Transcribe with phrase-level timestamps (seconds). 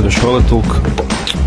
[0.00, 0.80] Kedves hallgatók!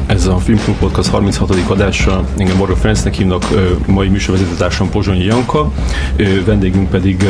[0.05, 1.55] Ez a Filmklub Podcast 36.
[1.67, 2.23] adása.
[2.37, 3.45] Engem Morgan Ferencnek hívnak,
[3.87, 5.71] mai műsorvezetőtársam Pozsonyi Janka,
[6.45, 7.25] vendégünk pedig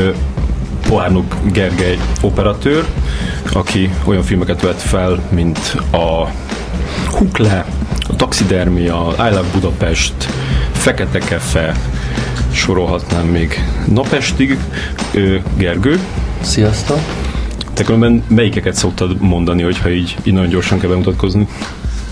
[0.87, 2.85] Poárnok Gergely operatőr,
[3.53, 5.59] aki olyan filmeket vett fel, mint
[5.91, 6.27] a
[7.17, 7.65] Hukle,
[8.09, 10.13] a Taxidermia, I Love Budapest,
[10.71, 11.75] Fekete Kefe,
[12.51, 14.57] sorolhatnám még napestig.
[15.57, 15.99] Gergő.
[16.41, 17.22] Sziasztok!
[17.73, 21.47] Te különben melyikeket szoktad mondani, hogyha így, így nagyon gyorsan kell bemutatkozni?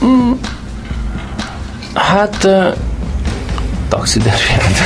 [0.06, 0.32] Mm.
[1.94, 2.76] Hát uh,
[3.88, 4.78] taxidermiát.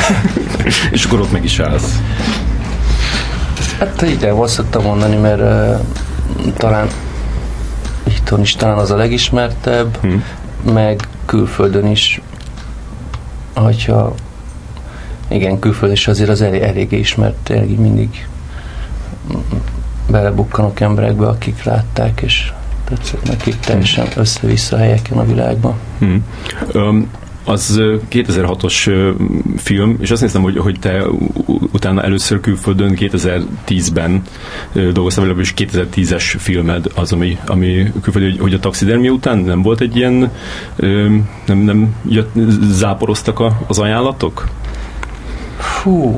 [0.91, 1.99] És akkor ott meg is állsz.
[3.79, 5.79] Hát igen, azt szoktam mondani, mert uh,
[6.57, 6.87] talán
[8.03, 10.23] itthon is talán az a legismertebb, hmm.
[10.73, 12.21] meg külföldön is,
[13.53, 14.15] hogyha
[15.27, 18.27] igen, külföldön is azért az elég, elég ismert, elég mindig
[20.15, 22.51] belebukkanok emberekbe, akik látták, és
[22.83, 25.73] tetszett nekik teljesen össze-vissza helyeken a világban.
[25.99, 26.25] Hmm.
[26.73, 27.09] Um,
[27.45, 27.79] az
[28.11, 29.13] 2006-os
[29.57, 31.03] film, és azt néztem, hogy, hogy te
[31.71, 34.21] utána először külföldön 2010-ben
[34.73, 39.61] dolgoztál vele, és 2010-es filmed az, ami, ami külföldön, hogy, hogy a taxidermia után nem
[39.61, 40.31] volt egy ilyen,
[41.45, 44.47] nem, nem jött, záporoztak a, az ajánlatok?
[45.57, 46.17] Fú,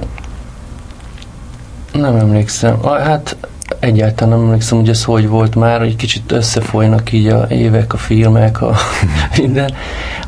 [1.94, 2.81] nem emlékszem.
[2.84, 3.38] Hát
[3.79, 7.97] egyáltalán nem emlékszem, hogy ez hogy volt már, hogy kicsit összefolynak így a évek, a
[7.97, 8.75] filmek, a
[9.37, 9.73] minden.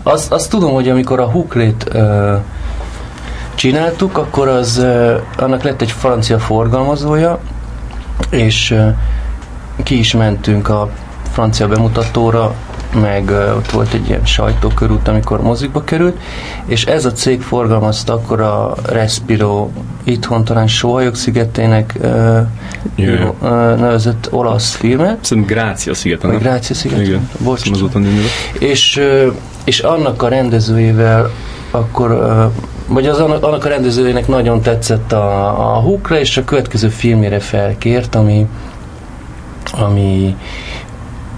[0.03, 2.37] Azt, azt tudom, hogy amikor a Huklét uh,
[3.55, 7.39] csináltuk, akkor az, uh, annak lett egy francia forgalmazója,
[8.29, 8.93] és uh,
[9.83, 10.89] ki is mentünk a
[11.31, 12.53] francia bemutatóra,
[12.93, 16.17] meg ott volt egy ilyen sajtókörút, amikor mozikba került,
[16.65, 19.69] és ez a cég forgalmazta akkor a Respiro
[20.03, 22.39] itthon talán Sohajok szigetének uh,
[22.97, 23.49] uh,
[23.79, 25.17] nevezett olasz filmet.
[25.21, 26.37] Szerintem Grácia szigeten.
[26.37, 27.05] Grácia szigeten.
[27.05, 27.29] Igen.
[27.37, 27.69] Bocs.
[28.59, 29.33] És, uh,
[29.63, 31.31] és annak a rendezőjével
[31.71, 32.51] akkor uh,
[32.87, 38.15] vagy az annak, a rendezőjének nagyon tetszett a, a hukra, és a következő filmére felkért,
[38.15, 38.47] ami
[39.71, 40.35] ami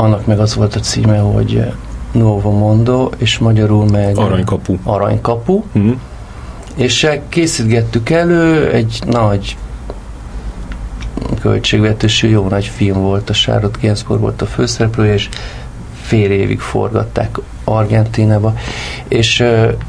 [0.02, 1.74] annak meg az volt a címe, hogy
[2.12, 4.76] Novo Mondo, és magyarul meg Aranykapu.
[4.84, 5.64] Aranykapu.
[5.78, 5.92] Mm.
[6.76, 9.58] És készítgettük elő, egy nagy
[11.40, 15.30] költségvetésű, jó nagy film volt, a Charlotte Gainsbourg volt a főszereplő, és
[16.02, 18.54] fél évig forgatták Argentinába.
[19.08, 19.44] És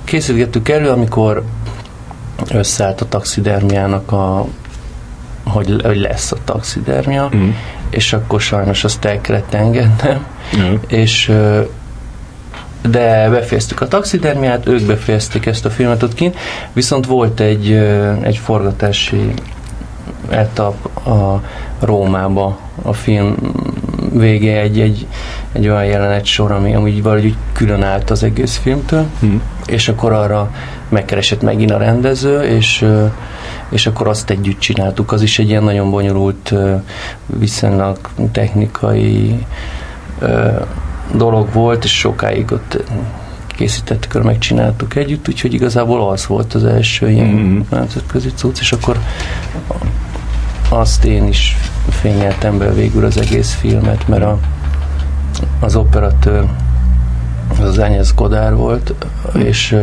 [0.04, 1.44] készítgettük elő, amikor
[2.50, 4.46] összeállt a taxidermiának a
[5.44, 7.50] hogy, hogy lesz a taxidermia, mm
[7.92, 10.26] és akkor sajnos azt el kellett engednem,
[10.56, 10.74] mm.
[10.86, 11.32] és
[12.88, 16.36] de befejeztük a taxidermiát, ők befejezték ezt a filmet kint,
[16.72, 17.72] viszont volt egy,
[18.22, 19.34] egy forgatási
[20.30, 21.42] etap a
[21.80, 23.36] Rómába a film
[24.12, 25.06] vége egy, egy,
[25.52, 29.36] egy olyan jelenet sor, ami amúgy valahogy külön állt az egész filmtől, mm.
[29.66, 30.50] és akkor arra
[30.88, 32.86] megkeresett megint a rendező, és
[33.72, 35.12] és akkor azt együtt csináltuk.
[35.12, 36.54] Az is egy ilyen nagyon bonyolult,
[37.26, 37.98] viszonylag
[38.32, 39.46] technikai
[41.14, 42.82] dolog volt, és sokáig ott
[43.46, 47.60] készítettük, megcsináltuk együtt, úgyhogy igazából az volt az első ilyen mm-hmm.
[47.70, 48.98] nemzetközi cucc, és akkor
[50.68, 51.56] azt én is
[51.88, 54.38] fényeltem be végül az egész filmet, mert a,
[55.60, 56.44] az operatőr
[57.50, 58.94] az az Ányez Godár volt,
[59.36, 59.40] mm.
[59.40, 59.76] és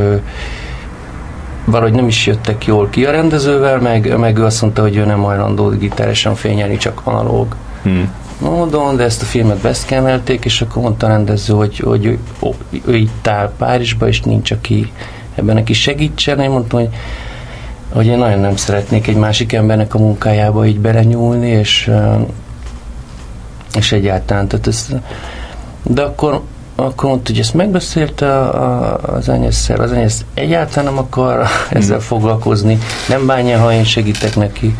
[1.65, 5.05] valahogy nem is jöttek jól ki a rendezővel, meg, meg ő azt mondta, hogy ő
[5.05, 7.55] nem hajlandó digitálisan fényelni, csak analóg.
[7.83, 8.13] Hmm.
[8.39, 12.81] módon, de ezt a filmet beszkemelték, és akkor mondta a rendező, hogy, hogy ő, ő,
[12.85, 14.91] ő itt áll Párizsba, és nincs, aki
[15.35, 16.39] ebben neki segítsen.
[16.39, 16.89] Én mondtam, hogy,
[17.93, 21.91] hogy én nagyon nem szeretnék egy másik embernek a munkájába így belenyúlni, és,
[23.73, 24.87] és egyáltalán, tehát ez,
[25.83, 26.41] de akkor
[26.85, 29.79] akkor mondta, hogy ezt megbeszélte a, a, az enyészszer.
[29.79, 32.05] Az enyész egyáltalán nem akar ezzel hmm.
[32.05, 32.77] foglalkozni,
[33.09, 34.75] nem bánja, ha én segítek neki.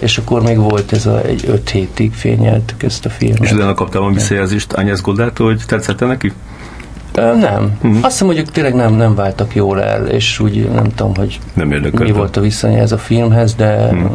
[0.00, 3.42] És akkor még volt ez a, egy öt hétig fényeltük ezt a filmet.
[3.42, 6.32] És utána kaptál valami visszajelzést Ányász Goldától, hogy tetszette neki?
[7.14, 7.72] Nem.
[7.82, 7.96] Uh-huh.
[8.04, 11.38] Azt hiszem, hogy ők tényleg nem, nem váltak jól el, és úgy nem tudom, hogy
[11.52, 14.10] nem mi volt a ez a filmhez, de uh-huh.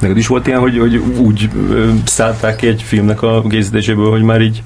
[0.00, 1.50] Neked is volt ilyen, hogy, hogy úgy
[2.04, 4.62] szállták ki egy filmnek a készítéséből, hogy már így,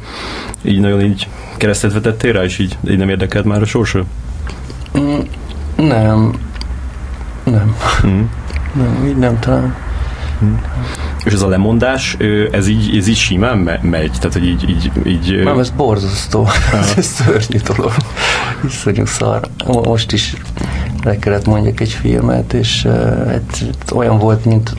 [0.62, 4.04] így nagyon így keresztet vetettél rá, és így, így nem érdekelt már a sorsa?
[4.98, 5.18] Mm,
[5.76, 6.32] nem.
[7.44, 7.76] Nem.
[8.06, 8.22] Mm.
[8.74, 9.74] Nem, így nem talán.
[10.44, 10.54] Mm.
[11.24, 12.16] És ez a lemondás,
[12.50, 14.10] ez így, ez így simán megy?
[14.10, 14.68] Tehát, hogy így...
[14.68, 16.48] így, így nem, ez borzasztó.
[16.96, 17.92] ez szörnyű dolog.
[18.64, 19.40] Iszonyú szar.
[19.66, 20.36] Most is
[21.02, 24.74] le kellett mondjak egy filmet, és ez olyan volt, mint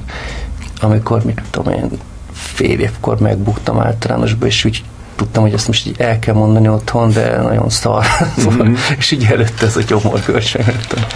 [0.83, 1.89] amikor, mit tudom én,
[2.31, 4.83] fél évkor megbuktam általánosba, és úgy
[5.15, 8.05] tudtam, hogy ezt most így el kell mondani otthon, de nagyon szar
[8.49, 8.73] mm-hmm.
[8.97, 10.65] és így előtte ez a gyomorgörcsöm.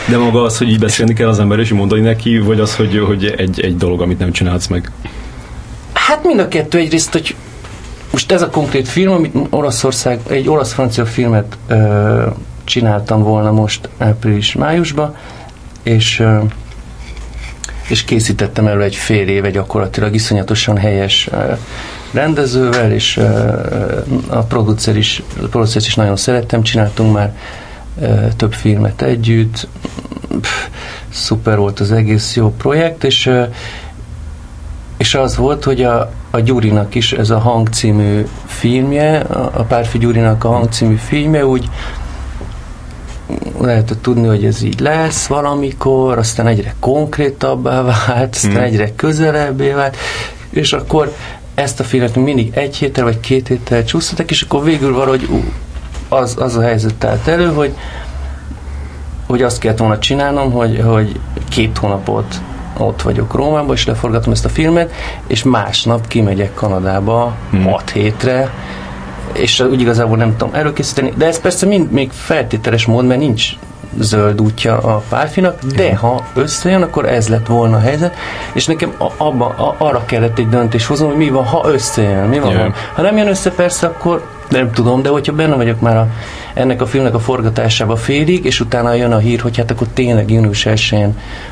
[0.07, 3.03] De maga az, hogy így beszélni kell az ember, és mondani neki, vagy az, hogy,
[3.07, 4.91] hogy egy, egy dolog, amit nem csinálsz meg?
[5.93, 7.35] Hát mind a kettő egyrészt, hogy
[8.11, 12.25] most ez a konkrét film, amit Olaszország, egy olasz-francia filmet ö,
[12.63, 15.15] csináltam volna most április-májusban,
[15.83, 16.37] és ö,
[17.87, 21.29] és készítettem elő egy fél éve gyakorlatilag iszonyatosan helyes
[22.11, 23.17] rendezővel, és
[24.27, 27.35] a producer is, a producer is nagyon szerettem, csináltunk már
[28.35, 29.67] több filmet együtt,
[31.09, 33.31] szuper volt az egész jó projekt, és
[34.97, 39.97] és az volt, hogy a, a Gyurinak is ez a Hang című filmje, a, Párfi
[39.97, 41.69] Gyurinak a Hang című filmje úgy
[43.61, 48.63] lehetett tudni, hogy ez így lesz valamikor, aztán egyre konkrétabbá vált, aztán mm.
[48.63, 49.97] egyre közelebbé vált,
[50.49, 51.13] és akkor
[51.55, 55.43] ezt a filmet mindig egy héttel vagy két héttel csúsztatok, és akkor végül valahogy ú,
[56.09, 57.73] az, az a helyzet állt elő, hogy
[59.27, 61.19] hogy azt kellett volna csinálnom, hogy, hogy
[61.49, 62.41] két hónapot
[62.77, 64.91] ott vagyok Rómában, és leforgatom ezt a filmet,
[65.27, 67.63] és másnap kimegyek Kanadába hmm.
[67.63, 68.51] hat hétre,
[69.33, 73.49] és úgy igazából nem tudom előkészíteni, de ez persze mind még feltételes mód, mert nincs
[73.99, 78.15] zöld útja a párfinak, de ha összejön, akkor ez lett volna a helyzet,
[78.53, 82.39] és nekem abba, a, arra kellett egy döntés hoznom, hogy mi van, ha összejön, mi
[82.39, 82.73] van, yeah.
[82.93, 86.07] ha nem jön össze, persze, akkor nem tudom, de hogyha benne vagyok már a,
[86.53, 90.31] ennek a filmnek a forgatásába félig, és utána jön a hír, hogy hát akkor tényleg
[90.31, 91.05] június 1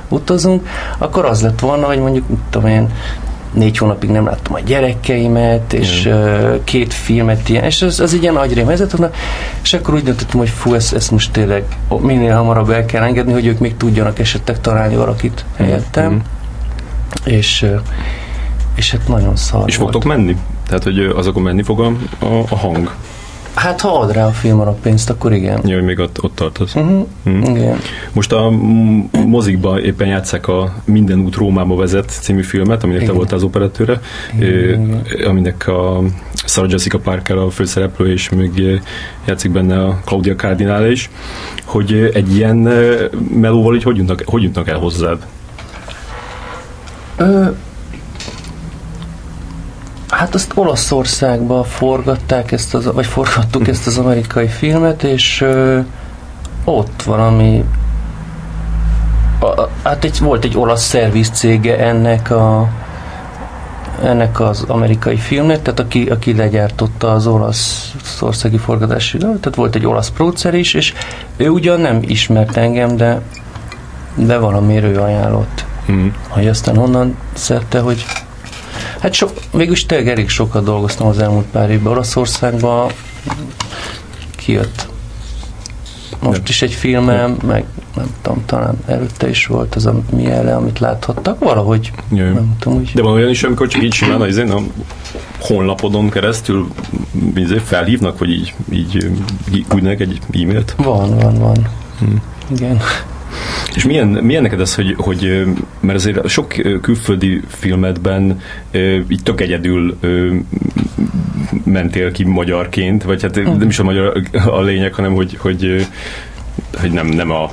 [0.10, 0.68] utazunk,
[0.98, 2.89] akkor az lett volna, hogy mondjuk, tudom én,
[3.56, 8.22] négy hónapig nem láttam a gyerekeimet, és uh, két filmet ilyen, és az, az egy
[8.22, 9.12] ilyen agyrémezet,
[9.63, 11.63] és akkor úgy döntöttem, hogy fú, ezt, ezt most tényleg
[12.00, 16.18] minél hamarabb el kell engedni, hogy ők még tudjanak esetleg találni valakit helyettem, mm.
[17.24, 17.66] és
[18.75, 20.38] és hát nagyon szar És fogtok menni?
[20.68, 22.96] Tehát, hogy azokon menni fog a, a, a hang?
[23.56, 25.60] Hát ha ad rá a film a pénzt, akkor igen.
[25.66, 26.75] Jó, hogy még ott, ott tartasz.
[26.75, 27.06] Uh-huh.
[27.25, 27.50] Uh-huh.
[27.50, 27.78] Igen.
[28.13, 28.50] Most a
[29.25, 33.13] mozikba éppen játszák a Minden út Rómába vezet című filmet, aminek igen.
[33.13, 34.00] te voltál az operatőre,
[34.40, 35.02] igen.
[35.25, 36.02] aminek a
[36.46, 38.81] Sarah Jessica Parker a főszereplő, és még
[39.25, 41.10] játszik benne a Claudia Cardinale is,
[41.63, 42.56] hogy egy ilyen
[43.34, 45.25] melóval így hogy jutnak, hogy jutnak el hozzád?
[47.18, 47.46] Ö,
[50.36, 55.80] Hát azt Olaszországban forgatták ezt az, vagy forgattuk ezt az amerikai filmet, és ö,
[56.64, 57.64] ott valami
[59.40, 62.70] a, hát egy, volt egy olasz szerviz cége ennek a
[64.04, 69.86] ennek az amerikai filmnek, tehát aki, aki legyártotta az olasz országi forgatási tehát volt egy
[69.86, 70.94] olasz producer is, és
[71.38, 73.22] ő ugyan nem ismert engem, de
[74.16, 75.66] de valamiért ő ajánlott.
[75.92, 76.08] Mm.
[76.28, 78.06] Hogy aztán honnan szedte, hogy
[79.06, 81.92] Hát so, végülis tényleg elég sokat dolgoztam az elmúlt pár évben.
[81.92, 82.92] Olaszországban
[84.36, 84.88] kijött
[86.19, 87.66] most is egy filmem, meg
[87.96, 92.34] nem tudom, talán előtte is volt az a miele, amit láthattak, valahogy Jaj.
[92.34, 92.92] nem tudom úgy.
[92.94, 94.62] De van olyan is, amikor csak így simán az a
[95.40, 96.68] honlapodon keresztül
[97.36, 100.75] izé felhívnak, vagy így, így küldnek egy e-mailt?
[100.77, 101.68] Van, van, van.
[102.00, 102.22] Hmm.
[102.48, 102.82] Igen.
[103.75, 105.46] És milyen, milyen neked ez, hogy, hogy
[105.80, 108.42] mert azért sok külföldi filmedben
[109.08, 109.98] így tök egyedül
[111.63, 115.88] mentél ki magyarként, vagy hát nem is a magyar a lényeg, hanem hogy, hogy,
[116.80, 117.51] hogy nem, nem a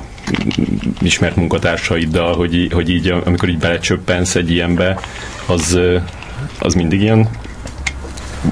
[1.01, 4.99] ismert munkatársaiddal, hogy, hogy így, amikor így belecsöppensz egy ilyenbe,
[5.45, 5.79] az,
[6.59, 7.27] az mindig ilyen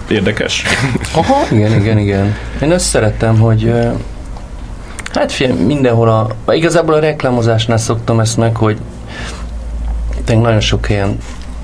[0.08, 0.64] érdekes.
[1.14, 2.36] Aha, igen, igen, igen.
[2.62, 3.74] Én azt szeretem, hogy
[5.14, 8.78] Hát figyelj, mindenhol a, igazából a reklámozásnál szoktam ezt meg, hogy
[10.24, 11.18] tényleg nagyon sok helyen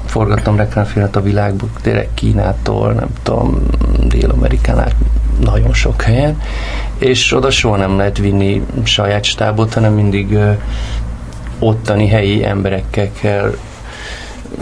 [0.05, 3.63] forgattam reklámfilmet a világban, tényleg Kínától, nem tudom,
[4.07, 4.95] Dél-Amerikán át
[5.39, 6.41] nagyon sok helyen,
[6.97, 10.51] és oda soha nem lehet vinni saját stábot, hanem mindig ö,
[11.59, 13.55] ottani helyi emberekkel kell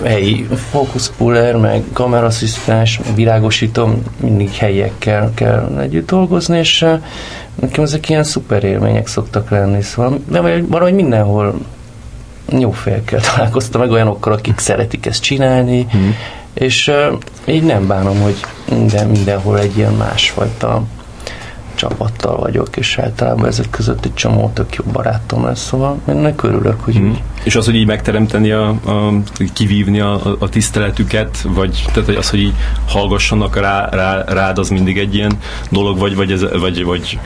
[0.03, 6.85] helyi fókuszpuller, meg kamerasszisztens, virágosítom, mindig helyiekkel kell együtt dolgozni, és
[7.55, 11.55] nekem ezek ilyen szuper élmények szoktak lenni, szóval de valahogy mindenhol
[12.59, 16.09] jó félkel találkoztam meg olyanokkal, akik szeretik ezt csinálni, mm.
[16.53, 16.91] és
[17.45, 18.39] így nem bánom, hogy
[18.69, 20.83] minden, mindenhol egy ilyen másfajta
[21.75, 26.83] csapattal vagyok, és általában ezek között egy csomó tök jó barátom lesz, szóval ennek örülök,
[26.83, 27.11] hogy mm.
[27.43, 29.13] És az, hogy így megteremteni, a, a
[29.53, 32.53] kivívni a, a tiszteletüket, vagy tehát hogy az, hogy így
[32.87, 35.31] hallgassanak rá, rá, rád, az mindig egy ilyen
[35.69, 37.19] dolog, vagy, vagy, ez, vagy, vagy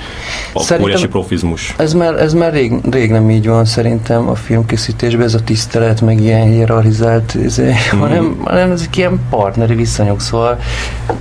[0.53, 1.73] a óriási profizmus?
[1.77, 6.01] Ez már, ez már rég, rég nem így van szerintem a filmkészítésben, ez a tisztelet,
[6.01, 7.99] meg ilyen hierarchizált, izé, mm.
[7.99, 10.59] hanem, hanem ezek ilyen partneri viszonyok, szóval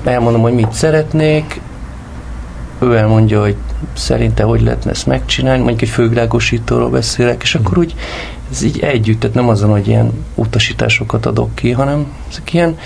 [0.04, 1.60] elmondom, hogy mit szeretnék,
[2.78, 3.56] ő elmondja, hogy
[3.92, 7.94] szerinte hogy lehetne ezt megcsinálni, mondjuk egy fővilágosítóról beszélek, és akkor úgy
[8.50, 12.78] ez így együtt, tehát nem azon, hogy ilyen utasításokat adok ki, hanem ezek ilyen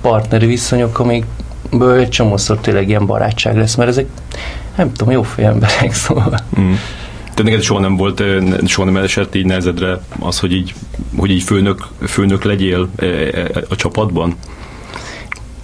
[0.00, 4.06] partneri viszonyok, amikből egy csomószor tényleg ilyen barátság lesz, mert ezek
[4.76, 6.38] nem tudom, jó emberek, szóval.
[6.60, 6.72] Mm.
[7.20, 8.22] Tehát neked soha nem volt,
[8.66, 10.74] soha nem esett így nehezedre az, hogy így,
[11.16, 12.88] hogy így főnök, főnök legyél
[13.68, 14.36] a csapatban?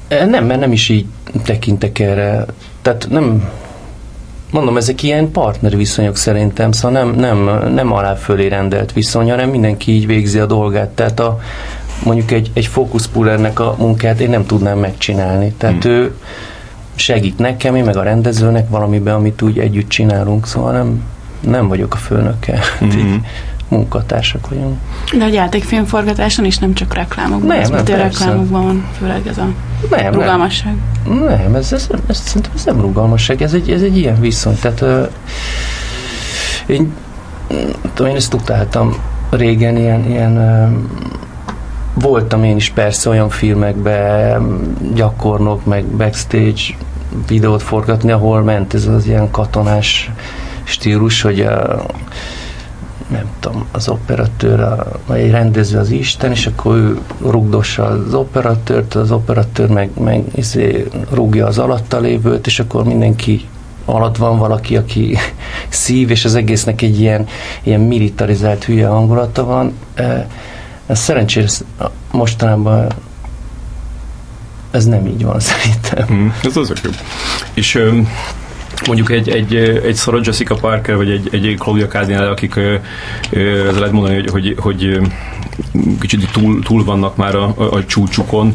[0.09, 1.07] Nem, mert nem is így
[1.45, 2.45] tekintek erre.
[2.83, 3.49] Tehát nem,
[4.51, 9.51] mondom, ezek ilyen partner viszonyok szerintem, szóval nem, nem, nem alá fölé rendelt viszony, hanem
[9.51, 10.89] mindenki így végzi a dolgát.
[10.89, 11.39] Tehát a,
[12.05, 15.53] mondjuk egy, egy fókuszpullernek a munkát én nem tudnám megcsinálni.
[15.59, 15.93] Tehát hmm.
[15.93, 16.15] ő
[16.95, 21.03] segít nekem, én meg a rendezőnek valamiben, amit úgy együtt csinálunk, szóval nem,
[21.41, 22.61] nem vagyok a főnöke.
[22.79, 23.25] Hmm
[23.69, 24.79] munkatársak vagyunk.
[25.19, 29.39] De a játékfilmforgatáson is nem csak reklámokban, nem, ez nem, a reklámokban van főleg ez
[29.39, 29.49] a
[29.91, 30.75] nem, rugalmasság.
[31.05, 34.59] Nem, nem ez, ez, ez, szerintem ez nem rugalmasság, ez egy, ez egy ilyen viszony.
[34.61, 35.09] Tehát uh,
[36.67, 36.93] én,
[37.95, 38.97] tudom, én ezt utáltam
[39.31, 44.61] régen, ilyen, ilyen uh, voltam én is persze olyan filmekben
[44.95, 46.61] gyakornok, meg backstage
[47.29, 50.11] videót forgatni, ahol ment ez az ilyen katonás
[50.65, 51.81] stílus, hogy uh,
[53.07, 58.15] nem tudom, az operatőr, a, vagy egy rendező az Isten, és akkor ő rugdossa az
[58.15, 63.49] operatőrt, az operatőr meg, meg izé, rúgja az alatta lévőt, és akkor mindenki
[63.85, 65.17] alatt van valaki, aki
[65.69, 67.27] szív, és az egésznek egy ilyen,
[67.63, 69.73] ilyen militarizált hülye hangulata van.
[70.87, 71.47] Ez szerencsére
[72.11, 72.87] mostanában
[74.71, 76.17] ez nem így van szerintem.
[76.17, 76.91] Mm, ez az jó.
[77.55, 77.83] És
[78.87, 82.57] mondjuk egy, egy, egy Sarah Jessica Parker, vagy egy, egy Claudia Cardinal, akik
[83.67, 85.01] ez lehet mondani, hogy, hogy, hogy
[86.01, 88.55] kicsit túl, túl vannak már a, a, a csúcsukon,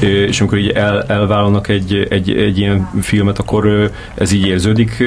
[0.00, 5.04] és amikor így el, elvállalnak egy, egy, egy ilyen filmet, akkor ez így érződik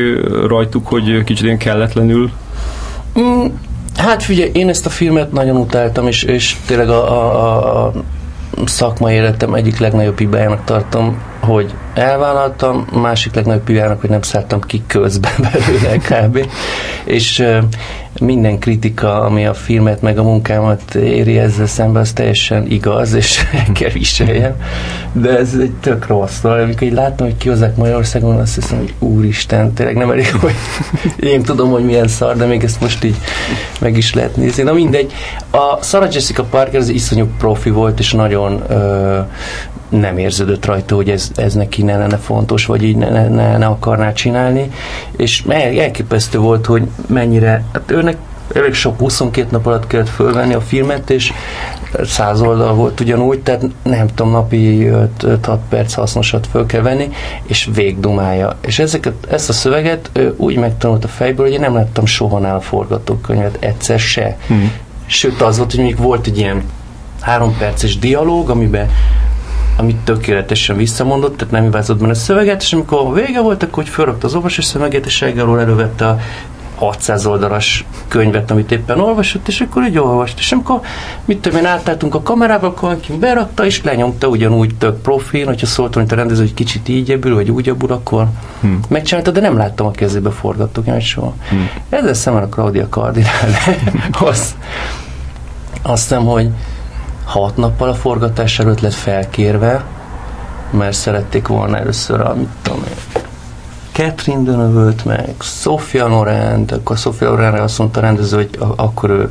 [0.48, 2.32] rajtuk, hogy kicsit ilyen kelletlenül?
[3.20, 3.46] Mm,
[3.98, 7.94] hát figyelj, én ezt a filmet nagyon utáltam, és, és tényleg a, a, a
[8.66, 14.84] szakmai életem egyik legnagyobb hibájának tartom, hogy elvállaltam, másik legnagyobb hibájának, hogy nem szálltam ki
[14.88, 16.48] közben belőle kb.
[17.04, 17.46] És
[18.20, 23.44] minden kritika, ami a filmet meg a munkámat éri ezzel szemben, az teljesen igaz, és
[23.66, 24.56] el kell viseljem.
[25.12, 26.44] De ez egy tök rossz.
[26.44, 30.54] Amikor így látom, hogy kihozzák Magyarországon, azt hiszem, hogy úristen, tényleg nem elég, hogy
[31.32, 33.18] én tudom, hogy milyen szar, de még ezt most így
[33.80, 34.64] meg is lehet nézni.
[34.64, 35.14] Na mindegy.
[35.52, 39.20] A Sarah Jessica Parker az iszonyú profi volt, és nagyon ö,
[40.00, 43.66] nem érződött rajta, hogy ez, ez neki ne lenne fontos, vagy így ne, ne, ne
[43.66, 44.72] akarná csinálni,
[45.18, 45.44] és
[45.78, 48.18] elképesztő volt, hogy mennyire, hát őnek
[48.54, 51.34] elég sok 22 nap alatt kellett fölvenni a filmet, és
[52.04, 54.90] 100 oldal volt ugyanúgy, tehát nem tudom, napi
[55.22, 57.10] 5-6 perc hasznosat föl kell venni,
[57.44, 58.58] és végdumája.
[58.62, 62.62] És ezeket, ezt a szöveget úgy megtanult a fejből, hogy én nem láttam soha nála
[62.62, 64.38] forgatókönyvet, egyszer se.
[64.48, 64.72] Hmm.
[65.06, 66.64] Sőt, az volt, hogy még volt egy ilyen
[67.22, 68.90] három perces dialóg, amiben
[69.78, 73.94] amit tökéletesen visszamondott, tehát nem hibázott benne a szöveget, és amikor vége volt, akkor hogy
[73.94, 76.20] felrakta az olvasó szöveget, és reggelről elővette a
[76.76, 80.40] 600 oldalas könyvet, amit éppen olvasott, és akkor így olvast.
[80.40, 80.80] És amikor,
[81.26, 85.94] mit tudom én, átálltunk a kamerával, akkor berakta, és lenyomta ugyanúgy tök profil, hogyha szólt
[85.94, 88.28] hogy a rendező, hogy kicsit így ebből, vagy úgy ebből, akkor
[88.62, 88.80] hmm.
[88.88, 91.34] megcsinálta, de nem láttam a kezébe forgatókönyvet soha.
[91.50, 91.70] Hmm.
[91.90, 93.32] Ezzel szemben a Claudia Cardinal,
[94.30, 94.56] az,
[95.82, 96.50] azt hiszem, hogy
[97.26, 99.84] hat nappal a forgatás előtt lett felkérve,
[100.70, 103.24] mert szerették volna először a, mit tudom én,
[103.92, 109.30] Catherine deneuve meg Sofia Loren, akkor Sofia Lorenre azt mondta a rendező, hogy akkor ő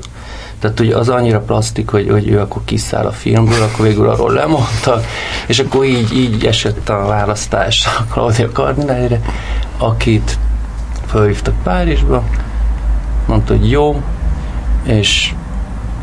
[0.59, 4.33] tehát hogy az annyira plastik, hogy, hogy ő akkor kiszáll a filmből, akkor végül arról
[4.33, 5.05] lemondtak,
[5.47, 9.21] és akkor így, így esett a választás a Claudia Cardinalire,
[9.79, 10.39] akit
[11.07, 12.23] felhívtak Párizsba,
[13.27, 14.03] mondta, hogy jó,
[14.83, 15.35] és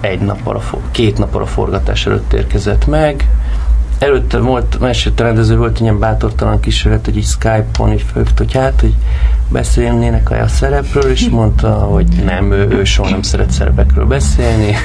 [0.01, 3.29] egy nappal a, két nappal a forgatás előtt érkezett meg.
[3.99, 8.37] Előtte volt, mesélt a rendező volt egy ilyen bátortalan kísérlet, hogy így Skype-on így fölhívt,
[8.37, 8.93] hogy hát, hogy
[9.49, 14.75] beszélnének a szerepről, és mondta, hogy nem, ő, ő soha nem szeret szerepekről beszélni.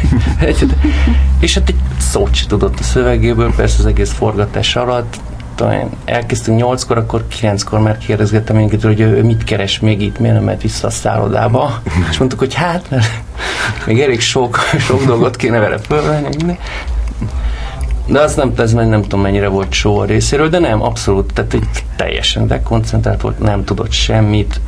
[1.41, 5.21] és hát egy szót sem tudott a szövegéből, persze az egész forgatás alatt,
[5.57, 10.19] tudom én, elkezdtünk nyolckor, akkor kilenckor már kérdezgettem minket, hogy ő mit keres még itt,
[10.19, 11.83] miért nem mehet vissza a szállodába.
[12.11, 13.07] És mondtuk, hogy hát, mert
[13.87, 16.59] még elég sok, sok dolgot kéne vele fölvenni.
[18.07, 21.55] De az nem, ez nem tudom mennyire volt show a részéről, de nem, abszolút, tehát
[21.55, 24.61] egy teljesen dekoncentrált volt, nem tudott semmit,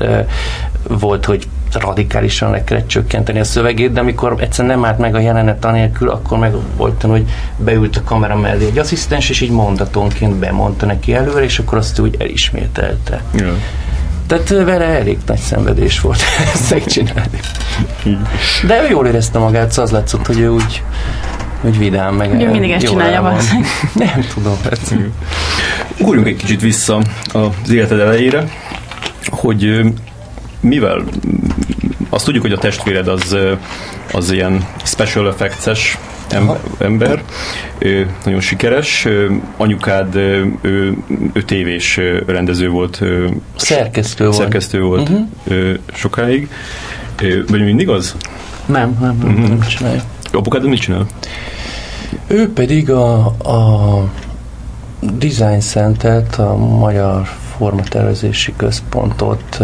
[0.88, 5.18] volt, hogy radikálisan le kellett csökkenteni a szövegét, de amikor egyszer nem állt meg a
[5.18, 7.24] jelenet anélkül, akkor meg volt, hogy
[7.56, 11.98] beült a kamera mellé egy asszisztens, és így mondatonként bemondta neki előre, és akkor azt
[11.98, 13.22] úgy elismételte.
[13.34, 13.56] Yeah.
[14.26, 16.20] Tehát vele elég nagy szenvedés volt
[16.54, 17.40] ezt megcsinálni.
[18.66, 20.82] De ő jól érezte magát, szóval az látszott, hogy ő úgy
[21.60, 23.70] hogy vidám, meg Ugye mindig ezt csinálja valószínűleg.
[24.14, 24.56] Nem tudom.
[24.62, 24.94] Hát.
[26.00, 28.48] Ugorjunk egy kicsit vissza az életed elejére,
[29.26, 29.80] hogy
[30.60, 31.04] mivel
[32.08, 33.36] azt tudjuk, hogy a testvéred az,
[34.12, 35.98] az ilyen special effects-es
[36.78, 37.22] ember,
[37.78, 39.08] ő nagyon sikeres.
[39.56, 40.96] Anyukád ő,
[41.32, 43.02] ő tévés rendező volt.
[43.56, 44.36] Szerkesztő volt.
[44.36, 45.74] Szerkesztő volt uh-huh.
[45.92, 46.48] sokáig.
[47.48, 48.16] Vagy mindig az?
[48.66, 49.48] Nem, nem, nem, uh-huh.
[49.48, 50.02] nem csinálja.
[50.32, 51.06] Apukád mit csinál?
[52.26, 54.10] Ő pedig a, a
[55.00, 59.60] Design Center-t, a Magyar Formatervezési Központot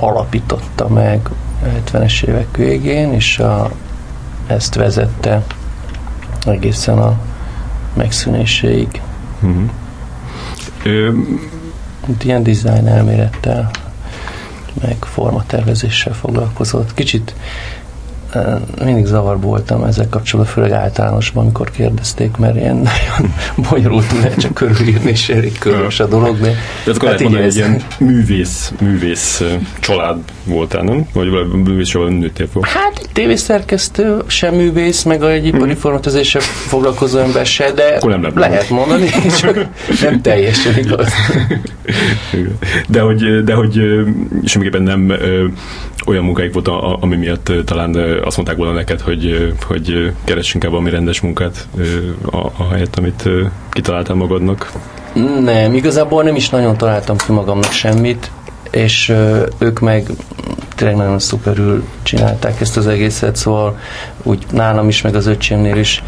[0.00, 1.28] alapította meg
[1.64, 3.70] 70-es évek végén, és a,
[4.46, 5.44] ezt vezette
[6.46, 7.18] egészen a
[7.94, 9.00] megszűnéséig.
[10.82, 11.12] Ö...
[12.22, 13.70] Ilyen design elmélettel,
[14.82, 16.94] meg formatervezéssel foglalkozott.
[16.94, 17.34] Kicsit
[18.84, 23.34] mindig zavarba voltam ezzel kapcsolatban, főleg általánosban, amikor kérdezték, mert ilyen nagyon
[23.70, 26.40] bonyolult lehet csak körülírni, és elég körülös a dolog.
[26.40, 26.54] De,
[26.84, 29.42] de akkor hát lehet mondani, egy ilyen művész, művész
[29.80, 31.06] család voltál, nem?
[31.12, 31.28] Vagy
[31.64, 32.62] művész család nőttél fel?
[32.64, 35.80] Hát egy tévészerkesztő, sem művész, meg egy ipari hmm.
[35.80, 39.08] formatozéssel foglalkozó ember se, de nem lehet mondani,
[39.40, 39.66] csak
[40.00, 41.08] nem teljesen igaz.
[42.88, 43.80] De hogy, de hogy
[44.44, 45.12] semmiképpen nem
[46.06, 46.68] olyan munkáik volt,
[47.00, 51.68] ami miatt talán azt mondták volna neked, hogy, hogy keres inkább valami rendes munkát
[52.30, 53.28] a, a helyet, amit
[53.70, 54.72] kitaláltál magadnak?
[55.40, 58.30] Nem, igazából nem is nagyon találtam ki magamnak semmit,
[58.70, 59.12] és
[59.58, 60.10] ők meg
[60.74, 63.78] tényleg nagyon szuperül csinálták ezt az egészet, szóval
[64.22, 66.02] úgy nálam is, meg az öcsémnél is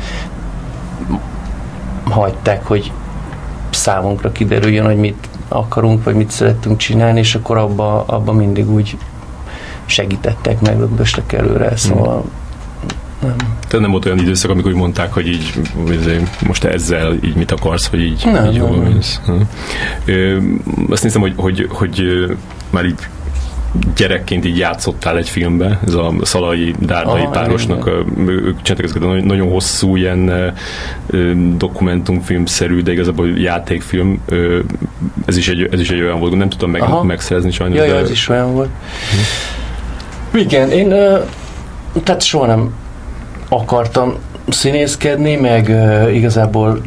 [2.04, 2.92] hagyták, hogy
[3.70, 8.96] számunkra kiderüljön, hogy mit akarunk, vagy mit szerettünk csinálni, és akkor abba, abba mindig úgy
[9.88, 12.24] segítettek, meg löböstek előre, szóval
[13.20, 13.36] nem.
[13.36, 15.52] Tehát nem volt olyan időszak, amikor úgy mondták, hogy így
[16.46, 18.98] most ezzel így mit akarsz, hogy így, nem, így jól nem.
[19.26, 19.48] Nem.
[20.90, 22.02] Azt hiszem, hogy, hogy, hogy
[22.70, 23.08] már így
[23.96, 27.90] gyerekként így játszottál egy filmbe, ez a Szalai Dárdai Aha, párosnak, a,
[28.26, 30.52] ők csináltak ezeket nagyon hosszú ilyen
[31.56, 34.20] dokumentumfilmszerű, de igazából játékfilm,
[35.24, 37.76] ez is egy, ez is egy olyan volt, nem tudtam meg, megszerezni sajnos.
[37.76, 37.94] Jaj, de...
[37.94, 38.68] ez is olyan volt.
[39.10, 39.16] Hm.
[40.34, 40.88] Igen, én
[42.04, 42.74] tehát soha nem
[43.48, 44.14] akartam
[44.48, 45.68] színészkedni, meg
[46.14, 46.80] igazából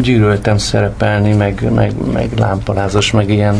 [0.00, 3.56] gyűlöltem szerepelni, meg, meg, meg lámpalázos, meg ilyen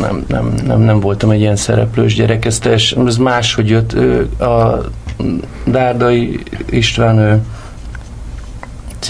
[0.00, 3.92] nem, nem, nem, nem voltam egy ilyen szereplős gyerek, ez, teljes, ez máshogy jött.
[4.40, 4.84] A
[5.64, 7.42] Dárdai István, ő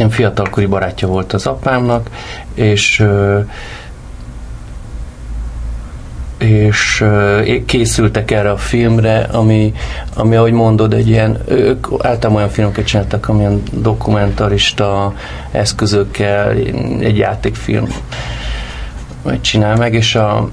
[0.08, 2.10] fiatalkori barátja volt az apámnak,
[2.54, 3.04] és
[6.38, 7.04] és
[7.66, 9.74] készültek erre a filmre, ami,
[10.14, 15.14] ami ahogy mondod, egy ilyen, ők általában olyan filmeket csináltak, amilyen dokumentarista
[15.50, 16.50] eszközökkel,
[17.00, 17.86] egy játékfilm
[19.40, 20.48] csinál meg, és a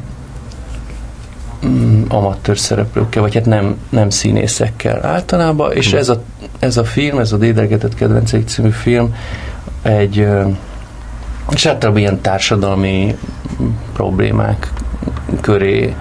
[1.65, 6.00] mm, amatőr szereplőkkel, vagy hát nem, nem színészekkel általában, és hmm.
[6.00, 6.24] ez a,
[6.60, 9.15] ez a film, ez a Dédelgetett Kedvenceik című film
[9.82, 10.28] egy
[11.54, 13.17] és általában ilyen társadalmi
[13.93, 14.71] problémák
[15.41, 15.95] köré.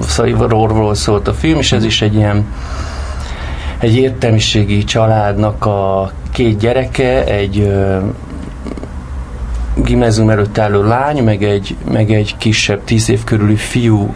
[0.00, 2.46] Szóval szólt a film, és ez is egy ilyen
[3.78, 7.98] egy értelmiségi családnak a két gyereke, egy ö,
[9.74, 14.14] gimnázium előtt álló lány, meg egy, meg egy kisebb, tíz év körüli fiú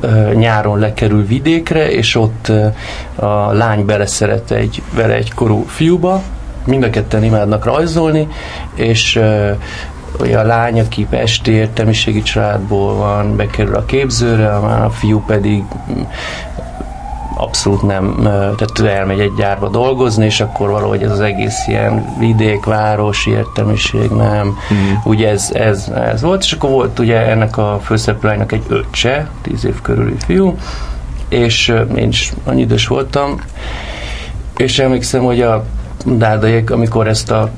[0.00, 2.66] ö, nyáron lekerül vidékre, és ott ö,
[3.14, 6.22] a lány beleszeret egy, vele egy korú fiúba,
[6.66, 8.28] mind a ketten imádnak rajzolni,
[8.74, 9.20] és
[10.20, 16.02] a lány, aki pesti értelmiségi családból van, bekerül a képzőre, a fiú pedig mm,
[17.36, 22.64] abszolút nem, tehát elmegy egy gyárba dolgozni, és akkor valahogy ez az egész ilyen vidék,
[22.64, 24.46] város, értelmiség nem.
[24.46, 24.92] Mm.
[25.04, 29.64] Ugye ez, ez, ez volt, és akkor volt ugye ennek a főszereplőnek egy öccse, tíz
[29.64, 30.56] év körüli fiú,
[31.28, 33.40] és én is annyi idős voltam,
[34.56, 35.64] és emlékszem, hogy a
[36.04, 37.50] dárdaiek, amikor ezt a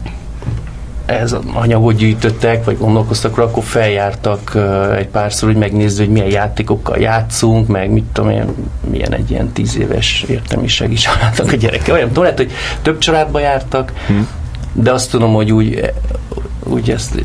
[1.06, 4.58] ez anyagot gyűjtöttek, vagy gondolkoztak rá, akkor feljártak
[4.96, 8.44] egy párszor, hogy megnézni, hogy milyen játékokkal játszunk, meg mit tudom én,
[8.90, 11.92] milyen egy ilyen tíz éves értelmiségi családnak a gyereke.
[11.92, 14.28] Olyan tudom, lehet, hogy több családba jártak, hmm.
[14.72, 15.92] de azt tudom, hogy úgy,
[16.64, 17.24] úgy ezt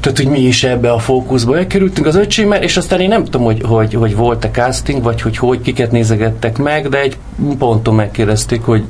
[0.00, 3.42] tehát, hogy mi is ebbe a fókuszba elkerültünk az öcsémmel, és aztán én nem tudom,
[3.42, 7.16] hogy, hogy, hogy volt-e casting, vagy hogy, hogy kiket nézegettek meg, de egy
[7.58, 8.84] ponton megkérdezték, hogy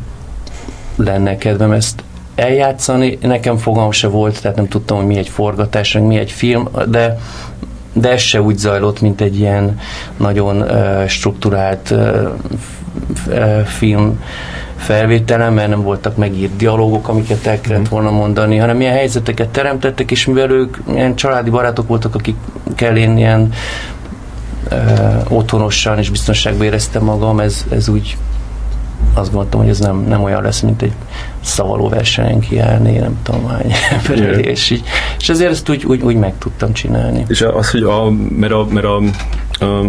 [0.97, 2.03] lenne kedvem ezt
[2.35, 3.19] eljátszani.
[3.21, 6.69] Nekem fogam se volt, tehát nem tudtam, hogy mi egy forgatás, meg mi egy film,
[6.89, 7.19] de
[7.97, 9.79] de ez se úgy zajlott, mint egy ilyen
[10.17, 12.29] nagyon uh, strukturált uh,
[13.27, 14.21] uh, film
[14.77, 20.11] felvételen, mert nem voltak megírt dialógok, amiket el kellett volna mondani, hanem ilyen helyzeteket teremtettek,
[20.11, 23.53] és mivel ők ilyen családi barátok voltak, akikkel én ilyen
[24.69, 24.75] ö,
[25.29, 28.17] otthonosan és biztonságban éreztem magam, ez, ez úgy
[29.15, 30.93] azt gondoltam, hogy ez nem, nem olyan lesz, mint egy
[31.41, 34.83] szavaló versenyen kiállni, nem tudom hány ember és, így,
[35.19, 37.25] és ezért ezt úgy, úgy, úgy meg tudtam csinálni.
[37.29, 38.97] És az, hogy a, mert a, mert a,
[39.65, 39.85] a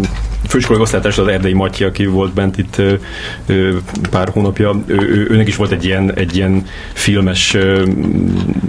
[0.47, 2.93] főiskolai osztálytárs az Erdei Matyi, aki volt bent itt ö,
[3.45, 3.77] ö,
[4.09, 7.83] pár hónapja, ő, ő, őnek is volt egy ilyen, egy ilyen filmes ö,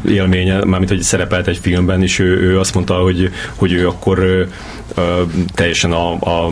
[0.09, 4.19] élménye, mármint hogy szerepelt egy filmben, és ő, ő azt mondta, hogy, hogy ő akkor
[4.19, 4.43] ö,
[4.95, 5.23] ö,
[5.55, 6.51] teljesen a, a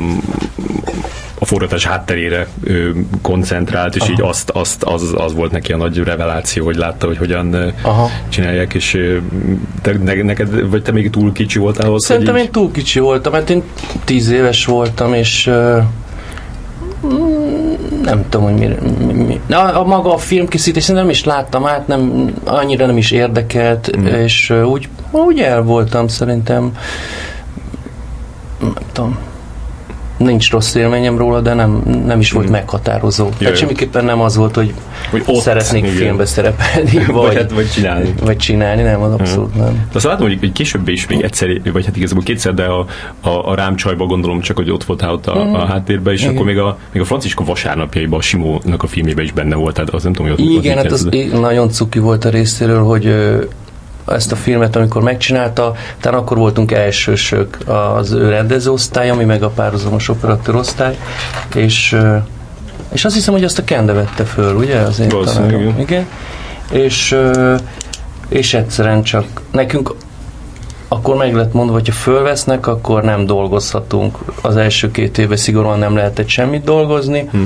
[1.44, 2.90] a forgatás hátterére ö,
[3.22, 4.10] koncentrált, és Aha.
[4.12, 8.10] így azt, azt az, az volt neki a nagy reveláció, hogy látta, hogy hogyan Aha.
[8.28, 8.98] csinálják, és
[9.82, 12.04] te, ne, neked, vagy te még túl kicsi voltál ahhoz?
[12.04, 12.44] Szerintem így...
[12.44, 13.62] én túl kicsi voltam, mert én
[14.04, 15.82] tíz éves voltam, és uh,
[18.02, 18.74] nem tudom, hogy mi,
[19.12, 19.54] mi, mi.
[19.54, 24.06] A, a maga a filmkészítés nem is láttam át, nem, annyira nem is érdekelt, mm.
[24.06, 26.72] és úgy, úgy el voltam szerintem
[28.60, 29.18] nem tudom
[30.16, 32.50] nincs rossz élményem róla, de nem, nem is volt mm.
[32.50, 33.24] meghatározó.
[33.24, 33.34] Jaj.
[33.38, 34.74] Tehát semmiképpen nem az volt, hogy,
[35.10, 35.96] hogy ott, szeretnék igen.
[35.96, 38.14] filmbe szerepelni, vagy, vagy, hát, vagy csinálni.
[38.24, 39.60] Vagy csinálni, nem, az abszolút mm.
[39.60, 39.72] nem.
[39.72, 42.86] De azt látom, hogy, később is még egyszer, vagy hát igazából kétszer, de a,
[43.20, 45.52] a, a rámcsajba gondolom csak, hogy ott voltál ott a, mm.
[45.52, 46.34] a háttérben, és igen.
[46.34, 49.90] akkor még a, még a Franciska vasárnapjaiban a Simónak a filmében is benne volt, tehát
[49.90, 53.14] az nem tudom, hogy ott Igen, ott hát az nagyon cuki volt a részéről, hogy
[54.06, 57.58] ezt a filmet, amikor megcsinálta, tehát akkor voltunk elsősök
[57.96, 60.98] az ő rendezőosztály, ami meg a párhuzamos operatőrosztály,
[61.54, 61.96] és,
[62.92, 64.78] és azt hiszem, hogy azt a Kende vette föl, ugye?
[64.78, 65.10] Az én
[65.48, 65.78] igen.
[65.78, 66.06] igen.
[66.70, 67.18] És,
[68.28, 69.94] és egyszerűen csak nekünk
[70.88, 74.18] akkor meg lett mondva, hogy ha fölvesznek, akkor nem dolgozhatunk.
[74.42, 77.28] Az első két évben szigorúan nem lehetett semmit dolgozni.
[77.30, 77.42] Hm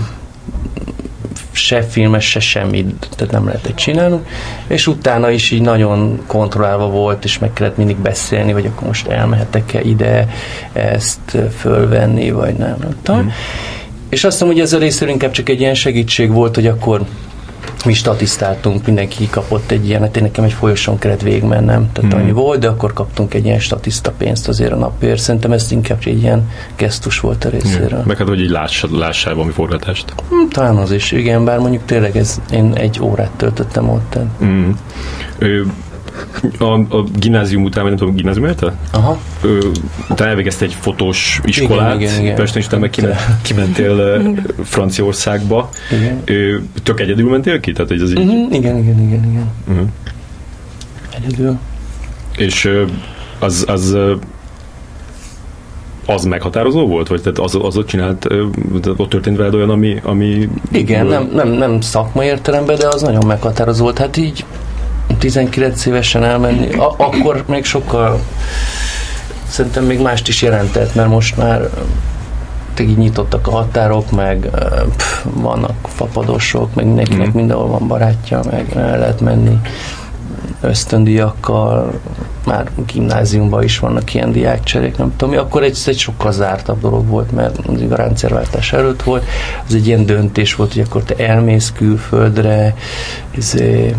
[1.58, 4.18] se filmes, se semmit, tehát nem lehetett csinálni,
[4.66, 9.06] és utána is így nagyon kontrollálva volt, és meg kellett mindig beszélni, hogy akkor most
[9.06, 10.28] elmehetek-e ide
[10.72, 13.22] ezt fölvenni, vagy nem, nem tudom.
[13.22, 13.28] Mm.
[14.08, 17.00] És azt mondom, hogy ez a részéről inkább csak egy ilyen segítség volt, hogy akkor
[17.84, 22.20] mi statisztáltunk, mindenki kapott egy ilyen, hát én nekem egy folyosón kellett végigmennem, tehát hmm.
[22.20, 25.20] annyi volt, de akkor kaptunk egy ilyen statiszta pénzt azért a napért.
[25.20, 27.88] Szerintem ez inkább egy ilyen gesztus volt a részéről.
[27.88, 28.06] Hmm.
[28.06, 30.14] Meg hát, hogy így lássál, lássál valami forgatást.
[30.28, 34.18] Hmm, talán az is, igen, bár mondjuk tényleg ez, én egy órát töltöttem ott.
[34.38, 34.78] Hmm.
[35.38, 35.66] Ő,
[36.58, 38.72] a, a gimnázium után, vagy nem tudom, gimnázium érte?
[38.92, 39.18] Aha.
[39.42, 39.58] Ö,
[40.10, 42.34] utána elvégezte egy fotós iskolát, igen, igen, igen.
[42.34, 44.22] Pesten, és utána meg kiment, kimentél
[44.62, 45.68] Franciaországba.
[45.90, 46.22] Igen.
[46.24, 47.72] Ö, tök egyedül mentél ki?
[47.72, 48.18] Tehát, ez így...
[48.18, 49.50] Uh-huh, igen, igen, igen, igen.
[49.68, 49.88] Uh-huh.
[51.16, 51.58] Egyedül.
[52.36, 52.70] És
[53.38, 53.96] az, az
[56.08, 57.08] az meghatározó volt?
[57.08, 58.26] Vagy tehát az, az ott csinált,
[58.96, 60.00] ott történt veled olyan, ami...
[60.02, 63.98] ami Igen, nem, nem, nem szakmai értelemben, de az nagyon meghatározó volt.
[63.98, 64.44] Hát így
[65.18, 68.20] 19 évesen elmenni, a- akkor még sokkal
[69.48, 71.68] szerintem még mást is jelentett, mert most már
[72.80, 74.50] így nyitottak a határok, meg
[74.96, 77.34] pff, vannak fapadosok, meg mindenkinek mm.
[77.34, 79.60] mindenhol van barátja, meg el lehet menni
[80.60, 82.00] ösztöndiakkal,
[82.46, 87.32] már gimnáziumban is vannak ilyen diákcserék, nem tudom, akkor egy, egy sokkal zártabb dolog volt,
[87.32, 87.58] mert
[87.90, 89.24] a rendszerváltás előtt volt,
[89.66, 92.74] az egy ilyen döntés volt, hogy akkor te elmész külföldre,
[93.30, 93.94] izé,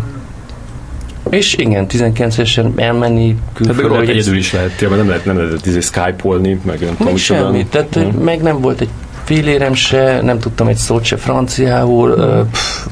[1.30, 3.88] és igen, 19-esen elmenni külföldre.
[3.88, 7.66] Tehát egyedül is lehet, mert nem lehet, nem lehet izé Skype-olni, meg nem tudom, semmit,
[7.66, 8.22] tehát hmm.
[8.22, 8.88] meg nem volt egy
[9.24, 12.50] félérem se, nem tudtam egy szót se franciául, hmm.
[12.50, 12.86] pff,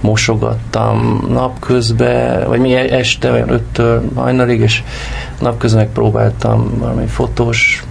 [0.00, 4.82] mosogattam napközben, vagy mi este, olyan öttől hajnalig, és
[5.40, 7.82] napközben megpróbáltam valami fotós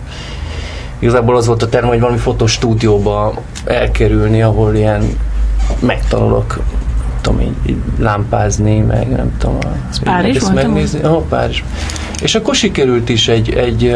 [1.00, 3.34] igazából az volt a term, hogy valami fotostúdióba
[3.66, 5.20] elkerülni, ahol ilyen
[5.80, 6.60] megtanulok
[7.28, 9.58] tudom így, így lámpázni, meg nem tudom.
[9.90, 10.54] Ez Párizs volt?
[10.54, 11.02] megnézni.
[11.02, 11.64] Ah, Párizs.
[12.22, 13.96] És akkor sikerült is egy, egy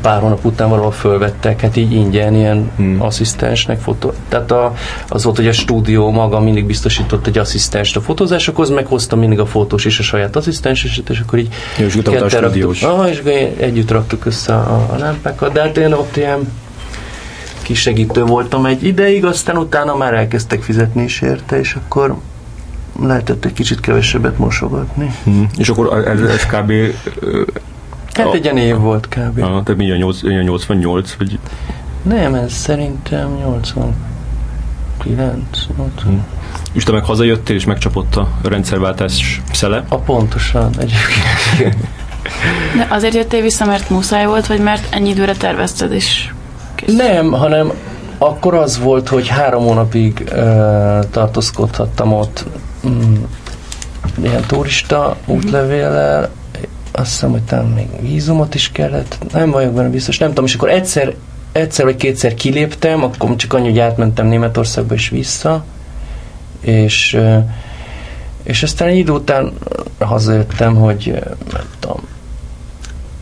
[0.00, 3.02] pár hónap után valahol fölvettek, hát így ingyen ilyen hmm.
[3.02, 4.12] asszisztensnek fotó.
[4.28, 4.72] Tehát a,
[5.08, 9.46] az volt, hogy a stúdió maga mindig biztosított egy asszisztenst a fotózásokhoz, meghozta mindig a
[9.46, 13.22] fotós és a saját asszisztenseset, és akkor így Jó, és raktuk, ah, és
[13.58, 16.48] együtt raktuk össze a, a lámpákat, de hát én ott ilyen
[17.62, 22.16] kisegítő voltam egy ideig, aztán utána már elkezdtek fizetni is érte, és akkor
[23.02, 25.14] lehetett egy kicsit kevesebbet mosogatni.
[25.24, 25.46] Hmm.
[25.56, 26.72] És akkor ez, ez kb.
[28.12, 29.38] Hát egy ilyen év volt kb.
[29.38, 31.14] Ah, tehát mi a 88?
[31.18, 31.38] Vagy?
[32.02, 33.94] Nem, ez szerintem 89,
[35.76, 35.92] 80.
[36.02, 36.26] Hmm.
[36.72, 39.84] És te meg hazajöttél, és megcsapott a rendszerváltás szele?
[39.88, 41.76] A pontosan, egyébként.
[42.76, 46.30] De azért jöttél vissza, mert muszáj volt, vagy mert ennyi időre tervezted, és
[46.74, 46.96] kész?
[46.96, 47.72] Nem, hanem
[48.18, 52.44] akkor az volt, hogy három hónapig uh, tartózkodhattam ott
[54.22, 56.30] ilyen turista útlevéllel,
[56.92, 60.54] azt hiszem, hogy talán még vízumot is kellett, nem vagyok benne biztos, nem tudom, és
[60.54, 61.14] akkor egyszer,
[61.52, 65.64] egyszer vagy kétszer kiléptem, akkor csak annyi, hogy átmentem Németországba és vissza,
[66.60, 67.18] és,
[68.42, 69.52] és aztán egy idő után
[69.98, 71.12] hazajöttem, hogy
[71.52, 72.00] nem tudom,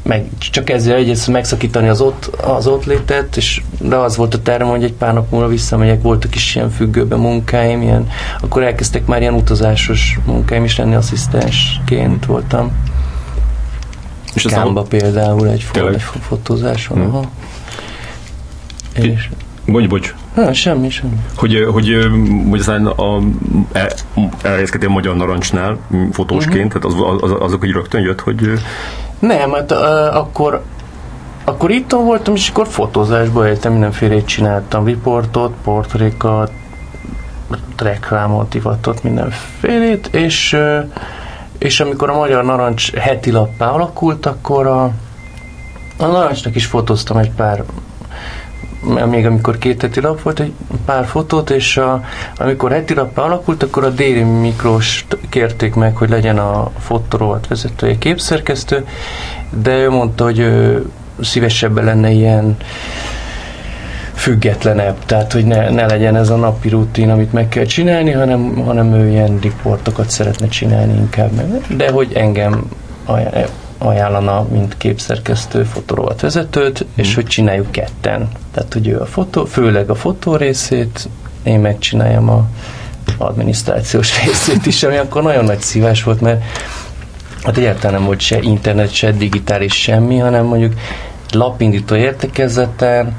[0.06, 4.42] meg csak ezzel egyrészt megszakítani az ott, az ott létet, és de az volt a
[4.42, 8.08] tervem, hogy egy pár nap múlva visszamegyek, voltak is ilyen függőben munkáim, ilyen,
[8.40, 12.72] akkor elkezdtek már ilyen utazásos munkáim is lenni, asszisztensként voltam.
[14.34, 16.96] És Kámba például egy, fo- egy fotózáson.
[16.96, 17.14] Hmm.
[17.14, 17.30] Aha.
[18.92, 19.28] És...
[19.64, 20.14] Mondj, bocs.
[20.34, 21.14] Ha, semmi, semmi.
[21.34, 22.08] Hogy, hogy,
[22.50, 23.22] hogy aztán a,
[23.72, 23.88] el,
[24.42, 25.78] elhelyezkedtél a Magyar Narancsnál
[26.12, 26.82] fotósként, uh-huh.
[26.82, 28.50] tehát az, az, azok, hogy rögtön jött, hogy...
[29.18, 30.62] Nem, hát uh, akkor
[31.44, 36.52] akkor itt voltam, és akkor fotózásba éltem, mindenfélét csináltam, riportot, portrékat,
[37.76, 40.56] reklámot, ivatot, mindenfélét, és
[41.58, 44.82] és amikor a Magyar Narancs heti lappá alakult, akkor a,
[45.96, 47.64] a Narancsnak is fotóztam egy pár
[48.86, 50.52] még amikor két heti lap volt, egy
[50.84, 52.04] pár fotót, és a,
[52.36, 57.98] amikor heti lappá alakult, akkor a Déri Miklós kérték meg, hogy legyen a fotorovat vezetője,
[57.98, 58.86] képszerkesztő,
[59.62, 60.86] de ő mondta, hogy ő
[61.20, 62.56] szívesebben lenne ilyen
[64.14, 68.62] függetlenebb, tehát hogy ne, ne legyen ez a napi rutin, amit meg kell csinálni, hanem,
[68.64, 71.76] hanem ő ilyen riportokat szeretne csinálni inkább meg.
[71.76, 72.64] De hogy engem
[73.78, 76.88] ajánlana, mint képszerkesztő, fotorovat vezetőt, mm.
[76.94, 78.28] és hogy csináljuk ketten.
[78.52, 81.08] Tehát, hogy ő a fotó, főleg a fotó részét,
[81.42, 82.46] én megcsináljam a
[83.18, 86.42] adminisztrációs részét is, ami akkor nagyon nagy szívás volt, mert
[87.42, 90.72] hát egyáltalán nem volt se internet, se digitális semmi, hanem mondjuk
[91.32, 93.16] lapindító értekezeten,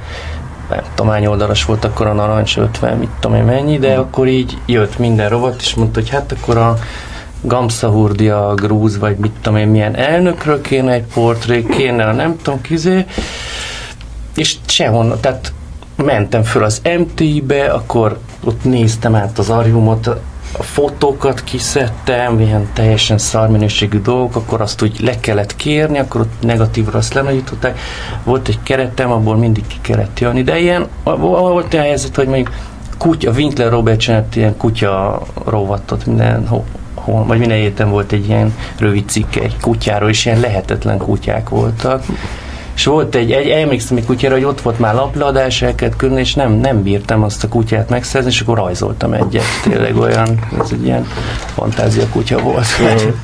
[0.70, 4.00] nem tudom, hány oldalas volt akkor a narancs, 50, mit tudom én mennyi, de mm.
[4.00, 6.78] akkor így jött minden rovat, és mondta, hogy hát akkor a
[7.42, 12.62] Gamsahurdia, Grúz, vagy mit tudom én, milyen elnökről kéne egy portré, kéne a nem tudom
[12.62, 13.06] kizé,
[14.36, 15.54] és sehonnan, tehát
[15.96, 20.08] mentem föl az MT-be, akkor ott néztem át az arjumot,
[20.58, 26.34] a fotókat kiszedtem, ilyen teljesen szarminőségű dolgok, akkor azt úgy le kellett kérni, akkor ott
[26.42, 27.80] negatívra azt lenagyították.
[28.24, 32.52] Volt egy keretem, abból mindig ki kellett jönni, de ilyen, volt olyan helyzet, hogy mondjuk
[32.98, 36.48] kutya, Winkler Robert csinált ilyen kutya rovatot minden
[36.98, 41.50] hol, vagy minden héten volt egy ilyen rövid cikke egy kutyáról, és ilyen lehetetlen kutyák
[41.50, 42.04] voltak
[42.78, 46.34] és volt egy, egy emlékszem egy kutyára, hogy ott volt már lapladás, el kellett és
[46.34, 50.86] nem, nem bírtam azt a kutyát megszerzni, és akkor rajzoltam egyet, tényleg olyan, ez egy
[50.86, 51.08] ilyen
[51.56, 52.66] fantázia kutya volt.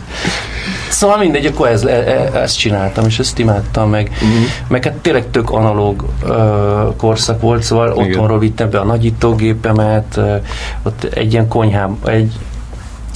[0.89, 4.09] Szóval mindegy, akkor ez, e, e, ezt csináltam, és ezt imádtam meg.
[4.13, 4.29] Uh-huh.
[4.67, 8.07] Meg hát tényleg tök analóg uh, korszak volt, szóval Igen.
[8.07, 10.35] otthonról vittem be a nagyítógépemet, uh,
[10.83, 12.33] ott egy ilyen konyhám, egy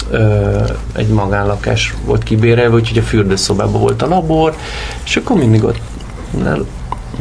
[0.10, 4.56] ö, egy magánlakás volt kibérelve, úgyhogy a fürdőszobában volt a labor,
[5.06, 5.80] és akkor mindig ott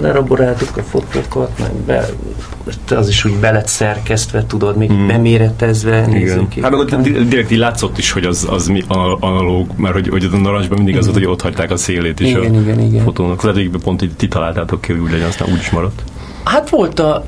[0.00, 2.08] leraboráltuk a fotókat, meg be,
[2.96, 5.06] az is úgy be lett szerkesztve, tudod, még mm.
[5.06, 6.06] beméretezve.
[6.10, 6.48] Igen.
[6.62, 8.84] Hát meg ott direkt így látszott is, hogy az, az mi
[9.18, 12.28] analóg, mert hogy, hogy a narancsban mindig az volt, hogy ott hagyták a szélét is
[12.28, 13.04] igen, a igen, igen.
[13.04, 13.38] fotónak.
[13.38, 16.02] Az eddig pont így ti találtátok ki, hogy úgy legyen, aztán úgy is maradt.
[16.46, 17.24] Hát volt a,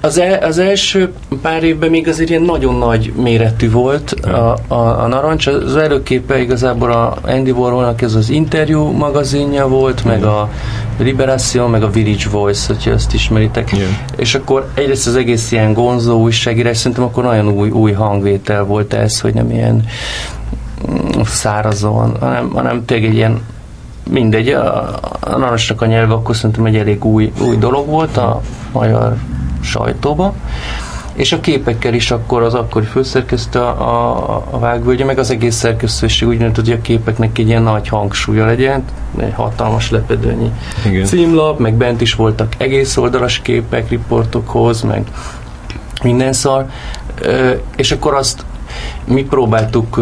[0.00, 4.74] az, el, az első pár évben még azért ilyen nagyon nagy méretű volt a, a,
[4.74, 5.46] a narancs.
[5.46, 10.50] Az előképe igazából a Andy Warholnak ez az interjú magazinja volt, meg a
[10.98, 13.76] Liberation, meg a Village Voice, hogyha ezt ismeritek.
[13.76, 13.90] Yeah.
[14.16, 18.92] És akkor egyrészt az egész ilyen gonzó újságírás, szerintem akkor nagyon új, új hangvétel volt
[18.92, 19.84] ez, hogy nem ilyen
[20.90, 23.40] mm, szárazon, hanem, hanem tényleg egy ilyen
[24.10, 28.40] mindegy, a, a narancsnak a nyelve akkor szerintem egy elég új, új dolog volt a
[28.72, 29.16] magyar
[29.60, 30.32] sajtóban.
[31.14, 35.54] és a képekkel is akkor az akkori főszerkesztő a, a, a vágvölgye, meg az egész
[35.54, 38.84] szerkesztőség úgy döntött, hogy a képeknek egy ilyen nagy hangsúlya legyen,
[39.18, 40.50] egy hatalmas lepedőnyi
[40.86, 41.04] Igen.
[41.04, 45.06] címlap, meg bent is voltak egész oldalas képek riportokhoz, meg
[46.02, 46.66] minden szar,
[47.76, 48.44] és akkor azt
[49.04, 50.00] mi próbáltuk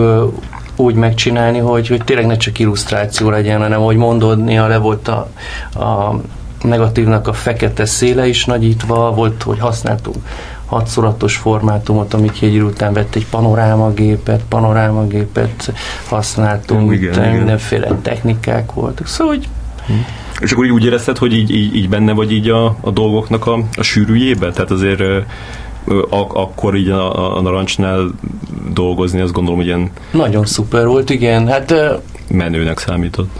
[0.79, 5.09] úgy megcsinálni, hogy, hogy tényleg ne csak illusztráció legyen, hanem hogy mondod, néha le volt
[5.09, 5.31] a,
[5.75, 6.21] a
[6.63, 10.17] negatívnak a fekete széle is nagyítva, volt, hogy használtunk
[10.69, 15.73] hatszoratos formátumot, amik egy után vett egy panorámagépet, panorámagépet
[16.09, 17.33] használtunk, igen, igen.
[17.33, 19.07] mindenféle technikák voltak.
[19.07, 19.49] Szóval, hogy
[19.87, 19.93] hm.
[20.41, 23.47] és akkor így úgy érezted, hogy így, így, így benne vagy így a, a dolgoknak
[23.47, 24.53] a, a sűrűjében?
[24.53, 25.03] Tehát azért
[26.11, 28.11] ak- akkor így a, a narancsnál
[28.73, 29.91] dolgozni, azt gondolom, hogy ilyen...
[30.11, 31.49] Nagyon szuper volt, igen.
[31.49, 31.75] Hát,
[32.31, 33.31] menőnek számított.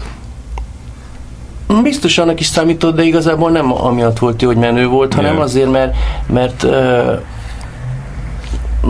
[1.83, 5.43] Biztos annak is számított, de igazából nem amiatt volt jó, hogy menő volt, hanem yeah.
[5.43, 5.95] azért, mert,
[6.27, 7.19] mert uh,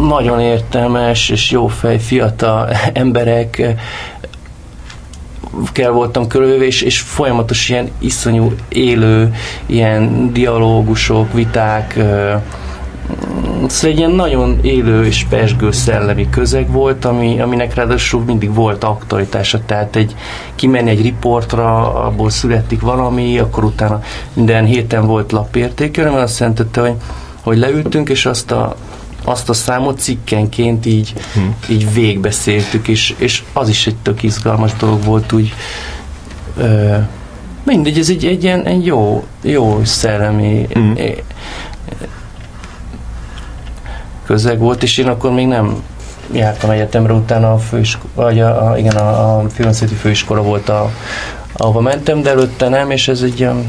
[0.07, 3.75] nagyon értelmes és jófej fiatal emberek
[5.71, 9.33] kell voltam körülvéve, és, és folyamatos ilyen iszonyú élő,
[9.65, 12.41] ilyen dialógusok, viták, uh,
[13.67, 18.83] Szóval egy ilyen nagyon élő és pesgő szellemi közeg volt, ami, aminek ráadásul mindig volt
[18.83, 20.15] aktualitása, tehát egy
[20.55, 24.01] kimenni egy riportra, abból születik valami, akkor utána
[24.33, 26.95] minden héten volt lapértékelő, mert azt jelentette, hogy,
[27.41, 28.75] hogy leültünk, és azt a,
[29.23, 31.55] azt a számot cikkenként így, hmm.
[31.69, 35.53] így végbeszéltük, és, és az is egy tök izgalmas dolog volt úgy
[36.57, 36.95] ö,
[37.63, 40.95] mindegy, ez egy, egy ilyen egy jó, jó szellemi hmm
[44.29, 45.83] közeg volt, és én akkor még nem
[46.31, 49.49] jártam egyetemre, utána a főiskola, vagy a, a, igen, a, a
[49.99, 50.91] főiskola volt, a,
[51.53, 53.65] ahova mentem, de előtte nem, és ez egy ilyen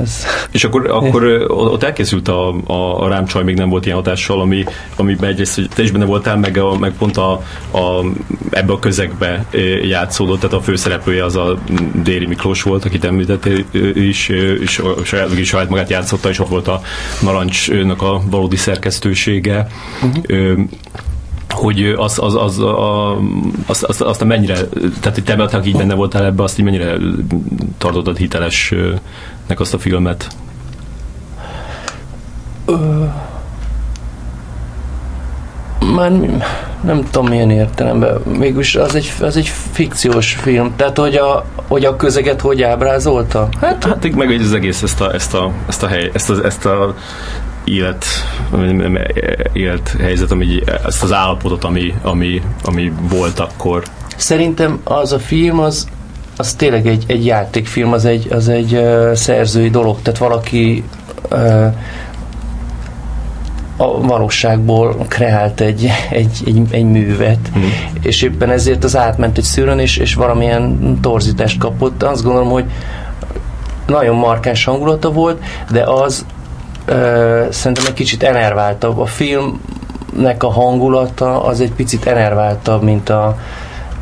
[0.00, 0.26] ez...
[0.50, 4.64] És akkor, akkor ott elkészült a, a, a rámcsaj, még nem volt ilyen hatással, ami,
[4.96, 7.32] ami egyrészt, hogy te is benne voltál, meg, a, meg pont a,
[7.70, 8.04] a,
[8.50, 9.46] ebbe a közegbe
[9.82, 11.58] játszódott, tehát a főszereplője az a
[11.94, 14.28] Déri Miklós volt, akit említettél is,
[14.60, 16.80] és a saját, is saját magát játszotta, és ott volt a
[17.22, 19.66] Narancsnak a valódi szerkesztősége.
[20.02, 20.66] Uh-huh
[21.52, 23.16] hogy az, az, az, a,
[23.66, 24.54] az, az, azt mennyire,
[25.00, 26.96] tehát hogy te, aki így benne voltál ebbe, azt így mennyire
[27.78, 28.16] tartottad
[29.42, 30.26] hitelesnek azt a filmet?
[32.64, 33.04] Ö,
[35.94, 36.10] már
[36.80, 41.84] nem tudom milyen értelemben, mégis az egy, az egy fikciós film, tehát hogy a, hogy
[41.84, 43.48] a közeget hogy ábrázolta?
[43.60, 46.66] Hát, hát meg az egész ezt a, ezt a, ezt a hely, ezt, a, ezt
[46.66, 46.94] a
[47.64, 48.04] élet,
[49.52, 53.82] élet helyzet, ami, ezt az állapotot, ami, ami, ami volt akkor.
[54.16, 55.88] Szerintem az a film, az,
[56.42, 60.84] az tényleg egy, egy játékfilm, az egy, az egy uh, szerzői dolog, tehát valaki
[61.30, 61.74] uh,
[63.76, 67.62] a valóságból kreált egy, egy, egy, egy művet, mm.
[68.02, 72.02] és éppen ezért az átment egy szűrön, és, és valamilyen torzítást kapott.
[72.02, 72.64] Azt gondolom, hogy
[73.86, 76.24] nagyon markáns hangulata volt, de az
[76.84, 78.98] ö, szerintem egy kicsit enerváltabb.
[78.98, 83.36] A filmnek a hangulata az egy picit enerváltabb, mint a,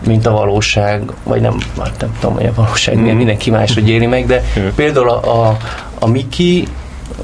[0.06, 3.16] mint a valóság, vagy nem, hát nem tudom, hogy a valóság mm.
[3.16, 4.42] mindenki máshogy éli meg, de
[4.76, 5.56] például a, a,
[5.98, 6.66] a Miki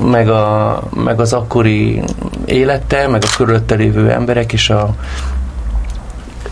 [0.00, 2.02] meg, a, meg az akkori
[2.44, 4.94] élete, meg a körülötte lévő emberek és a,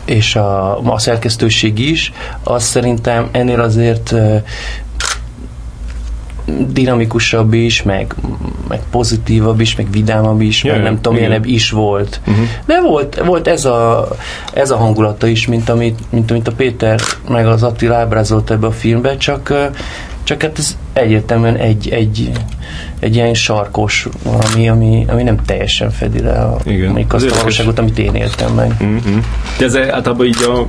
[0.05, 4.15] és a, a szerkesztőség is, az szerintem ennél azért
[6.69, 8.15] dinamikusabb is, meg,
[8.69, 12.21] meg pozitívabb is, meg vidámabb is, yeah, meg nem tudom, milyenebb is volt.
[12.27, 12.45] Uh-huh.
[12.67, 14.09] De volt, volt ez, a,
[14.53, 18.67] ez a hangulata is, mint amit, mint amit a Péter meg az Attila ábrázolt ebbe
[18.67, 19.53] a filmbe, csak,
[20.23, 22.31] csak hát ez egyértelműen egy, egy,
[22.99, 27.05] egy ilyen sarkos valami, ami, ami nem teljesen fedi le a, Igen.
[27.09, 28.71] azt a valóságot, amit én éltem meg.
[28.81, 29.25] Uh-huh.
[29.59, 30.65] De ez általában így a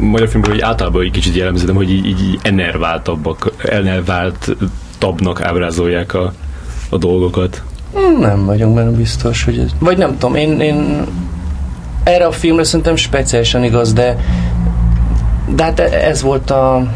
[0.00, 4.56] magyar filmben, hogy általában egy kicsit jellemzem, hogy így, így enerváltabbak, enervált
[5.06, 6.32] tabnak ábrázolják a,
[6.88, 7.62] a dolgokat.
[8.20, 9.70] Nem vagyok benne biztos, hogy ez...
[9.78, 11.06] Vagy nem tudom, én, én
[12.04, 14.16] erre a filmre szerintem speciálisan igaz, de
[15.54, 16.92] de hát ez volt a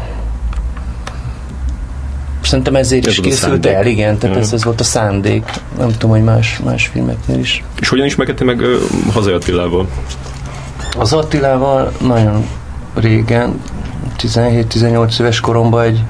[2.41, 5.43] szerintem ezért ez is készült el, igen, tehát ez, ez volt a szándék.
[5.77, 7.63] Nem tudom, hogy más, más filmeknél is.
[7.79, 8.75] És hogyan ismerkedte meg uh,
[9.13, 9.87] Hazai Attilával?
[10.97, 12.45] Az Attilával nagyon
[12.95, 13.61] régen,
[14.19, 16.03] 17-18 éves koromban egy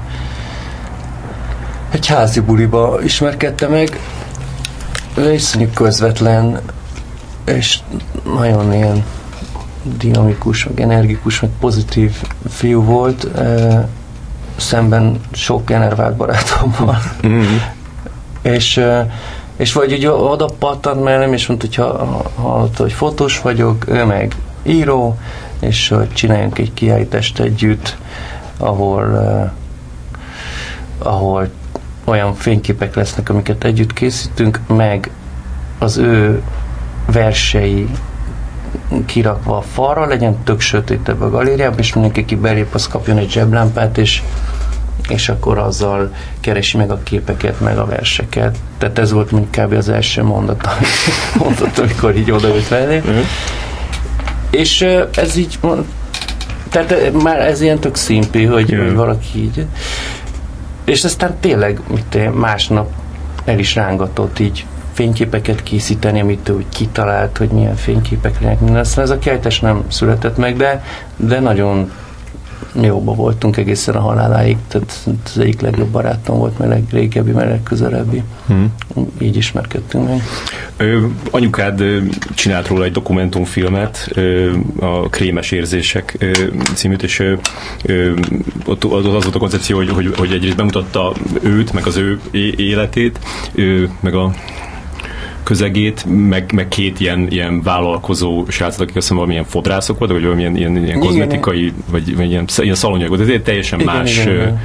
[1.92, 4.00] egy házi buliba ismerkedte meg.
[5.14, 6.60] Ő iszonyú közvetlen,
[7.44, 7.78] és
[8.34, 9.04] nagyon ilyen
[9.98, 12.12] dinamikus, meg energikus, meg pozitív
[12.48, 13.88] fiú volt, e,
[14.56, 16.98] szemben sok genervált barátommal.
[17.26, 17.56] Mm-hmm.
[18.42, 19.10] és, e,
[19.56, 24.04] és vagy ugye oda pattant mellem, és mondta, hogy ha, hallotta, hogy fotós vagyok, ő
[24.04, 25.18] meg író,
[25.60, 27.96] és hogy csináljunk egy kiállítást együtt,
[28.58, 29.52] ahol
[30.98, 31.48] ahol
[32.04, 35.10] olyan fényképek lesznek, amiket együtt készítünk, meg
[35.78, 36.42] az ő
[37.12, 37.88] versei
[39.06, 43.30] kirakva a falra, legyen tök sötétebb a galériában, és mindenki, aki belép, az kapjon egy
[43.30, 44.22] zseblámpát, és
[45.08, 48.56] és akkor azzal keresi meg a képeket, meg a verseket.
[48.78, 49.72] Tehát ez volt mondjuk kb.
[49.72, 52.98] az első mondat, amit mondott, amikor így jött felé.
[52.98, 53.24] Uh-huh.
[54.50, 55.58] És ez így,
[56.70, 59.66] tehát már ez ilyen tök szimpi, hogy, hogy valaki így.
[60.84, 62.90] És aztán tényleg mit másnap
[63.44, 68.78] el is rángatott így fényképeket készíteni, amit ő úgy kitalált, hogy milyen fényképek legyenek.
[68.78, 70.84] Aztán ez a kiállítás nem született meg, de,
[71.16, 71.92] de nagyon
[72.80, 78.22] jóba voltunk egészen a haláláig, tehát az egyik legjobb barátom volt, meg legrégebbi, meg legközelebbi.
[78.46, 78.72] Hmm.
[79.20, 80.22] Így ismerkedtünk meg.
[80.76, 81.82] Ö, anyukád
[82.34, 84.50] csinált róla egy dokumentumfilmet, ö,
[84.80, 86.30] a Krémes érzések ö,
[86.74, 87.22] címűt, és
[87.82, 88.12] ö,
[88.64, 92.20] ott az, az volt a koncepció, hogy, hogy, hogy egyrészt bemutatta őt, meg az ő
[92.56, 93.18] életét,
[93.54, 94.32] ö, meg a
[95.42, 100.24] közegét, meg, meg két ilyen, ilyen vállalkozó srácot, akik azt hiszem valamilyen fodrászok voltak, vagy
[100.24, 103.20] valamilyen ilyen, ilyen kozmetikai, vagy, vagy ilyen, ilyen szalonyak volt.
[103.20, 104.60] Ez teljesen igen, más igen, igen.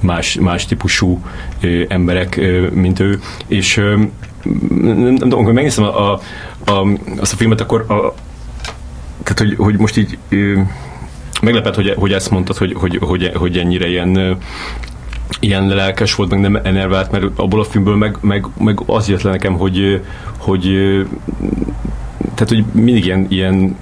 [0.00, 1.20] más, más típusú
[1.60, 3.96] ö, emberek, ö, mint ő, és ö,
[4.68, 6.20] nem, nem tudom, amikor megnéztem a, a,
[6.64, 8.14] a, azt a filmet, akkor a,
[9.22, 10.60] tehát, hogy, hogy most így ö,
[11.42, 14.38] meglepett, hogy, hogy ezt mondtad, hogy, hogy, hogy, hogy ennyire ilyen
[15.40, 19.22] ilyen lelkes volt, meg nem enervált, mert abból a filmből meg, meg, meg az jött
[19.22, 20.00] le nekem, hogy,
[20.38, 20.62] hogy
[22.34, 23.76] tehát, hogy mindig ilyen, ilyen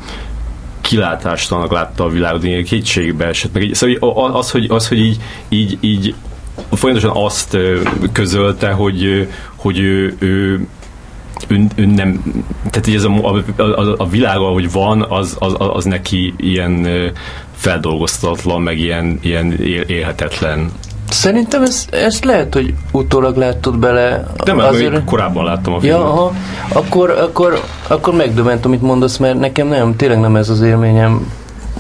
[0.81, 3.53] kilátástanak látta a világot, ilyen kétségbe esett.
[3.53, 6.15] Meg egy, szóval az, hogy, az, hogy így, így, így
[6.71, 7.57] folyamatosan azt
[8.13, 10.67] közölte, hogy, hogy ő, ő
[11.49, 12.23] ő, ő nem,
[12.71, 16.89] tehát ez a, a, a, a világ, ahogy van, az, az, az neki ilyen
[17.55, 19.53] feldolgoztatlan, meg ilyen, ilyen
[19.87, 20.71] élhetetlen.
[21.13, 24.27] Szerintem ez, ezt lehet, hogy utólag láttad bele.
[24.45, 25.05] De mert azért...
[25.05, 26.01] korábban láttam a filmet.
[26.01, 26.33] Ja, aha,
[26.73, 31.33] akkor, akkor, akkor megdöment, amit mondasz, mert nekem nem, tényleg nem ez az élményem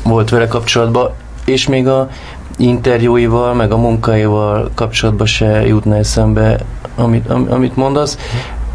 [0.02, 1.10] volt vele kapcsolatban,
[1.44, 2.08] és még a
[2.56, 6.58] interjúival, meg a munkáival kapcsolatban se jutna eszembe,
[6.96, 8.18] amit, am, amit mondasz.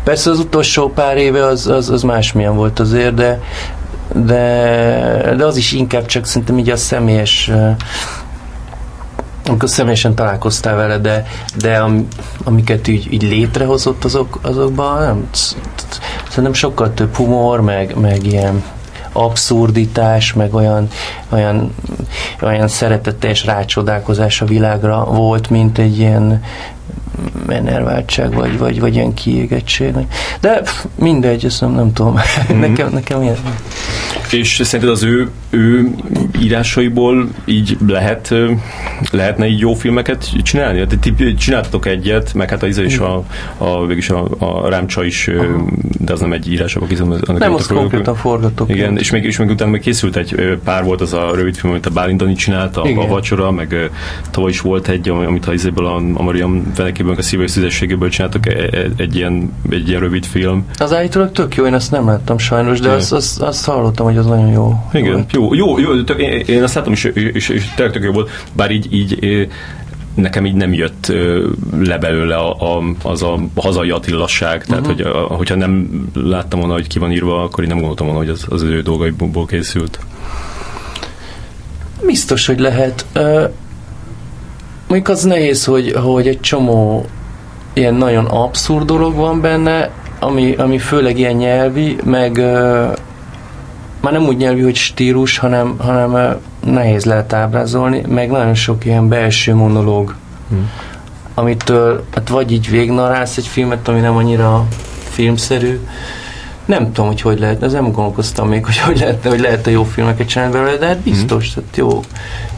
[0.03, 3.41] Persze az utolsó pár éve az, az, az másmilyen volt azért, de,
[4.14, 7.51] de, de az is inkább csak szerintem így a személyes
[9.48, 11.26] amikor személyesen találkoztál vele, de,
[11.58, 12.08] de am,
[12.43, 15.30] amiket így, így létrehozott azok, azokban, nem,
[16.30, 18.64] szerintem sokkal több humor, meg, meg ilyen
[19.12, 20.88] abszurditás, meg olyan,
[21.30, 21.74] olyan,
[22.41, 26.43] olyan szeretetes rácsodálkozás a világra volt, mint egy ilyen
[27.47, 29.93] enerváltság, vagy, vagy, vagy ilyen kiégettség.
[30.41, 30.61] De
[30.95, 32.13] mindegy, ezt nem, nem tudom.
[32.13, 32.59] Mm-hmm.
[32.68, 33.36] nekem, nekem ilyen.
[34.32, 35.89] És szerinted az ő, ő
[36.41, 38.34] írásaiból így lehet,
[39.11, 40.80] lehetne így jó filmeket csinálni?
[40.80, 43.24] Hát, ti csináltatok egyet, meg hát az is a,
[43.57, 45.65] a, végülis a, a Rámcsa is, Aha.
[45.99, 48.70] de az nem egy írás, akkor hiszem, Nem, azt konkrétan forgatok.
[48.70, 51.72] Igen, és még, és még utána még készült egy pár volt az a rövid film,
[51.74, 53.89] amit a Bálint Dani csinálta, a, a Vacsora, meg
[54.32, 56.72] tavaly is volt egy, amit a izéből a, a Mariam
[57.08, 60.66] fenekéből, a szívő szüzességéből csináltak egy, e, egy, ilyen, egy ilyen rövid film.
[60.78, 64.18] Az állítólag tök jó, én ezt nem láttam sajnos, de azt, azt, azt hallottam, hogy
[64.18, 64.74] az nagyon jó.
[64.93, 68.03] Igen, jó, jó, jó, jó tök, én, én azt látom, és, és, és tényleg tök
[68.03, 69.47] jó volt, bár így, így
[70.14, 71.14] nekem így nem jött
[71.80, 74.95] le belőle a, a, az a hazai attillasság, tehát uh-huh.
[74.95, 78.22] hogy, a, hogyha nem láttam volna, hogy ki van írva, akkor én nem gondoltam volna,
[78.22, 79.99] hogy az, az ő dolgaiból készült.
[82.05, 83.05] Biztos, hogy lehet.
[84.88, 87.06] Uh, mondjuk az nehéz, hogy, hogy egy csomó
[87.74, 92.96] ilyen nagyon abszurd dolog van benne, ami, ami főleg ilyen nyelvi, meg uh,
[94.02, 98.86] már nem úgy nyelvi, hogy stílus, hanem, hanem uh, nehéz lehet ábrázolni, meg nagyon sok
[98.86, 100.16] ilyen belső monológ,
[100.50, 100.72] hmm.
[101.34, 104.66] amitől hát vagy így végnarálsz egy filmet, ami nem annyira
[105.10, 105.80] filmszerű,
[106.68, 109.70] nem tudom, hogy hogy lehet, ez nem gondolkoztam még, hogy hogy lehet, hogy lehet a
[109.70, 111.63] jó filmeket csinálni belőle, de hát biztos, hmm.
[111.63, 112.01] tehát jó,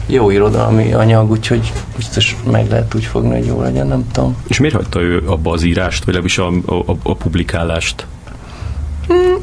[0.06, 4.36] jó irodalmi anyag, úgyhogy biztos meg lehet úgy fogni, hogy jó legyen, nem tudom.
[4.46, 8.06] És miért hagyta ő abba az írást, vagy legalábbis a, a, a publikálást?
[9.06, 9.36] Hmm,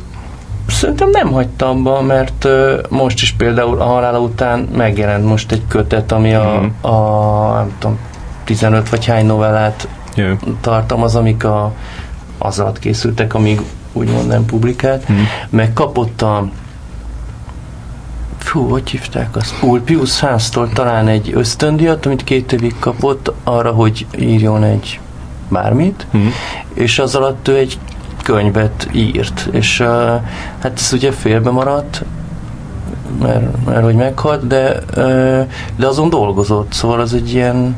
[0.67, 5.63] szerintem nem hagyta abba, mert uh, most is például a halála után megjelent most egy
[5.67, 6.89] kötet, ami a, mm.
[6.91, 7.99] a nem tudom,
[8.43, 10.37] 15 vagy hány novellát yeah.
[10.61, 11.73] tartalmaz, amik a,
[12.37, 13.61] azzal készültek, amíg
[13.97, 15.15] úgymond nem publikált, mm.
[15.49, 16.49] meg kapott a
[18.37, 19.63] fú, hogy hívták azt?
[19.63, 24.99] Ulpius háztól talán egy ösztöndiat, amit két évig kapott arra, hogy írjon egy
[25.49, 26.31] bármit, uh-huh.
[26.73, 27.79] és az alatt ő egy
[28.23, 29.87] könyvet írt, és uh,
[30.59, 32.03] hát ez ugye félbe maradt,
[33.21, 37.75] mert, mert hogy meghalt, de, uh, de azon dolgozott, szóval az egy ilyen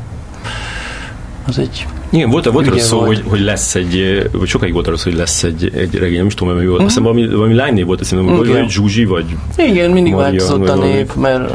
[1.47, 2.99] az egy igen, volt, volt arra szó.
[2.99, 6.26] Hogy, hogy lesz egy, vagy sokáig volt arra szó, hogy lesz egy, egy regény, nem
[6.26, 6.82] is tudom, mi volt.
[6.82, 6.86] Mm.
[6.86, 9.26] Azt valami, valami lánynév volt, azt hiszem, vagy Zsuzsi, vagy
[9.57, 11.51] Igen, mindig Maria, változott a név, mert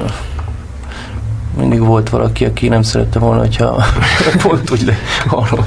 [1.59, 3.85] mindig volt valaki, aki nem szerette volna, hogyha
[4.43, 5.67] pont úgy le, arról,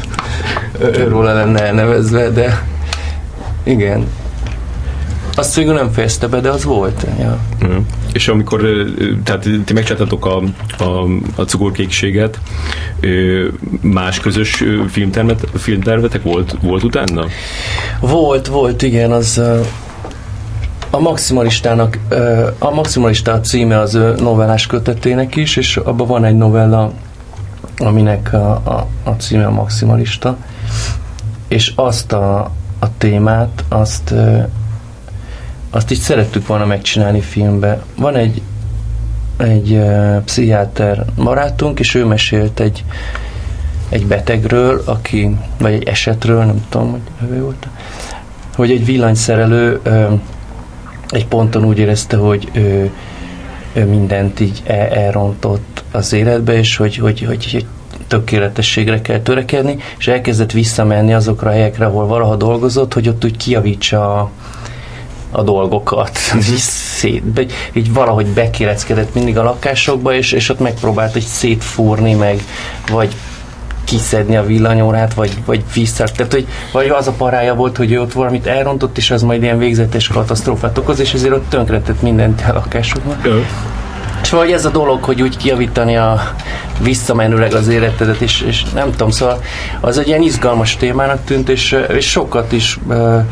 [1.08, 2.68] róla lenne elnevezve, de
[3.64, 4.08] igen.
[5.36, 7.06] Azt végül nem fejezte be, de az volt.
[7.20, 7.40] Ja.
[7.66, 7.78] Mm.
[8.18, 8.61] És amikor,
[9.24, 10.41] tehát ti megcsináltatok a,
[10.84, 11.05] a,
[11.36, 12.39] a cukorkékséget,
[13.82, 17.26] más közös filmtervet, filmtervetek volt, volt utána?
[17.99, 19.41] Volt, volt, igen, az
[20.89, 21.97] a maximalistának,
[22.59, 26.91] a maximalista címe az novellás kötetének is, és abban van egy novella,
[27.78, 30.38] aminek a, a, a címe a maximalista,
[31.47, 34.13] és azt a, a témát, azt
[35.78, 37.84] azt így szerettük volna megcsinálni filmbe.
[37.96, 38.42] Van egy
[39.38, 42.84] egy uh, pszichiáter barátunk, és ő mesélt egy,
[43.90, 47.68] egy betegről, aki, vagy egy esetről, nem tudom, hogy ő volt,
[48.56, 50.20] hogy egy villanyszerelő uh,
[51.10, 52.92] egy ponton úgy érezte, hogy ő,
[53.74, 57.66] ő mindent így el, elrontott az életbe, és hogy, hogy, hogy, hogy
[58.08, 63.38] tökéletességre kell törekedni, és elkezdett visszamenni azokra a helyekre, ahol valaha dolgozott, hogy ott úgy
[63.38, 64.32] kiavítsa a,
[65.38, 66.20] a dolgokat.
[66.36, 72.42] így, szét, így valahogy bekéreckedett mindig a lakásokba, és, és ott megpróbált egy szétfúrni meg,
[72.92, 73.16] vagy
[73.84, 76.04] kiszedni a villanyórát, vagy, vagy vissza.
[76.16, 79.44] Tehát, hogy vagy az a parája volt, hogy ő ott valamit elrontott, és az majd
[79.44, 83.18] ilyen végzetes katasztrófát okoz, és ezért ott tönkretett mindent a lakásokban.
[84.22, 86.22] És vagy ez a dolog, hogy úgy kiavítani a
[86.82, 89.42] visszamenőleg az életedet, és, és nem tudom, szóval
[89.80, 93.26] az egy ilyen izgalmas témának tűnt, és, és sokat is uh,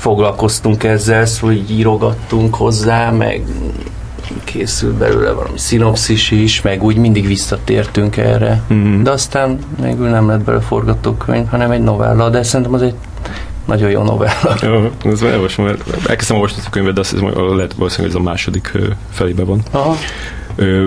[0.00, 3.42] foglalkoztunk ezzel, szóval így írogattunk hozzá, meg
[4.44, 8.62] készült belőle valami szinopszis is, meg úgy mindig visszatértünk erre.
[8.72, 9.02] Mm-hmm.
[9.02, 12.94] De aztán végül nem lett belőle forgatókönyv, hanem egy novella, de szerintem az egy
[13.66, 14.54] nagyon jó novella.
[14.62, 18.24] Jó, ez elolvasom, mert elkezdtem olvasni a könyvet, de azt hiszem, lehet valószínűleg ez a
[18.24, 18.78] második
[19.10, 19.62] felébe van.
[19.70, 19.96] Aha.
[20.56, 20.86] Ö,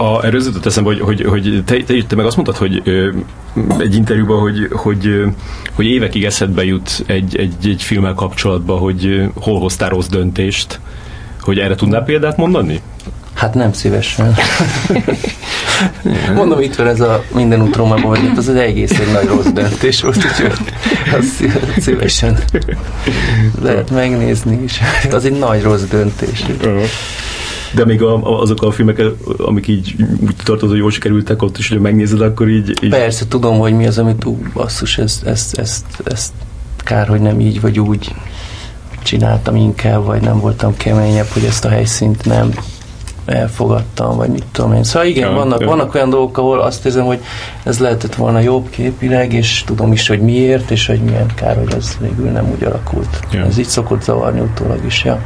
[0.00, 3.10] a, erről jutott eszembe, hogy, hogy, hogy te, te, te meg azt mondtad, hogy ö,
[3.78, 5.24] egy interjúban, hogy, hogy,
[5.72, 10.80] hogy évekig eszedbe jut egy, egy, egy filmmel kapcsolatban, hogy hol hoztál rossz döntést,
[11.40, 12.80] hogy erre tudnál példát mondani?
[13.34, 14.34] Hát nem szívesen.
[16.34, 19.46] Mondom, itt van ez a minden út Rómába, hogy az az egész egy nagy rossz
[19.54, 20.52] döntés volt, úgyhogy
[21.18, 21.44] azt
[21.78, 22.38] szívesen
[23.62, 24.80] lehet megnézni is.
[25.10, 26.44] Az egy nagy rossz döntés.
[27.74, 29.02] De még a, azok a filmek,
[29.38, 32.90] amik így úgy tartod, hogy jól sikerültek, ott is, hogy megnézed, akkor így, így...
[32.90, 36.32] Persze, tudom, hogy mi az, amit ú, basszus, ezt, ezt, ezt, ezt
[36.76, 38.14] kár, hogy nem így vagy úgy
[39.02, 42.50] csináltam inkább, vagy nem voltam keményebb, hogy ezt a helyszínt nem
[43.24, 44.84] elfogadtam, vagy mit tudom én.
[44.84, 45.66] Szóval igen, ja, vannak, ja.
[45.66, 47.20] vannak olyan dolgok, ahol azt érzem, hogy
[47.62, 51.74] ez lehetett volna jobb képileg, és tudom is, hogy miért, és hogy milyen kár, hogy
[51.76, 53.20] ez végül nem úgy alakult.
[53.32, 53.44] Ja.
[53.44, 55.20] Ez így szokott zavarni utólag is, ja.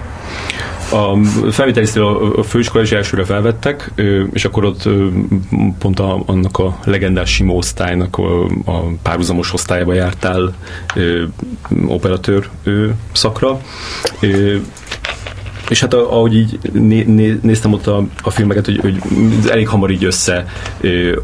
[0.94, 1.18] A
[1.50, 3.92] felvételiztől a, főiskola is elsőre felvettek,
[4.32, 4.88] és akkor ott
[5.78, 10.54] pont a, annak a legendás Simó osztálynak a, a párhuzamos osztályba jártál
[11.86, 12.48] operatőr
[13.12, 13.60] szakra.
[15.68, 18.98] És hát ahogy így né, né, néztem ott a, a filmeket, hogy, hogy
[19.50, 20.46] elég hamar így össze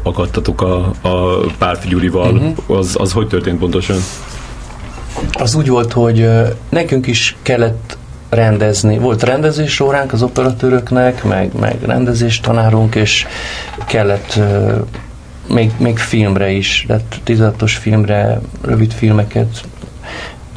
[0.03, 2.77] akadtatok a, a Párfi Gyurival, uh-huh.
[2.77, 3.97] az, az hogy történt pontosan?
[5.31, 6.27] Az úgy volt, hogy
[6.69, 7.97] nekünk is kellett
[8.31, 8.97] rendezni.
[8.97, 13.25] Volt rendezés óránk az operatőröknek, meg, meg rendezés tanárunk, és
[13.85, 14.39] kellett
[15.47, 19.61] még, még filmre is, tehát 16-os filmre rövid filmeket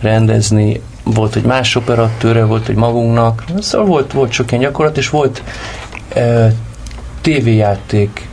[0.01, 5.11] rendezni, volt, hogy más operatőre, volt, hogy magunknak, szóval volt, volt sok ilyen gyakorlat, és
[5.11, 5.43] volt
[6.17, 6.53] uh,
[7.21, 8.29] tévéjáték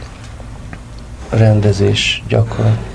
[1.29, 2.90] rendezés gyakorlat.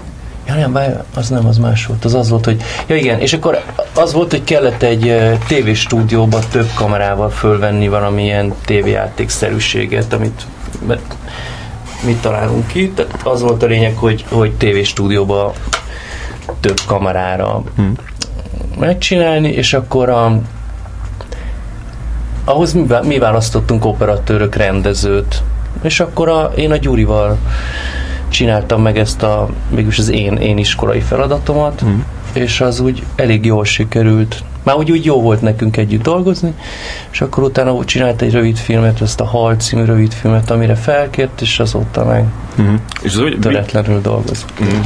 [0.46, 2.04] Ja nem, bár az nem, az más volt.
[2.04, 2.62] Az az volt, hogy...
[2.86, 3.62] Ja igen, és akkor
[3.94, 5.16] az volt, hogy kellett egy
[5.46, 10.46] tévéstúdióba több kamerával fölvenni valamilyen tévéjátékszerűséget, amit
[12.04, 12.90] mit találunk ki.
[12.90, 15.52] Tehát az volt a lényeg, hogy, hogy tévéstúdióba
[16.60, 17.92] több kamerára hmm.
[18.78, 20.40] megcsinálni, és akkor a,
[22.44, 25.42] ahhoz mi, mi választottunk operatőrök rendezőt,
[25.82, 27.38] és akkor a, én a Gyurival
[28.28, 31.98] csináltam meg ezt a, mégis az én, én iskolai feladatomat, mm.
[32.32, 34.42] és az úgy elég jól sikerült.
[34.62, 36.54] Már úgy, úgy jó volt nekünk együtt dolgozni,
[37.10, 40.74] és akkor utána úgy csinált egy rövid filmet, ezt a Hal című rövid filmet, amire
[40.74, 42.24] felkért, és azóta meg
[42.60, 42.74] mm.
[43.02, 44.52] és az, hogy, töretlenül dolgozunk.
[44.62, 44.80] Mm.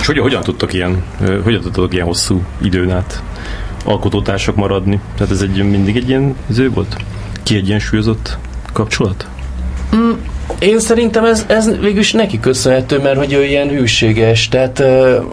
[0.00, 1.02] És hogy, hogyan tudtak ilyen,
[1.44, 3.22] hogyan tudtak ilyen hosszú időn át
[3.84, 5.00] alkotótársak maradni?
[5.16, 6.96] Tehát ez egy, mindig egy ilyen ző volt?
[7.42, 8.38] Kiegyensúlyozott
[8.72, 9.26] kapcsolat?
[9.96, 10.10] Mm,
[10.58, 14.82] én szerintem ez, ez végülis neki köszönhető, mert hogy ő ilyen hűséges, tehát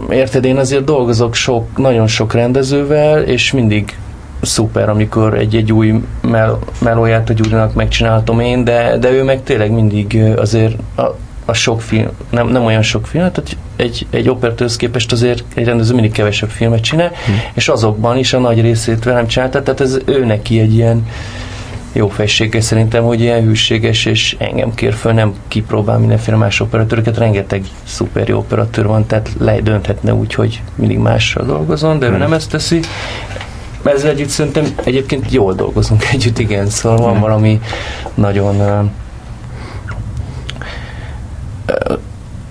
[0.10, 3.98] érted, én azért dolgozok sok, nagyon sok rendezővel, és mindig
[4.42, 9.72] szuper, amikor egy-egy új mel- melóját a Gyurinak megcsináltam én, de, de ő meg tényleg
[9.72, 11.02] mindig azért a,
[11.46, 15.66] a sok film, nem, nem olyan sok film, tehát egy, egy operatőrhöz képest azért egy
[15.66, 17.32] rendező mindig kevesebb filmet csinál, hm.
[17.54, 21.06] és azokban is a nagy részét velem csinálta, tehát ez ő neki egy ilyen
[21.94, 27.18] jó fejsége szerintem, hogy ilyen hűséges, és engem kér föl, nem kipróbál mindenféle más operatőröket,
[27.18, 32.18] rengeteg szuper jó operatőr van, tehát ledönthetne úgy, hogy mindig mással dolgozom, de ő hmm.
[32.18, 32.80] nem ezt teszi.
[33.84, 37.22] Ezzel együtt szerintem egyébként jól dolgozunk együtt, igen, szóval van hmm.
[37.22, 37.62] valami
[38.14, 38.84] nagyon uh,
[41.90, 41.98] uh,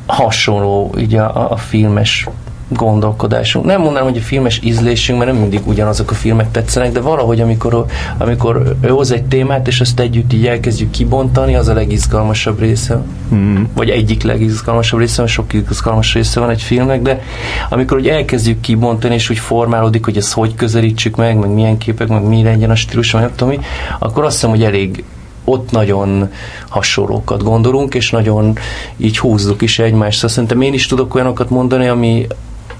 [0.06, 2.26] hasonló így a, a filmes
[2.70, 3.64] gondolkodásunk.
[3.64, 7.40] Nem mondanám, hogy a filmes ízlésünk, mert nem mindig ugyanazok a filmek tetszenek, de valahogy,
[7.40, 7.84] amikor,
[8.18, 13.02] amikor ő hoz egy témát, és ezt együtt így elkezdjük kibontani, az a legizgalmasabb része.
[13.34, 13.62] Mm.
[13.74, 17.22] Vagy egyik legizgalmasabb része, mert sok izgalmas része van egy filmnek, de
[17.68, 22.08] amikor úgy elkezdjük kibontani, és úgy formálódik, hogy ezt hogy közelítsük meg, meg milyen képek,
[22.08, 23.60] meg mi legyen a stílus, vagy nem tudom mi,
[23.98, 25.04] akkor azt hiszem, hogy elég
[25.44, 26.30] ott nagyon
[26.68, 28.58] hasonlókat gondolunk, és nagyon
[28.96, 30.14] így húzzuk is egymást.
[30.14, 32.26] Szóval szerintem én is tudok olyanokat mondani, ami,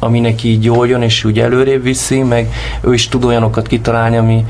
[0.01, 4.45] ami neki így jön, és úgy előrébb viszi, meg ő is tud olyanokat kitalálni, ami,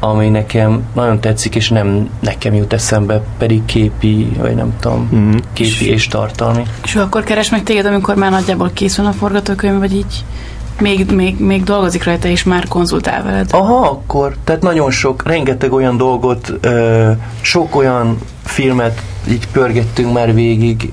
[0.00, 5.36] ami nekem nagyon tetszik, és nem nekem jut eszembe, pedig képi, vagy nem tudom, mm-hmm.
[5.52, 6.62] képi és tartalmi.
[6.84, 10.24] És akkor keres meg téged, amikor már nagyjából készül a forgatókönyv, vagy így
[10.80, 13.48] még, még, még dolgozik rajta, és már konzultál veled?
[13.52, 14.36] Aha, akkor.
[14.44, 20.92] Tehát nagyon sok, rengeteg olyan dolgot, ö, sok olyan filmet így pörgettünk már végig,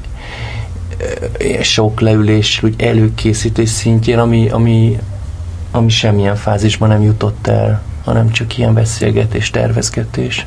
[1.62, 5.00] sok leülés, úgy előkészítés szintjén, ami, ami,
[5.72, 10.46] ami semmilyen fázisban nem jutott el, hanem csak ilyen beszélgetés, tervezgetés.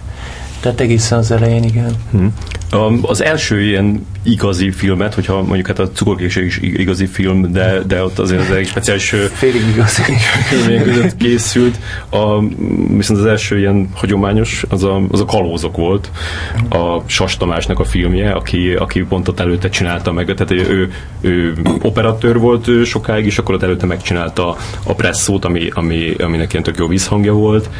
[0.60, 1.94] Tehát egészen az elején, igen.
[2.10, 2.34] Hmm.
[3.02, 8.02] Az első ilyen igazi filmet, hogyha mondjuk hát a cukorkéség is igazi film, de, de
[8.04, 10.02] ott azért az egy speciális félig igazi.
[10.48, 11.78] filmjén között készült.
[12.10, 12.40] A,
[12.96, 16.10] viszont az első ilyen hagyományos, az a, az a Kalózok volt,
[16.68, 21.56] a Sas Tamásnak a filmje, aki, aki pont ott előtte csinálta meg, tehát ő, ő
[21.82, 26.64] operatőr volt ő sokáig, és akkor ott előtte megcsinálta a presszót, ami, ami, aminek ilyen
[26.64, 27.70] tök jó vízhangja volt,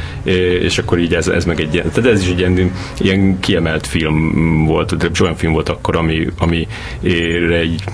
[0.63, 3.87] és akkor így ez, ez meg egy ilyen, tehát ez is egy ilyen, ilyen kiemelt
[3.87, 7.85] film volt, de olyan film volt akkor, ami, amire így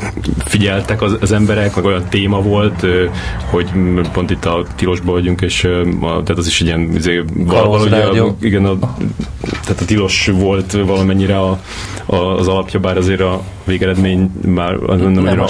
[0.45, 2.87] figyeltek az, az emberek, meg olyan téma volt,
[3.51, 3.71] hogy
[4.13, 5.61] pont itt a tilosban vagyunk, és
[6.01, 8.79] tehát az is egy ilyen izé, valahogy a, igen, a,
[9.63, 11.59] tehát a tilos volt valamennyire a,
[12.07, 15.47] a, az alapja, bár azért a végeredmény már nem, nem annyira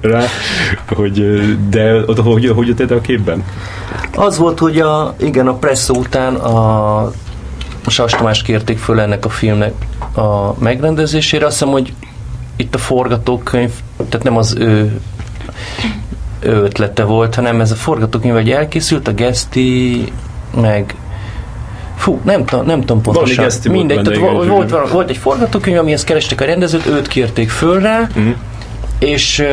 [0.00, 0.24] rá,
[0.88, 3.44] hogy, de oda, hogy, hogy jött a képben?
[4.14, 7.12] Az volt, hogy a, igen, a presszó után a
[7.86, 9.72] Sas Tamást kérték föl ennek a filmnek
[10.20, 11.46] a megrendezésére.
[11.46, 11.92] Azt hiszem, hogy
[12.56, 13.70] itt a forgatókönyv,
[14.08, 15.00] tehát nem az ő,
[16.40, 20.04] ő ötlete volt, hanem ez a forgatókönyv, hogy elkészült, a Geszti,
[20.60, 20.94] meg
[21.96, 23.50] Fú, nem, nem tudom pontosan.
[23.64, 28.00] Mindegy, tehát volt, volt, volt egy forgatókönyv, amihez kerestek a rendezőt, őt kérték föl rá,
[28.00, 28.34] uh-huh.
[28.98, 29.44] és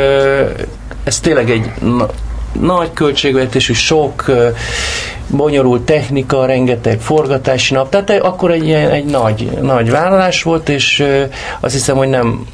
[1.03, 1.72] ez tényleg egy
[2.52, 4.32] nagy költségvetésű, sok
[5.28, 11.04] bonyolult technika, rengeteg forgatási nap, tehát akkor egy, ilyen, egy nagy, nagy vállalás volt, és
[11.60, 12.45] azt hiszem, hogy nem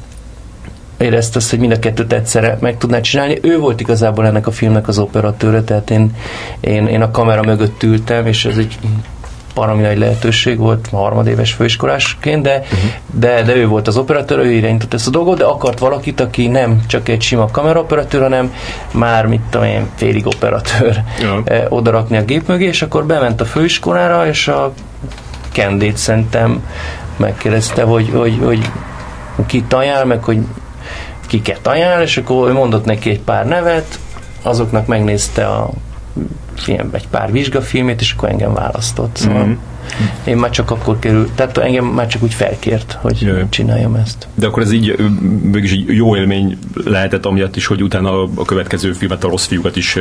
[0.98, 3.38] érezte azt, hogy mind a kettőt egyszerre meg tudná csinálni.
[3.42, 6.16] Ő volt igazából ennek a filmnek az operatőre, tehát én,
[6.60, 8.78] én, én a kamera mögött ültem, és ez egy
[9.54, 12.90] baromi nagy lehetőség volt harmadéves főiskolásként, de, uh-huh.
[13.12, 16.46] de, de ő volt az operatőr, ő irányított ezt a dolgot, de akart valakit, aki
[16.46, 18.54] nem csak egy sima kameraoperatőr, hanem
[18.92, 21.42] már, mit tudom én, félig operatőr ja.
[21.44, 24.72] eh, odarakni a gép mögé, és akkor bement a főiskolára, és a
[25.52, 26.66] Kendét szerintem
[27.16, 28.70] megkérdezte, hogy, hogy, hogy
[29.46, 30.38] ki ajánl, meg hogy
[31.26, 33.98] kiket ajánl, és akkor ő mondott neki egy pár nevet,
[34.42, 35.70] azoknak megnézte a
[36.54, 39.16] film, egy pár vizsgafilmét, és akkor engem választott.
[39.16, 39.52] Szóval mm.
[40.24, 43.46] Én már csak akkor kerül, tehát engem már csak úgy felkért, hogy Jaj.
[43.48, 44.28] csináljam ezt.
[44.34, 44.96] De akkor ez így
[45.42, 49.76] mégis egy jó élmény lehetett amiatt is, hogy utána a következő filmet, a rossz fiúkat
[49.76, 49.98] is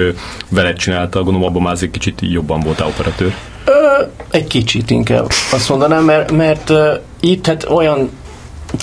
[0.49, 3.33] veled csinálta, gondolom abban már egy kicsit jobban volt operatőr.
[3.65, 6.77] Ö, egy kicsit inkább azt mondanám, mert, mert uh,
[7.19, 8.09] itt hát olyan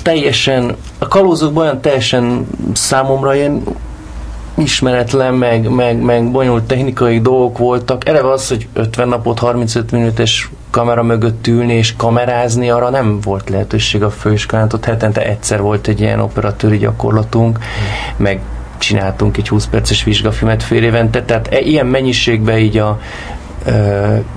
[0.03, 3.63] teljesen, a kalózokban olyan teljesen számomra ilyen
[4.55, 8.09] ismeretlen, meg, meg, meg bonyolult technikai dolgok voltak.
[8.09, 13.51] Eleve az, hogy 50 napot 35 minutos kamera mögött ülni és kamerázni, arra nem volt
[13.51, 14.69] lehetőség a főiskolán.
[14.75, 17.59] Ott hetente egyszer volt egy ilyen operatőri gyakorlatunk,
[18.17, 18.41] meg
[18.79, 23.01] csináltunk egy 20 perces vizsgafilmet fél évente, tehát e, ilyen mennyiségben így a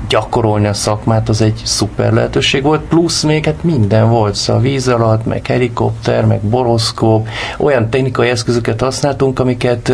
[0.08, 4.88] gyakorolni a szakmát az egy szuper lehetőség volt, plusz még hát minden volt, szóval víz
[4.88, 9.94] alatt, meg helikopter, meg boroszkóp, olyan technikai eszközöket használtunk, amiket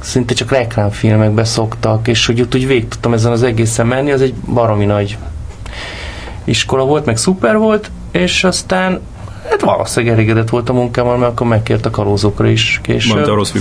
[0.00, 4.20] szinte csak reklámfilmekbe szoktak, és hogy ott úgy végig tudtam ezen az egészen menni, az
[4.20, 5.18] egy baromi nagy
[6.44, 9.00] iskola volt, meg szuper volt, és aztán
[9.50, 13.14] hát valószínűleg elégedett volt a munkámmal, mert akkor megkért a kalózókra is később.
[13.14, 13.52] Mondta a rossz.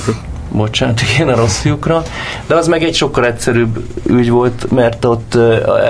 [0.52, 2.04] Bocsánat, igen, a rossz fiúkra.
[2.48, 5.38] De az meg egy sokkal egyszerűbb ügy volt, mert ott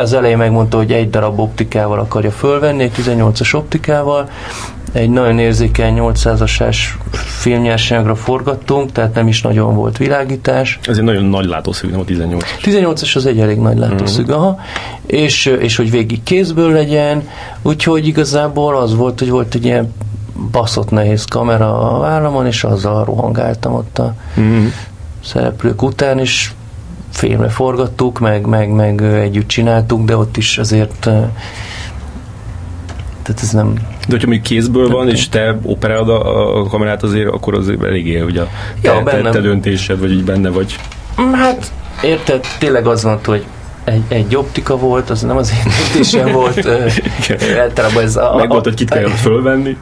[0.01, 4.29] az elején megmondta, hogy egy darab optikával akarja fölvenni, egy 18-as optikával,
[4.91, 6.79] egy nagyon érzékeny 800-as
[7.11, 10.79] filmnyersanyagra forgattunk, tehát nem is nagyon volt világítás.
[10.83, 14.39] Ez egy nagyon nagy látószög, nem a 18 18-as az egy elég nagy látószög, mm-hmm.
[14.39, 14.59] aha.
[15.05, 17.27] És, és hogy végig kézből legyen,
[17.61, 19.93] úgyhogy igazából az volt, hogy volt egy ilyen
[20.51, 24.67] baszott nehéz kamera a vállamon, és azzal rohangáltam ott a mm-hmm.
[25.23, 26.51] szereplők után, és
[27.11, 31.09] filmre forgattuk, meg, meg, meg együtt csináltuk, de ott is azért
[33.27, 33.73] tehát ez nem...
[33.73, 38.17] De hogyha még kézből van, és te operálod a, a kamerát azért, akkor az eléggé,
[38.17, 38.47] hogy a
[38.81, 40.75] ja, te, te döntésed, vagy így benne vagy.
[41.21, 41.71] Mm, hát
[42.03, 43.45] érted, tényleg az van, hogy
[43.87, 46.67] egy, egy optika volt, az nem az én döntésem volt.
[47.59, 48.35] Általában ez a...
[48.35, 49.77] Meg volt, hogy kit kell fölvenni.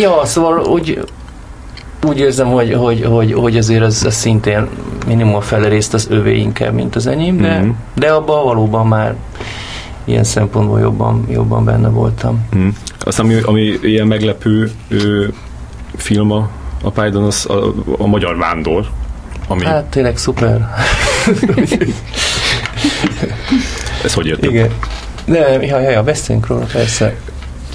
[0.00, 1.04] Ja, szóval úgy,
[2.06, 4.68] úgy érzem, hogy, hogy, hogy, hogy azért ez, ez szintén
[5.06, 7.70] minimum a fele részt az övé inkább, mint az enyém, de, mm-hmm.
[7.94, 9.14] de abban valóban már
[10.04, 12.46] ilyen szempontból jobban, jobban benne voltam.
[12.56, 12.68] Mm.
[12.98, 15.32] Aztán ami, ami ilyen meglepő ő,
[15.96, 16.48] film a,
[16.82, 18.86] a Python, az a, a Magyar Vándor.
[19.48, 19.64] Ami...
[19.64, 20.68] Hát tényleg szuper.
[24.04, 24.44] Ez hogy jött?
[24.44, 24.70] Igen.
[25.24, 27.14] De, ja, ja, ja, beszéljünk róla, persze.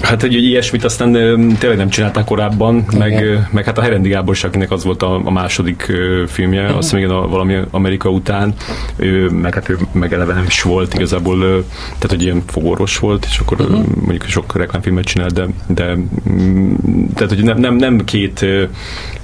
[0.02, 1.12] Hát egy, egy ilyesmit aztán
[1.58, 5.30] tényleg nem csinálták korábban, meg, meg hát a Herendi Gábor akinek az volt a, a
[5.30, 5.92] második
[6.26, 6.76] filmje, uh-huh.
[6.76, 8.54] azt még a, valami Amerika után,
[8.96, 11.38] ő, meg hát ő meg eleve nem is volt igazából,
[11.84, 13.86] tehát hogy ilyen fogorvos volt, és akkor uh-huh.
[13.94, 15.96] mondjuk sok reklámfilmet csinált, de, de
[16.30, 16.74] mm,
[17.14, 18.46] tehát hogy nem, nem, nem két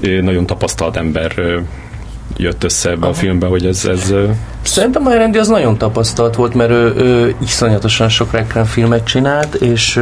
[0.01, 1.63] nagyon tapasztalt ember
[2.37, 3.11] jött össze ebbe Aha.
[3.11, 3.85] a filmbe, hogy ez...
[3.85, 4.15] ez
[4.63, 10.01] Szerintem a Herendi az nagyon tapasztalt volt, mert ő, ő iszonyatosan sok reklámfilmet csinált, és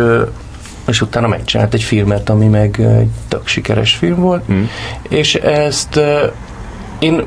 [0.87, 4.63] és utána megcsinált egy filmet, ami meg egy tök sikeres film volt, mm.
[5.09, 6.01] és ezt
[6.99, 7.25] én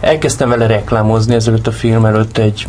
[0.00, 2.66] elkezdtem vele reklámozni ezelőtt a film előtt egy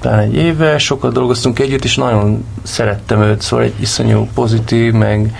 [0.00, 5.36] talán egy éve, sokat dolgoztunk együtt, és nagyon szerettem őt, szóval egy iszonyú pozitív, meg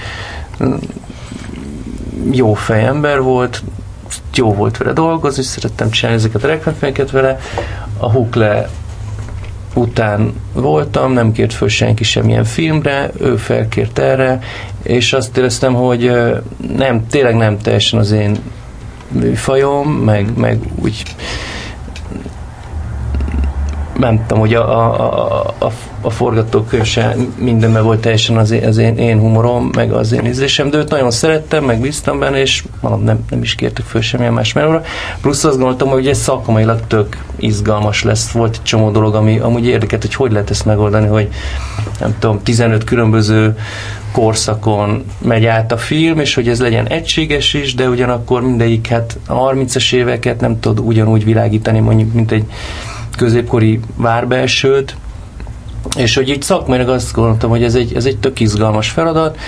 [2.30, 3.62] jó fejember volt,
[4.34, 7.38] jó volt vele dolgozni, szerettem csinálni ezeket a reklámfilmeket vele.
[7.98, 8.68] A Hukle
[9.74, 14.38] után voltam, nem kért föl senki semmilyen filmre, ő felkért erre,
[14.82, 16.10] és azt éreztem, hogy
[16.76, 18.36] nem, tényleg nem teljesen az én
[19.08, 21.02] műfajom, meg, meg úgy
[23.98, 28.78] nem tudom, hogy a, a, a, a forgatókönyv se mindenben volt teljesen az, én, az
[28.78, 32.64] én, én humorom, meg az én ízlésem, de őt nagyon szerettem, meg bíztam benne, és
[32.80, 34.82] mondom, nem, nem is kértek föl semmilyen más melóra.
[35.20, 38.30] Plusz azt gondoltam, hogy ez szakmailag tök izgalmas lesz.
[38.30, 41.28] Volt egy csomó dolog, ami amúgy érdekelt, hogy hogy lehet ezt megoldani, hogy
[42.00, 43.56] nem tudom, 15 különböző
[44.12, 49.18] korszakon megy át a film, és hogy ez legyen egységes is, de ugyanakkor mindegyik, hát
[49.26, 52.44] a 30-as éveket nem tud ugyanúgy világítani, mondjuk, mint egy
[53.16, 54.96] középkori várbelsőt,
[55.96, 59.38] és hogy így szakmailag azt gondoltam, hogy ez egy, ez egy tök izgalmas feladat,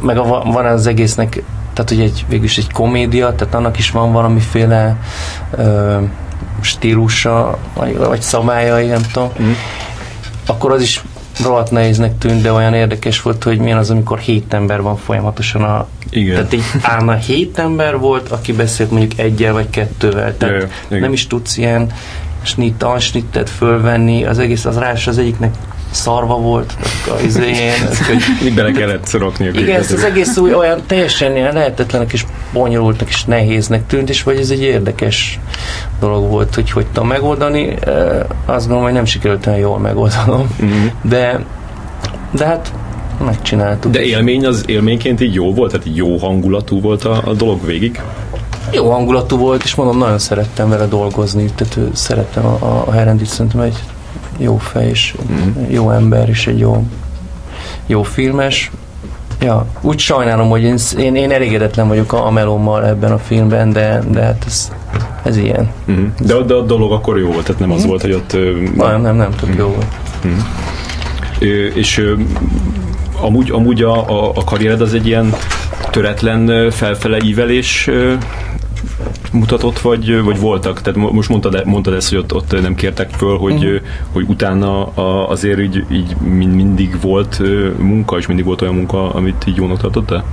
[0.00, 1.42] meg a, van az egésznek,
[1.72, 4.96] tehát hogy egy, végülis egy komédia, tehát annak is van valamiféle
[5.56, 5.98] ö,
[6.60, 9.50] stílusa, vagy, vagy szabályai, nem tudom, mm.
[10.46, 11.02] akkor az is
[11.42, 15.62] rohadt nehéznek tűnt, de olyan érdekes volt, hogy milyen az, amikor hét ember van folyamatosan
[15.62, 15.88] a...
[16.10, 16.34] Igen.
[16.34, 20.36] Tehát így állna hét ember volt, aki beszélt mondjuk egyel vagy kettővel.
[20.36, 21.92] Tehát Jaj, nem is tudsz ilyen
[22.42, 25.54] snitt, ansnittet fölvenni, az egész az rás az egyiknek
[25.90, 26.76] szarva volt
[27.14, 27.72] az izén.
[28.44, 29.46] Így bele kellett szorokni.
[29.46, 34.22] Igen, ez az egész új olyan teljesen ilyen lehetetlenek és bonyolultnak és nehéznek tűnt, és
[34.22, 35.38] vagy ez egy érdekes
[36.00, 37.74] dolog volt, hogy hogy tudom megoldani.
[38.44, 40.86] Azt gondolom, hogy nem sikerült olyan jól megoldanom, mm-hmm.
[41.02, 41.44] de,
[42.30, 42.72] de hát
[43.24, 43.92] megcsináltuk.
[43.92, 45.70] De élmény az élményként így jó volt?
[45.70, 48.00] Tehát jó hangulatú volt a, a dolog végig?
[48.72, 53.60] Jó hangulatú volt, és mondom, nagyon szerettem vele dolgozni, tehát szerettem a, a Herendit, szerintem
[53.60, 53.82] egy
[54.38, 55.64] jó fej, és mm.
[55.70, 56.84] jó ember, és egy jó,
[57.86, 58.70] jó filmes.
[59.40, 63.72] Ja, úgy sajnálom, hogy én, én, én elégedetlen vagyok a, a melommal ebben a filmben,
[63.72, 64.72] de, de hát ez,
[65.22, 65.70] ez ilyen.
[65.88, 66.04] Uh-huh.
[66.20, 67.88] De, de a dolog akkor jó volt, tehát nem az Mhm.
[67.88, 68.32] volt, hogy ott...
[68.76, 69.86] Nem, nem, nem, tök jó volt.
[71.40, 72.14] Ö, és ö,
[73.20, 75.34] amúgy, amúgy a, a, a karriered az egy ilyen
[75.90, 77.90] töretlen felfele ívelés
[79.32, 80.80] mutatott, vagy, vagy voltak?
[80.80, 83.76] Tehát mo- most mondtad, mondtad ezt, hogy ott, ott nem kértek föl, hogy, ö,
[84.12, 84.84] hogy utána
[85.26, 87.42] azért így, így mind, mindig volt
[87.78, 90.24] munka, és mindig volt olyan munka, amit így jónak tartottál?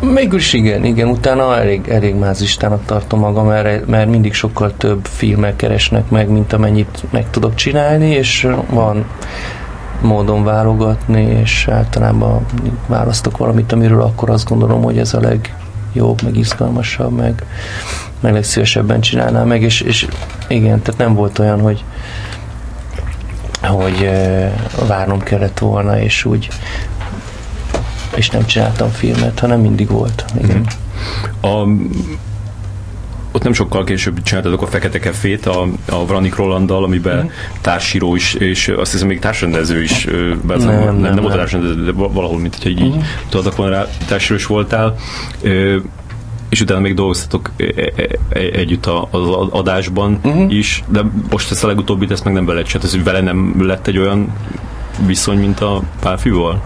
[0.00, 5.56] Mégis igen, igen, utána elég, elég mázistának tartom magam, mert, mert mindig sokkal több filmmel
[5.56, 9.04] keresnek meg, mint amennyit meg tudok csinálni, és van
[10.02, 12.46] módon válogatni, és általában
[12.86, 17.46] választok valamit, amiről akkor azt gondolom, hogy ez a legjobb, meg izgalmasabb, meg,
[18.20, 20.06] meg legszívesebben csinálnám meg, és, és
[20.48, 21.84] igen, tehát nem volt olyan, hogy
[23.60, 24.52] hogy eh,
[24.86, 26.48] várnom kellett volna, és úgy
[28.16, 30.24] és nem csináltam filmet, hanem mindig volt.
[30.42, 30.66] Igen.
[31.40, 31.66] A,
[33.32, 37.28] ott nem sokkal később csináltatok a Fekete Kefét a, a Vranik Rolanddal, amiben mm.
[37.60, 40.04] társíró is, és azt hiszem még társrendező is,
[40.42, 42.80] bár nem, Nem, nem, nem, nem, volt a társrendező, de va- valahol, mint hogyha így,
[42.80, 44.96] így tudtak volna rá, társíró is voltál.
[45.42, 45.76] Ö,
[46.56, 47.64] és utána még dolgoztatok e-
[47.96, 50.50] e- e- együtt a- az adásban Mhm.
[50.50, 51.00] is, de
[51.30, 53.98] most ezt a legutóbbit, ezt meg nem vele csinált, ez hogy vele nem lett egy
[53.98, 54.32] olyan
[55.06, 56.62] viszony, mint a párfiúval?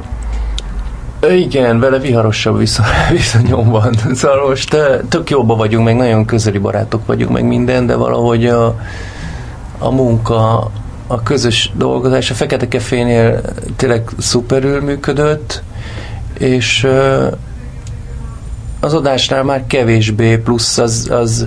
[1.20, 3.94] Ö, Igen, vele viharosabb viszony, viszonyom van.
[4.14, 4.76] Szóval most
[5.08, 8.78] tök jóba vagyunk, meg nagyon közeli barátok vagyunk, meg minden, de valahogy a,
[9.78, 10.70] a munka,
[11.06, 13.40] a közös dolgozás a Fekete Kefénél
[13.76, 15.62] tényleg szuperül működött,
[16.38, 16.86] és
[18.80, 21.46] az adásnál már kevésbé, plusz az, az,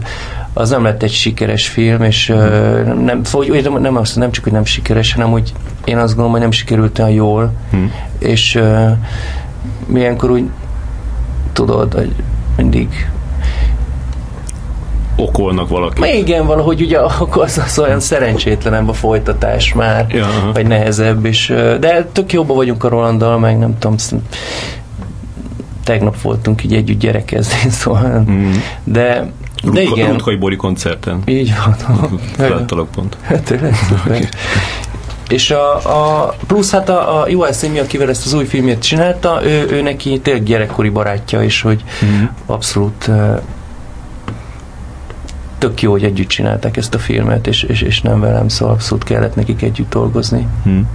[0.53, 4.43] az nem lett egy sikeres film, és ö, nem, vagy nem, nem, azt, nem csak,
[4.43, 5.53] hogy nem sikeres, hanem hogy
[5.84, 7.77] én azt gondolom, hogy nem sikerült olyan jól, Hm.
[8.19, 8.89] és uh,
[9.86, 10.49] milyenkor úgy
[11.53, 12.13] tudod, hogy
[12.57, 13.07] mindig
[15.15, 15.99] Okolnak valaki.
[15.99, 21.25] Ma igen, valahogy ugye akkor az, az olyan szerencsétlenebb a folytatás már, Ja, vagy nehezebb,
[21.25, 23.97] és, ö, de tök jóba vagyunk a Rolanddal, meg nem tudom,
[25.84, 28.51] tegnap voltunk így együtt gyerekezni, szóval, Mm.
[28.84, 29.31] de,
[29.63, 31.21] de igen, Rutkai Bori koncerten.
[31.25, 31.75] így van.
[32.49, 33.17] Láttalak pont.
[33.23, 34.29] Hát tényleg szuper.
[35.29, 39.39] És a, a plusz hát a, a Joel Szimi, akivel ezt az új filmét csinálta,
[39.43, 42.23] ő, ő neki tényleg gyerekkori barátja is, hogy Mm.
[42.45, 43.09] abszolút
[45.64, 49.03] tök jó, hogy együtt csinálták ezt a filmet, és, és, és nem velem, szóval abszolút
[49.03, 50.47] kellett nekik együtt dolgozni.
[50.64, 50.88] Hmm.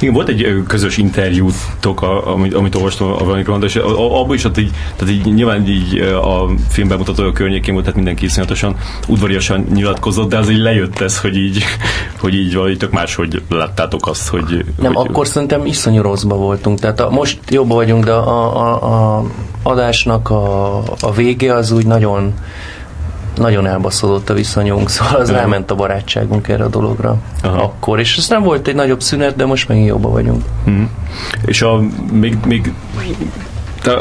[0.00, 4.70] Igen, volt egy közös interjútok, amit, amit olvastam a Veronika és abban is ott így,
[4.96, 8.76] tehát így nyilván így a filmben mutató a környékén volt, tehát mindenki iszonyatosan
[9.08, 11.62] udvariasan nyilatkozott, de az így lejött ez, hogy így,
[12.20, 14.64] hogy így valahogy tök máshogy láttátok azt, hogy...
[14.80, 16.80] Nem, hogy, akkor szerintem iszonyú rosszba voltunk.
[16.80, 19.24] Tehát a, most jobban vagyunk, de a, a, a
[19.62, 22.34] adásnak a, a vége az úgy nagyon
[23.36, 25.36] nagyon elbaszódott a viszonyunk, szóval az Ja.
[25.36, 27.62] ráment a barátságunk erre a dologra Aha.
[27.62, 30.44] akkor, és aztán volt egy nagyobb szünet, de most megint jobban vagyunk.
[30.64, 30.82] Mhm.
[31.46, 31.80] És a,
[32.12, 32.72] még, még
[33.82, 33.98] te,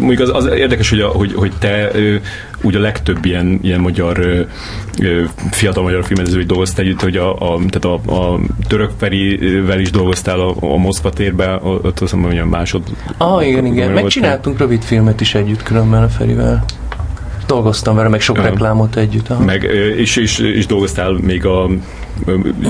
[0.00, 2.14] mondjuk az, az érdekes, hogy, a, hogy, hogy te ö,
[2.62, 4.40] úgy a legtöbb ilyen, ilyen magyar ö,
[5.02, 9.90] ö, fiatal magyar filmezői dolgoztál együtt, hogy a, a, tehát a, a török Ferivel is
[9.90, 12.82] dolgoztál a, a Moszkva térben, ott azt hiszem, hogy olyan másod.
[13.16, 13.90] Ah, igen, igen.
[13.90, 16.64] Megcsináltunk rövid filmet is együtt különben a Ferivel.
[17.50, 18.46] Dolgoztam vele, meg sok Aha.
[18.48, 19.28] reklámot együtt.
[19.28, 19.44] Aha.
[19.44, 19.62] Meg,
[19.98, 21.68] és, és, és dolgoztál még a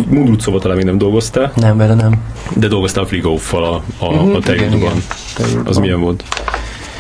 [0.09, 2.13] Mundrucóval talán még nem dolgoztál, Nem, vele nem.
[2.57, 4.79] de dolgoztál a Frigóffal a, a, Mhm, a igen, Terjúdban.
[4.81, 5.03] igen.
[5.37, 5.67] Terjúdban.
[5.67, 6.25] Az milyen volt?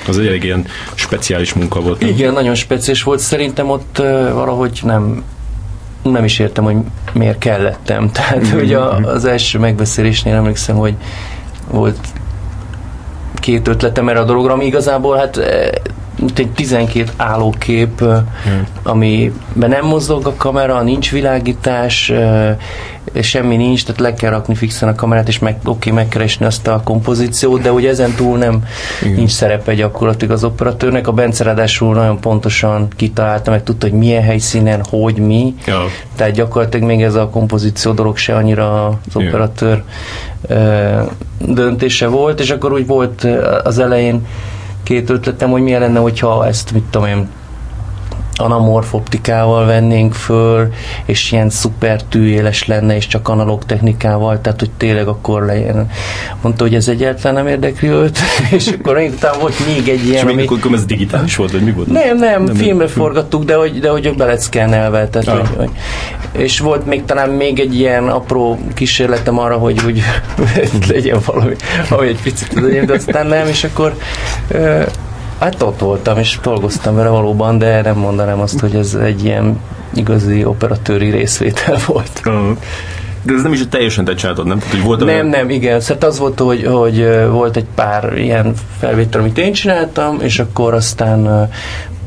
[0.08, 2.00] Az egy elég ilyen speciális munka volt.
[2.00, 2.08] nem?
[2.08, 3.18] Igen, nagyon speciális volt.
[3.18, 5.22] Szerintem ott uh, valahogy nem
[6.02, 6.76] nem is értem, hogy
[7.12, 8.10] miért kellettem.
[8.12, 9.04] Tehát, Mhm, hogy a, mhm.
[9.08, 10.94] az első megbeszélésnél emlékszem, hogy
[11.70, 11.98] volt
[13.34, 15.40] két ötletem erre a dologra, ami igazából hát
[16.20, 18.18] mint egy 12 állókép, eh,
[18.82, 22.12] amiben nem mozog a kamera, nincs világítás,
[23.22, 26.80] semmi nincs, tehát le kell rakni fixen a kamerát, és meg, oké, megkeresni azt a
[26.84, 28.62] kompozíciót, de ugye ezen túl nem
[29.02, 29.14] Igen.
[29.14, 31.06] nincs szerepe gyakorlatilag az operatőrnek.
[31.08, 35.80] A Bence ráadásul nagyon pontosan kitalálta, meg tudta, hogy milyen helyszínen, hogy mi, Ja.
[36.16, 39.28] tehát gyakorlatilag még ez a kompozíció dolog se annyira az Igen.
[39.28, 39.82] operatőr
[40.46, 41.00] ö,
[41.38, 43.26] döntése volt, és akkor úgy volt
[43.64, 44.26] az elején
[44.90, 47.28] két ötletem, hogy milyen lenne, hogyha ezt, mit tudom én,
[48.40, 50.68] anamorf optikával vennénk föl,
[51.04, 55.90] és ilyen szuper tűéles lenne, és csak analóg technikával, tehát hogy tényleg akkor legyen.
[56.40, 58.18] Mondta, hogy ez egyáltalán nem érdekli őt,
[58.56, 60.46] és akkor utána volt még egy ilyen, és ami...
[60.46, 61.86] akkor ez digitális volt, vagy mi volt?
[61.86, 62.94] Nem, nem, nem filmre nem.
[62.94, 65.46] forgattuk, de hogy, de hogy be lett szkennelve, tehát ah.
[65.46, 65.70] hogy, hogy,
[66.32, 70.02] és volt még talán még egy ilyen apró kísérletem arra, hogy úgy
[70.92, 71.54] legyen valami,
[71.90, 73.94] ami egy picit legyen, de aztán nem, és akkor
[75.40, 79.60] Hát ott voltam, és dolgoztam vele valóban, de nem mondanám azt, hogy ez egy ilyen
[79.94, 82.22] igazi operatőri részvétel volt.
[82.24, 82.56] Uh-huh.
[83.22, 84.60] De ez nem is teljesen te csináltad, nem?
[84.70, 85.26] hogy volt nem, olyan...
[85.26, 85.80] nem, igen.
[85.80, 90.74] Szóval az volt, hogy, hogy volt egy pár ilyen felvétel, amit én csináltam, és akkor
[90.74, 91.48] aztán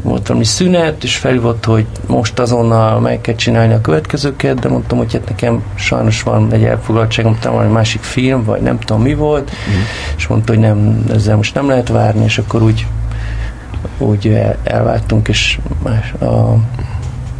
[0.02, 4.98] volt valami szünet, és felhívott, hogy most azonnal meg kell csinálni a következőket, de mondtam,
[4.98, 9.14] hogy hát nekem sajnos van egy elfoglaltságom, mondtam, valami másik film, vagy nem tudom mi
[9.14, 9.84] volt, uh-huh.
[10.18, 12.86] és mondta, hogy nem, ezzel most nem lehet várni, és akkor úgy
[13.98, 16.58] úgy el, elváltunk, és más, a,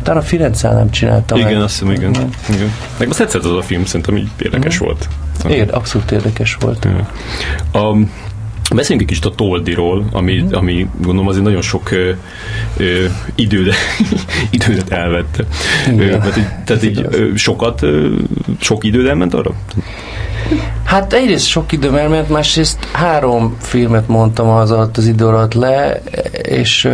[0.04, 1.62] talán a Firenze nem csináltam Igen, meg.
[1.62, 2.10] azt hiszem, igen.
[2.10, 2.30] igen.
[2.50, 2.72] igen.
[2.98, 4.86] Meg azt tetszett az a film, szerintem így érdekes mm.
[4.86, 5.10] volt.
[5.48, 6.86] Igen, abszolút érdekes volt.
[6.86, 7.08] Igen.
[8.74, 10.48] Beszéljünk egy kicsit a Toldiról, ami, mm.
[10.52, 12.12] ami gondolom azért nagyon sok ö,
[12.78, 13.74] ö, időt,
[14.52, 15.44] időt elvette.
[15.98, 18.16] Ö, tehát, tehát így ö, sokat, ö,
[18.60, 19.54] sok időt elment arra?
[20.84, 26.02] Hát egyrészt sok időm elment, másrészt három filmet mondtam az alatt az idő alatt le,
[26.42, 26.90] és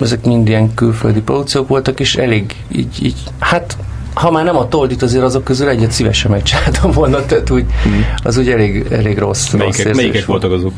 [0.00, 3.76] ezek mind ilyen külföldi produkciók voltak, és elég így, így hát
[4.14, 8.06] ha már nem a Toldit, azért azok közül egyet szívesen megcsináltam volna, tehát úgy, hmm.
[8.22, 9.50] az úgy elég, elég rossz.
[9.50, 10.72] Melyikek, rossz melyikek voltak azok?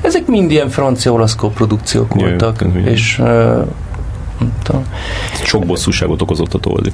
[0.00, 3.26] Ezek mind ilyen francia-olasz produkciók voltak, Jö, és uh,
[4.38, 4.84] nem tudom.
[5.44, 6.92] Sok bosszúságot okozott a Toldi.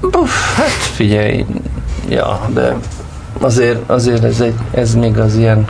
[0.00, 1.44] Buf, hát figyelj,
[2.08, 2.76] ja, de
[3.40, 5.66] azért, azért ez, egy, ez még az ilyen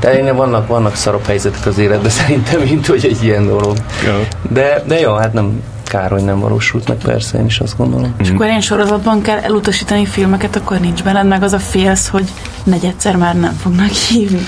[0.00, 3.76] de vannak, vannak szarobb helyzetek az életben szerintem, mint hogy egy ilyen dolog.
[4.04, 4.20] Ja.
[4.50, 8.14] De, de jó, hát nem kár, hogy nem valósult meg, persze, én is azt gondolom.
[8.18, 12.24] És akkor ilyen sorozatban kell elutasítani filmeket, akkor nincs benned meg az a félsz, hogy
[12.64, 14.46] negyedszer már nem fognak hívni.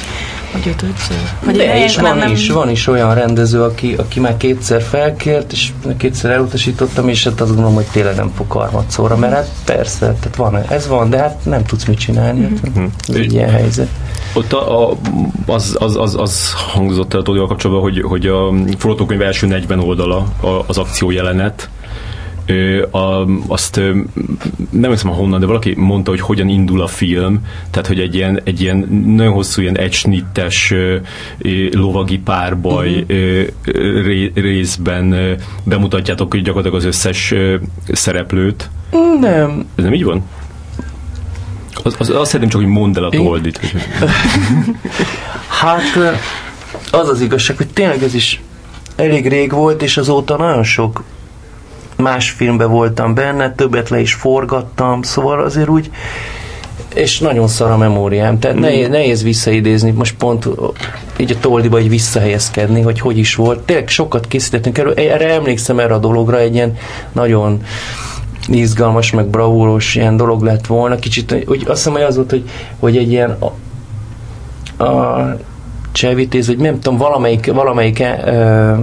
[0.53, 1.17] Vagy ötödször.
[1.45, 2.31] Vagy De, és van, nem...
[2.31, 7.41] is, van is olyan rendező, aki, aki már kétszer felkért, és kétszer elutasítottam, és hát
[7.41, 11.19] azt gondolom, hogy tényleg nem fog harmadszorra, mert hát persze, tehát van, ez van, de
[11.19, 12.41] hát nem tudsz mit csinálni.
[12.41, 12.55] Mm-hmm.
[12.55, 12.85] Hát, mhm.
[13.09, 13.89] ez egy ilyen helyzet.
[14.35, 14.97] Ott a, a,
[15.47, 20.27] az, az, az, az hangzott el tudja kapcsolatban, hogy, hogy a forgatókönyv első 40 oldala
[20.67, 21.71] az akció jelenet,
[22.49, 23.97] Ö, a, azt ö,
[24.71, 27.41] nem hiszem honnan, de valaki mondta, hogy hogyan indul a film,
[27.71, 28.77] tehát hogy egy ilyen, egy ilyen
[29.07, 30.75] nagyon hosszú, ilyen egysnittes
[31.71, 34.05] lovagi párbaj uh-huh.
[34.05, 35.33] ré, részben ö,
[35.65, 37.57] bemutatjátok hogy gyakorlatilag az összes ö,
[37.93, 38.71] szereplőt.
[39.21, 39.67] Nem.
[39.75, 40.23] Ez nem így van?
[41.83, 43.61] Az, az, azt szeretném csak, hogy mondd el a toldit.
[45.61, 45.97] hát
[46.91, 48.43] az az igazság, hogy tényleg ez is
[48.97, 51.05] elég rég volt, és azóta nagyon sok
[52.03, 55.91] más filmben voltam benne, többet le is forgattam, szóval azért úgy
[56.95, 58.61] és nagyon szar a memóriám, tehát mm.
[58.61, 60.49] nehéz, nehéz visszaidézni, most pont
[61.17, 63.61] így a toldiba így visszahelyezkedni, hogy hogy is volt.
[63.61, 66.77] Tényleg sokat készítettünk erről, erre emlékszem erre a dologra, egy ilyen
[67.13, 67.63] nagyon
[68.49, 70.97] izgalmas, meg bravúros ilyen dolog lett volna.
[70.97, 75.37] Kicsit, úgy azt hiszem, hogy az volt, hogy, hogy egy ilyen a, a
[75.93, 78.79] csevitéz, vagy nem tudom, valamelyik, valamelyik uh,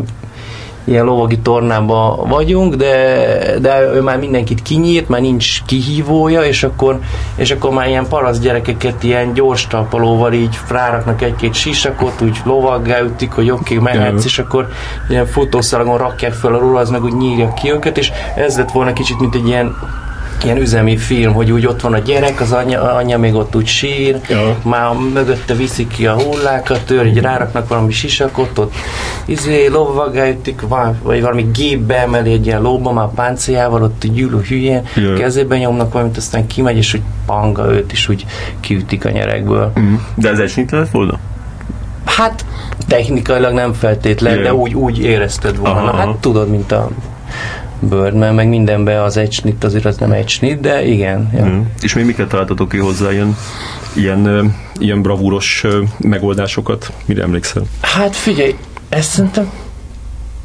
[0.85, 6.99] ilyen lovagi tornában vagyunk, de, de ő már mindenkit kinyírt, már nincs kihívója, és akkor,
[7.35, 13.01] és akkor már ilyen parasz gyerekeket ilyen gyors talpalóval így ráraknak egy-két sisakot, úgy lovaggá
[13.01, 14.67] ütik, hogy oké, okay, mehetsz, és akkor
[15.09, 18.71] ilyen futószalagon rakják fel a róla, az meg úgy nyírja ki őket, és ez lett
[18.71, 19.75] volna kicsit, mint egy ilyen
[20.45, 23.67] ilyen üzemi film, hogy úgy ott van a gyerek, az anya, anya még ott úgy
[23.67, 24.55] sír, ja.
[24.63, 28.73] már mögötte viszik ki a hullákat, ő így ráraknak valami sisakot, ott
[29.25, 30.61] izé, lovagájtik,
[31.03, 35.13] vagy valami gépbe emeli egy ilyen lóba, már páncéljával, ott gyűlő hülyén, ja.
[35.13, 38.25] kezében nyomnak valamit, aztán kimegy, és úgy panga őt is úgy
[38.59, 39.71] kiütik a nyerekből.
[39.79, 39.95] Mm.
[40.15, 41.19] De ez egy lett volna?
[42.05, 42.45] Hát
[42.87, 44.45] technikailag nem feltétlen, yeah.
[44.45, 45.81] de úgy, úgy érezted volna.
[45.81, 45.97] Aha.
[45.97, 46.89] Hát tudod, mint a
[47.89, 51.29] Birdman, meg mindenben az egy snit, azért az nem egy snit, de igen.
[51.33, 51.45] Ja.
[51.45, 51.61] Mm.
[51.81, 53.37] És még miket találtatok ki hozzá ilyen,
[53.93, 55.65] ilyen, ilyen bravúros
[55.97, 56.91] megoldásokat?
[57.05, 57.63] Mire emlékszel?
[57.81, 58.55] Hát figyelj,
[58.89, 59.51] ezt szerintem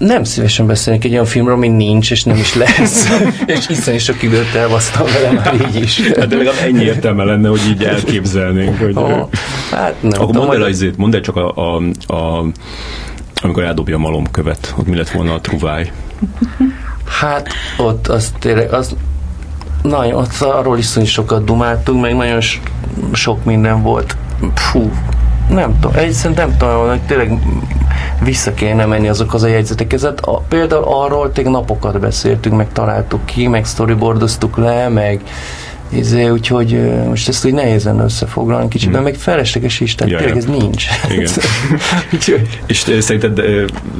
[0.00, 3.08] nem szívesen beszélnék egy olyan filmről, ami nincs, és nem is lesz.
[3.56, 6.00] és hiszen is sok időt elvasztam vele már így is.
[6.00, 8.78] Hát de legalább ennyi értelme lenne, hogy így elképzelnénk.
[8.78, 9.28] Hogy oh,
[9.70, 11.82] hát nem Akkor mondd el, azért, mondd el csak a, a,
[12.14, 12.44] a,
[13.42, 15.92] amikor eldobja a malomkövet, hogy mi lett volna a truváj.
[17.18, 17.48] Hát
[17.78, 18.96] ott az tényleg, az
[19.82, 22.40] nagyon, ott arról is sokat dumáltunk, meg nagyon
[23.12, 24.16] sok minden volt.
[24.54, 24.90] Fú,
[25.48, 27.38] nem tudom, egyszerűen nem tudom, hogy tényleg
[28.22, 30.04] vissza kéne menni azok az a jegyzetekhez.
[30.04, 35.20] A, például arról tényleg napokat beszéltünk, meg találtuk ki, meg storyboardoztuk le, meg
[35.92, 39.02] izé, úgyhogy most ezt úgy nehéz lenne összefoglalni kicsit, hmm.
[39.02, 40.84] meg felesleges is, tehát tényleg ez nincs.
[41.10, 42.46] Igen.
[42.66, 43.40] És szerinted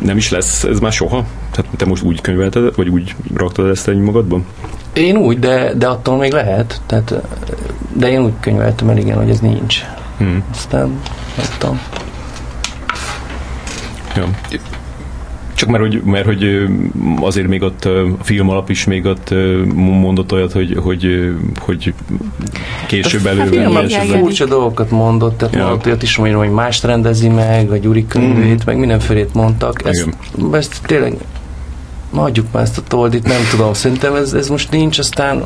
[0.02, 1.26] nem is lesz ez már soha?
[1.50, 4.46] Tehát te most úgy könyvelted, vagy úgy raktad ezt egy magadban?
[4.92, 6.80] Én úgy, de, de attól még lehet.
[6.86, 7.14] Tehát,
[7.92, 9.84] de én úgy könyveltem el, igen, hogy ez nincs.
[10.18, 10.44] Hmm.
[10.50, 11.00] Aztán
[11.58, 11.80] tudom.
[14.16, 14.24] Ja.
[15.60, 16.68] Csak mert hogy, mert hogy
[17.20, 19.34] azért még ott a film alap is még ott
[19.74, 21.94] mondott olyat, hogy, hogy, hogy
[22.86, 23.74] később hát elővenni.
[23.74, 24.20] Hát, esetleg.
[24.20, 25.62] furcsa dolgokat mondott, tehát ja.
[25.64, 28.66] mondott olyat is, hogy mást rendezi meg, a Gyuri könyvét, mm.
[28.66, 29.84] meg mindenfélét mondtak.
[29.84, 30.08] Ezt,
[30.52, 31.14] ezt tényleg
[32.14, 35.42] hagyjuk már ezt a toldit, nem tudom, szerintem ez, ez most nincs, aztán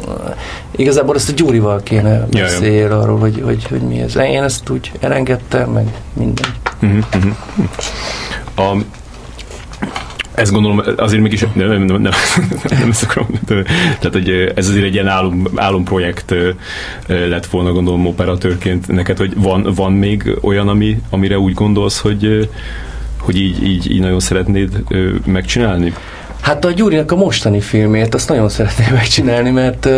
[0.76, 4.16] igazából ezt a Gyurival kéne beszélni ja, arról, hogy, hogy, hogy mi ez.
[4.16, 6.54] Én ezt úgy elengedtem, meg minden.
[6.82, 8.70] Uh-huh, uh-huh.
[8.70, 8.84] A,
[10.34, 12.12] ezt gondolom, azért mégis nem, nem, nem, nem,
[12.68, 13.18] nem ezt.
[13.98, 16.34] Tehát, hogy ez azért egy ilyen álom, álomprojekt
[17.06, 22.48] lett volna, gondolom, operatőrként neked, hogy van, van még olyan, ami, amire úgy gondolsz, hogy,
[23.20, 24.82] hogy így, így, így nagyon szeretnéd
[25.24, 25.92] megcsinálni?
[26.40, 29.88] Hát a Gyurinak a mostani filmét azt nagyon szeretném megcsinálni, mert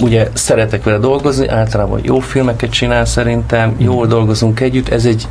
[0.00, 5.26] ugye szeretek vele dolgozni, általában jó filmeket csinál szerintem, jól dolgozunk együtt, ez egy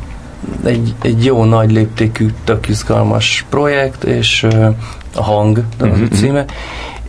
[0.64, 4.46] egy, egy jó nagy léptékű, tök izgalmas projekt, és
[5.14, 6.06] a hang, de az mm-hmm.
[6.06, 6.44] címe,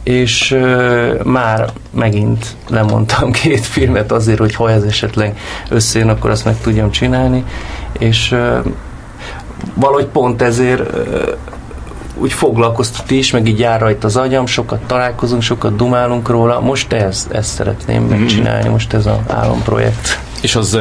[0.04, 5.38] és uh, már megint lemondtam két filmet azért, hogy ha ez esetleg
[5.70, 7.44] összejön, akkor azt meg tudjam csinálni,
[8.00, 8.66] és uh,
[9.74, 11.38] valahogy pont ezért uh,
[12.16, 16.60] úgy foglalkoztat is, meg így jár rajta az agyam, sokat találkozunk, sokat dumálunk róla.
[16.60, 18.20] Most ezt, ezt szeretném mm-hmm.
[18.20, 20.20] megcsinálni, most ez az álomprojekt.
[20.44, 20.80] És az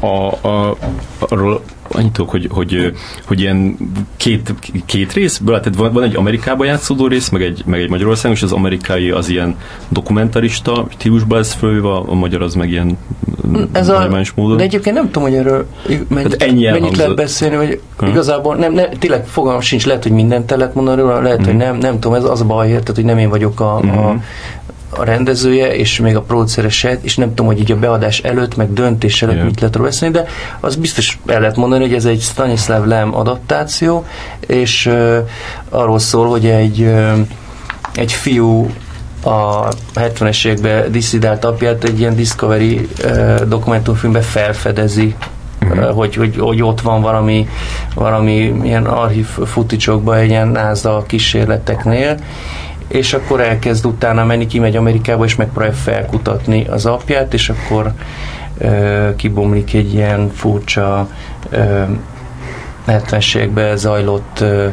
[0.00, 0.76] a, a,
[1.18, 2.92] arról annyit tudok, hogy, hogy,
[3.26, 3.76] hogy ilyen
[4.16, 4.54] két,
[4.86, 8.42] két részből, tehát van, van egy Amerikában játszódó rész, meg egy, meg egy Magyarországon, és
[8.42, 9.56] az amerikai az ilyen
[9.88, 12.98] dokumentarista stílusban lesz fölve, a magyar az meg ilyen
[13.72, 14.56] Ez a, módon.
[14.56, 15.66] De egyébként nem tudom, hogy erről
[16.08, 18.06] mennyit, hát ennyi mennyit lehet beszélni, hogy ha?
[18.08, 21.46] igazából nem, nem, tényleg fogalmam sincs, lehet, hogy mindent lehet mondani róla, lehet, hmm.
[21.46, 21.64] hogy mhm.
[21.64, 23.98] nem, nem tudom, ez az a baj, tehát, hogy nem én vagyok a, hmm.
[23.98, 24.22] a mhm
[24.90, 28.56] a rendezője, és még a producere se, és nem tudom, hogy így a beadás előtt,
[28.56, 29.46] meg döntés előtt yeah.
[29.46, 30.26] mit lehet róla beszélni, de
[30.60, 34.06] az biztos el lehet mondani, hogy ez egy Stanislav Lem adaptáció,
[34.46, 35.18] és uh,
[35.68, 37.18] arról szól, hogy egy, uh,
[37.94, 38.70] egy fiú
[39.22, 45.14] a 70-es években diszidált apját egy ilyen Discovery uh, dokumentumfilmbe felfedezi
[45.62, 45.94] uh-huh.
[45.94, 47.48] hogy, hogy, hogy ott van valami,
[47.94, 52.16] valami ilyen archív futicsokban egy ilyen NASA kísérleteknél,
[52.88, 57.92] és akkor elkezd utána menni, kimegy Amerikába, és megpróbálja felkutatni az apját, és akkor
[58.58, 61.08] ö, kibomlik egy ilyen furcsa
[61.50, 61.82] ö,
[62.86, 64.68] 70 zajlott ö,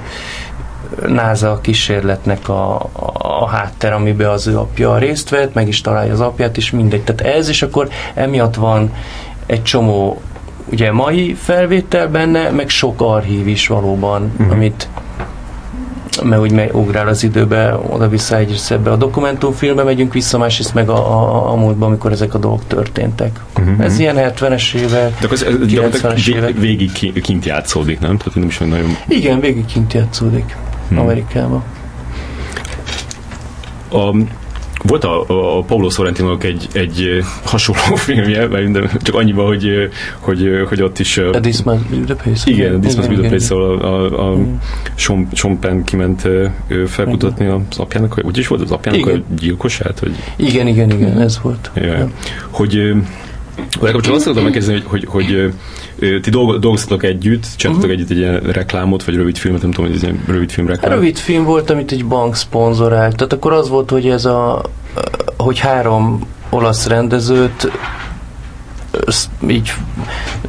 [1.08, 3.12] NASA kísérletnek a, a,
[3.42, 7.04] a hátter, amiben az ő apja részt vett, meg is találja az apját, és mindegy.
[7.04, 8.94] Tehát ez, és akkor emiatt van
[9.46, 10.22] egy csomó
[10.72, 14.56] ugye mai felvétel benne, meg sok archív is valóban, uh-huh.
[14.56, 14.88] amit
[16.24, 20.90] mert úgy megy, ugrál az időbe, oda-vissza egyrészt ebbe a dokumentumfilmbe megyünk vissza, másrészt meg
[20.90, 23.40] a, a, a múltban, amikor ezek a dolgok történtek.
[23.60, 23.86] Uh-huh.
[23.86, 26.58] Ez ilyen 70-es évek, de az, 90-es évek.
[26.58, 28.18] Végig kint játszódik, nem?
[28.18, 28.98] Tehát nem is nagyon...
[29.08, 30.56] Igen, végig kint játszódik
[30.88, 31.00] hmm.
[31.00, 31.64] Amerikában.
[33.90, 34.16] A,
[34.88, 40.82] volt a, a Paulo sorrentino egy, egy hasonló filmje, mert csak annyiban, hogy, hogy, hogy
[40.82, 41.18] ott is...
[41.18, 42.52] A This the Place.
[42.52, 44.38] Igen, a This the Place, ahol a, a,
[44.96, 46.28] Sean, Sean Penn kiment
[46.88, 49.24] felkutatni az apjának, hogy úgy is volt az apjának igen.
[49.30, 50.00] a gyilkosát?
[50.00, 50.16] Hogy...
[50.36, 51.72] Igen, igen, igen, ez volt.
[51.76, 52.10] Ja.
[52.50, 52.94] Hogy
[53.80, 55.54] Legalább csak azt szeretném megkezdeni, hogy, hogy,
[56.00, 57.92] hogy ti dolgoztatok együtt, csináltatok uh-huh.
[57.92, 60.92] együtt egy ilyen reklámot, vagy rövid filmet, nem tudom, hogy ez egy rövid film reklám.
[60.92, 63.16] Rövid film volt, amit egy bank szponzorált.
[63.16, 64.62] Tehát akkor az volt, hogy ez a,
[65.38, 67.72] hogy három olasz rendezőt
[69.48, 69.74] így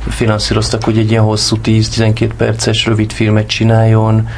[0.08, 4.28] finanszíroztak, hogy egy ilyen hosszú 10-12 perces rövid filmet csináljon,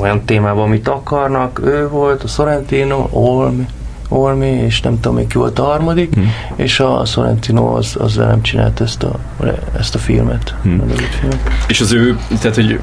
[0.00, 1.60] olyan témában, amit akarnak.
[1.64, 3.66] Ő volt, a Sorrentino, Olmi,
[4.12, 6.32] Olmi, és nem tudom még ki volt a harmadik, hmm.
[6.56, 9.18] és a Sorrentino az, az nem csinált ezt a,
[9.78, 10.54] ezt a filmet.
[10.62, 10.80] Hmm.
[10.80, 11.40] A filmet.
[11.68, 12.80] És az ő, tehát hogy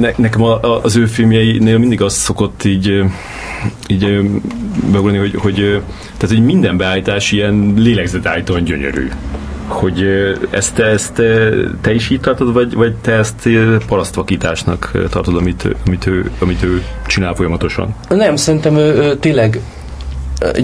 [0.00, 0.42] ne, nekem
[0.82, 3.04] az ő filmjeinél mindig az szokott így
[3.86, 4.30] így
[4.92, 5.54] beugolni, hogy, hogy,
[6.16, 9.08] tehát, hogy minden beállítás ilyen lélegzetállítóan gyönyörű
[9.66, 10.06] hogy
[10.50, 11.12] ezt, ezt
[11.80, 13.48] te is így tartod, vagy, vagy te ezt
[13.86, 17.94] parasztvakításnak tartod, amit, amit, ő, amit ő csinál folyamatosan?
[18.08, 19.60] Nem, szerintem ő, ő tényleg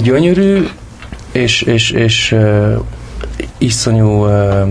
[0.03, 0.69] gyönyörű,
[1.33, 2.81] és, és, és uh,
[3.59, 4.69] iszonyú uh,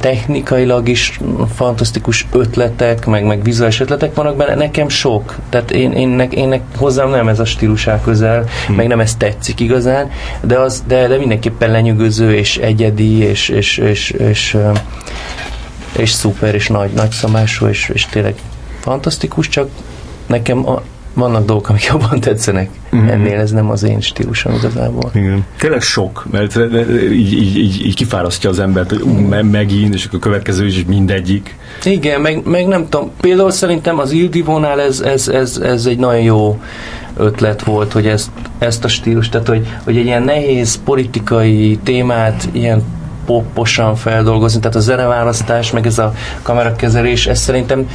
[0.00, 1.20] technikailag is
[1.54, 5.36] fantasztikus ötletek, meg, meg vizuális ötletek vannak benne, nekem sok.
[5.48, 8.76] Tehát én, én, nek, én nek, hozzám nem ez a stílus áll közel, hmm.
[8.76, 13.78] meg nem ez tetszik igazán, de, az, de, de mindenképpen lenyűgöző, és egyedi, és, és,
[13.78, 14.56] és, és, és,
[15.96, 18.34] és szuper, és nagy, nagy szamású, és, és tényleg
[18.80, 19.68] fantasztikus, csak
[20.26, 20.82] nekem a,
[21.14, 22.70] vannak dolgok, amik jobban tetszenek.
[22.96, 23.08] Mm-hmm.
[23.08, 25.10] Ennél ez nem az én stílusom igazából.
[25.14, 25.44] Igen.
[25.58, 26.56] Tényleg sok, mert
[27.12, 30.84] így, így, így, így kifárasztja az embert, hogy uh, megint, és akkor a következő is
[30.86, 31.56] mindegyik.
[31.84, 36.22] Igen, meg, meg nem tudom, például szerintem az Ildivónál ez, ez, ez, ez egy nagyon
[36.22, 36.60] jó
[37.16, 42.48] ötlet volt, hogy ezt, ezt a stílus, tehát hogy, hogy egy ilyen nehéz politikai témát
[42.52, 42.82] ilyen
[43.26, 46.12] poposan feldolgozni, tehát a zeneválasztás, meg ez a
[46.42, 47.88] kamerakezelés, ez szerintem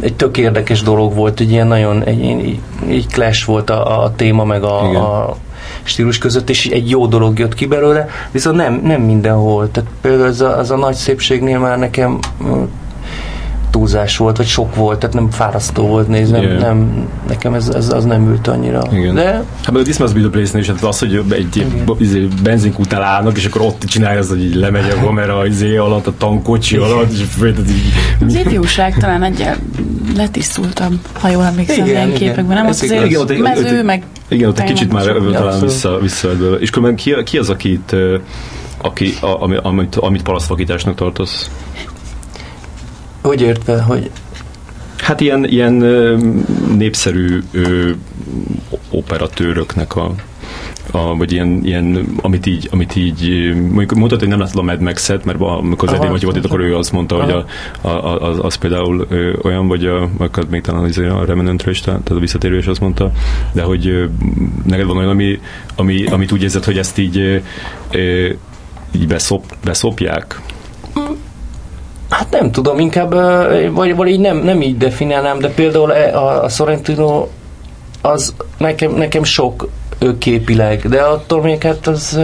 [0.00, 2.58] egy tök érdekes dolog volt, egy ilyen nagyon, egy,
[2.88, 4.80] egy clash volt a, a téma meg a,
[5.28, 5.36] a
[5.82, 9.70] stílus között, és egy jó dolog jött ki belőle, viszont nem, nem mindenhol.
[9.70, 12.18] Tehát például az a, az a nagy szépségnél már nekem
[13.70, 16.60] túlzás volt, vagy sok volt, tehát nem fárasztó volt nézni, nem, yeah.
[16.60, 18.82] nem, nekem ez, ez, az nem ült annyira.
[18.92, 19.14] Igen.
[19.14, 19.44] De...
[19.62, 21.66] Hát meg a This Must Be The Place-nél is, hát az, hogy egy
[21.98, 26.06] izé, benzinkútnál állnak, és akkor ott csinálja az, hogy így lemegy a kamera izé alatt,
[26.06, 27.20] a tankocsi alatt, és
[27.68, 27.92] így...
[28.26, 29.48] Az ifjúság talán egy
[30.16, 32.66] letisztultabb, ha jól emlékszem, igen, ilyen képekben, nem?
[32.66, 34.02] Az azért igen, ott, mező, ott, meg...
[34.28, 36.28] Igen, ott egy kicsit már talán vissza, vissza
[36.60, 37.96] És különben ki, ki az, akit,
[38.82, 41.50] aki, a, amit, amit parasztvakításnak tartasz?
[43.20, 44.10] Hogy értve, hogy...
[44.96, 45.74] Hát ilyen, ilyen
[46.76, 47.90] népszerű ö,
[48.90, 50.14] operatőröknek a,
[50.90, 54.80] a, vagy ilyen, ilyen amit, így, amit így, mondjuk mondtad, hogy nem látod a Mad
[54.80, 57.24] Max-et, mert amikor az Edén volt itt, akkor ő azt mondta, Aha.
[57.24, 57.44] hogy
[57.80, 61.72] a, a, az, az például ö, olyan, vagy a, akkor még talán az, a Revenantről
[61.72, 63.12] is, tehát a visszatérő is azt mondta,
[63.52, 64.04] de hogy ö,
[64.66, 65.40] neked van olyan, ami,
[65.76, 67.42] ami, amit úgy érzed, hogy ezt így,
[67.90, 68.28] ö,
[68.92, 70.40] így beszop, beszopják?
[72.10, 73.14] Hát nem tudom, inkább,
[73.74, 77.26] vagy, vagy így nem, nem így definiálnám, de például e, a, a Sorrentino
[78.02, 79.68] az nekem, nekem sok
[80.18, 82.20] képileg, de attól még hát az,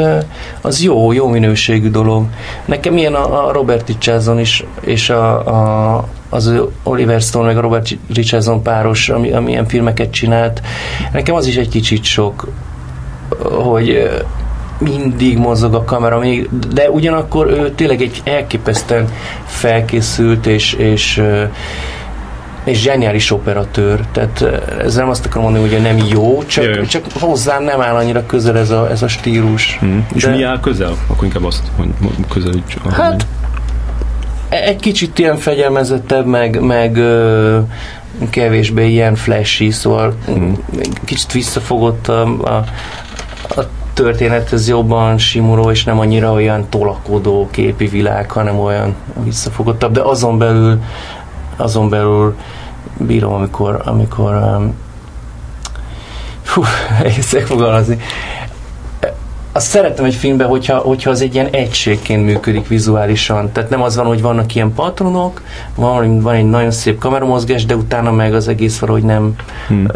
[0.60, 2.24] az jó, jó minőségű dolog.
[2.64, 6.52] Nekem ilyen a, a Robert Richardson is, és a, a, az
[6.82, 10.60] Oliver Stone meg a Robert Richardson páros, ami, ami ilyen filmeket csinált.
[11.12, 12.48] Nekem az is egy kicsit sok,
[13.42, 14.10] hogy
[14.78, 19.08] mindig mozog a kamera, még, de ugyanakkor ő tényleg egy elképesztően
[19.44, 21.22] felkészült és, és
[22.66, 24.42] és zseniális operatőr, tehát
[24.80, 26.86] ezzel nem azt akarom mondani, hogy nem jó, csak, Jaj.
[26.86, 29.76] csak hozzám nem áll annyira közel ez a, ez a stílus.
[29.80, 30.06] Hmm.
[30.14, 30.96] És mi áll közel?
[31.06, 31.88] Akkor inkább azt hogy
[32.28, 32.76] közelíts.
[32.90, 33.26] Hát
[34.48, 37.58] egy kicsit ilyen fegyelmezettebb, meg, meg ö,
[38.30, 40.58] kevésbé ilyen flashy, szóval hmm.
[41.04, 42.64] kicsit visszafogott a, a,
[43.60, 48.94] a történethez jobban simuló, és nem annyira olyan tolakodó képi világ, hanem olyan
[49.24, 50.80] visszafogottabb, de azon belül
[51.56, 52.36] azon belül
[52.98, 54.74] bírom, amikor, amikor um,
[56.42, 56.62] fú,
[57.02, 57.98] egészek fogalmazni.
[59.56, 63.52] Azt szeretem egy filmben, hogyha, hogyha az egy ilyen egységként működik vizuálisan.
[63.52, 65.42] Tehát nem az van, hogy vannak ilyen patronok,
[65.74, 69.34] van, van egy nagyon szép kameramozgás, de utána meg az egész valahogy nem
[69.68, 69.88] hmm.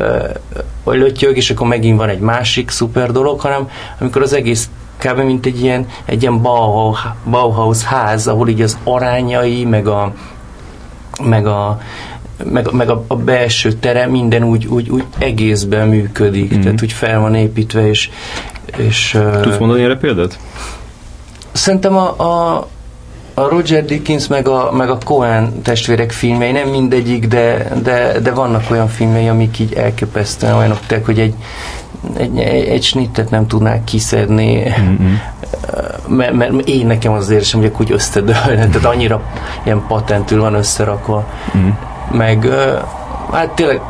[0.84, 3.68] uh, lötyög, és akkor megint van egy másik szuper dolog, hanem
[3.98, 4.68] amikor az egész
[4.98, 5.18] kb.
[5.18, 6.42] mint egy ilyen, egy ilyen
[7.24, 10.12] Bauhaus ház, ahol így az arányai, meg a,
[11.22, 11.80] meg a
[12.44, 16.60] meg, meg a, a belső tere minden úgy, úgy, úgy egészben működik, mm.
[16.60, 18.10] tehát úgy fel van építve, és,
[18.76, 20.38] és Tudsz mondani erre példát?
[21.52, 22.66] Szerintem a, a,
[23.34, 28.30] a Roger Dickens meg a, meg a Cohen testvérek filmjei, nem mindegyik, de, de, de
[28.30, 31.34] vannak olyan filmjei, amik így elképesztően olyanok, tehát, hogy egy,
[32.16, 32.38] egy,
[32.68, 35.14] egy, snittet nem tudnák kiszedni, mm-hmm.
[36.16, 39.22] mert, mert én nekem az érzem, hogy úgy összedőlne, tehát annyira
[39.62, 41.26] ilyen patentül van összerakva.
[41.56, 41.68] Mm.
[42.12, 42.48] Meg
[43.32, 43.80] hát tényleg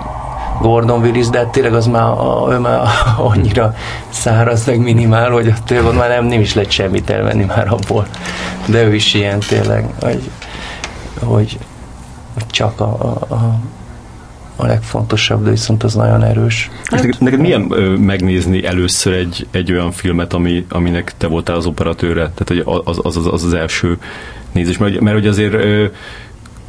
[0.61, 2.13] Gordon Willis, de hát tényleg az már,
[2.51, 2.81] ő már
[3.33, 3.75] annyira
[4.09, 8.07] száraz, meg minimál, hogy tényleg már nem, nem is lehet semmit elvenni már abból.
[8.67, 10.31] De ő is ilyen tényleg, hogy,
[11.19, 11.59] hogy
[12.51, 12.85] csak a,
[13.29, 13.59] a,
[14.57, 16.71] a legfontosabb, de viszont az nagyon erős.
[16.85, 21.57] Hát, neked, neked milyen ö, megnézni először egy, egy olyan filmet, ami, aminek te voltál
[21.57, 22.31] az operatőre?
[22.35, 23.99] Tehát az az, az, az, az első
[24.53, 25.87] nézés, mert, mert hogy azért ö,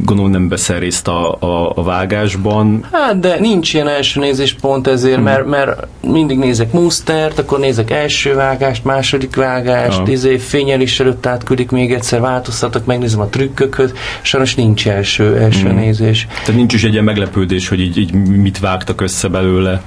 [0.05, 2.85] gondolom nem veszel részt a, a, a vágásban.
[2.91, 5.23] Hát, de nincs ilyen első nézés pont ezért, hmm.
[5.23, 10.13] mert, mert mindig nézek mustert, akkor nézek első vágást, második vágást, ja.
[10.13, 15.75] izé, fényelés előtt átküldik még egyszer, változtatok, megnézem a trükkökhöz, sajnos nincs első, első hmm.
[15.75, 16.27] nézés.
[16.29, 19.81] Tehát nincs is egy ilyen meglepődés, hogy így, így mit vágtak össze belőle.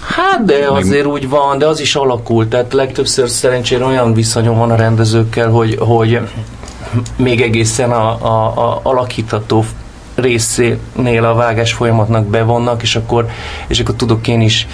[0.00, 1.12] Hát, de azért Meg...
[1.12, 2.48] úgy van, de az is alakult.
[2.48, 6.20] Tehát legtöbbször szerencsére olyan viszonyom van a rendezőkkel, hogy, hogy
[7.16, 9.64] még egészen a, a, a alakítható
[10.14, 13.26] részénél a vágás folyamatnak bevonnak, és akkor,
[13.66, 14.66] és akkor tudok én is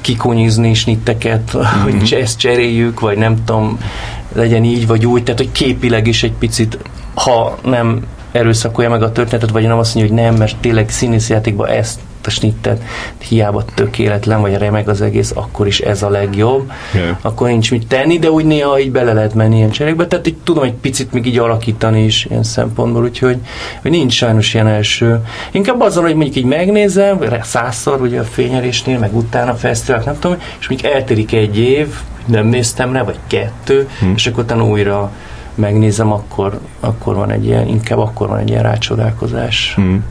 [0.00, 1.82] kikonyizni snitteket, mm-hmm.
[1.98, 3.78] hogy ezt cseréljük, vagy nem tudom,
[4.32, 6.78] legyen így, vagy úgy, tehát hogy képileg is egy picit,
[7.14, 11.68] ha nem erőszakolja meg a történetet, vagy nem azt mondja, hogy nem, mert tényleg színészjátékban
[11.68, 12.82] ezt a snittet
[13.18, 16.72] hiába tökéletlen, vagy remeg az egész, akkor is ez a legjobb.
[16.94, 17.16] Yeah.
[17.20, 20.36] Akkor nincs mit tenni, de úgy néha így bele lehet menni ilyen cserékbe, tehát így
[20.44, 23.38] tudom egy picit még így alakítani is ilyen szempontból, úgyhogy
[23.82, 25.20] hogy nincs sajnos ilyen első.
[25.50, 30.18] Inkább azon, hogy mondjuk így megnézem, százszor ugye a fényelésnél, meg utána a fesztivál, nem
[30.18, 31.88] tudom, és mondjuk elterik egy év,
[32.24, 34.12] nem néztem rá, vagy kettő, hmm.
[34.16, 35.12] és akkor utána újra
[35.54, 39.72] megnézem, akkor, akkor van egy ilyen, inkább akkor van egy ilyen rácsodálkozás.
[39.74, 40.04] Hmm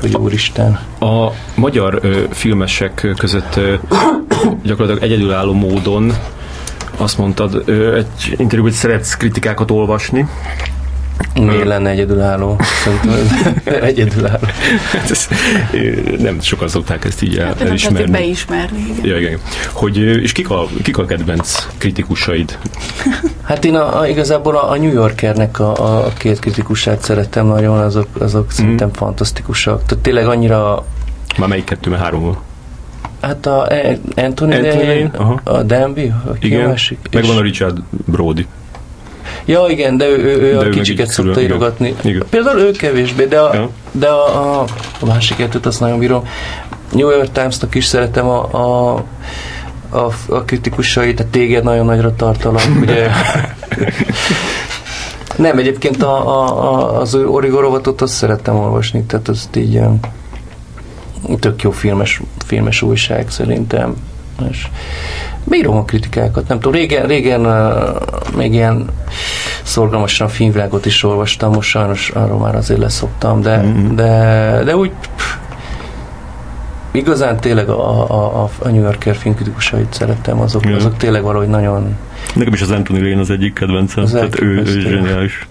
[0.00, 0.80] hogy úristen.
[1.00, 3.74] A magyar ö, filmesek között ö,
[4.62, 6.12] gyakorlatilag egyedülálló módon
[6.96, 10.26] azt mondtad ö, egy interjúban, szeretsz kritikákat olvasni,
[11.34, 12.56] Miért lenne egyedülálló?
[13.64, 14.46] egyedülálló.
[14.92, 15.28] Hát
[16.18, 18.10] nem sokan szokták ezt így el, hát, elismerni.
[18.10, 19.06] beismerni, igen.
[19.06, 19.38] Ja, igen.
[19.72, 22.58] Hogy, és kik a, kik a kedvenc kritikusaid?
[23.42, 27.78] Hát én a, a, igazából a, a New Yorkernek a, a két kritikusát szeretem nagyon,
[27.78, 28.48] azok, azok mm.
[28.48, 29.84] szerintem fantasztikusak.
[29.86, 30.84] Tehát tényleg annyira...
[31.38, 32.36] Már melyik kettő, mert három
[33.20, 33.66] Hát a
[34.16, 35.10] Anthony, Anthony Dane,
[35.44, 38.46] a Danby, a Igen, másik, meg van a Richard Brody.
[39.44, 41.94] Ja, igen, de ő, ő, ő de a ő kicsiket szokta írogatni.
[42.02, 42.22] Igen.
[42.30, 43.70] Például ő kevésbé, de a, ja.
[43.92, 44.64] de a, a,
[45.00, 46.28] a másik kettőt azt nagyon bírom.
[46.92, 48.94] New York Times-nak is szeretem a, a,
[49.90, 53.08] a, a kritikusai, tehát téged nagyon nagyra tartalak, ugye.
[55.36, 59.80] Nem, egyébként a, a, a, az Origorovatot azt szerettem olvasni, tehát azt így
[61.40, 63.94] tök jó filmes, filmes újság szerintem.
[64.50, 64.68] És
[65.44, 68.86] bírom a kritikákat, nem tudom, régen, régen uh, még ilyen
[69.62, 73.94] szorgalmasan filmvilágot is olvastam, most sajnos arról már azért leszoktam, de, mm-hmm.
[73.94, 75.34] de, de úgy pff,
[76.92, 80.76] igazán tényleg a, a, a New Yorker filmkritikusait szerettem, azok, yeah.
[80.76, 81.96] azok tényleg valahogy nagyon...
[82.34, 85.46] Nekem is az Anthony Lane az egyik kedvencem, az tehát ő, ő zseniális.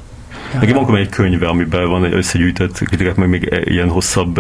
[0.59, 4.39] Nekem van egy könyve, amiben van egy összegyűjtött kritikák, meg még ilyen hosszabb,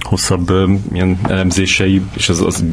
[0.00, 0.52] hosszabb
[0.92, 2.64] ilyen elemzései, és az, az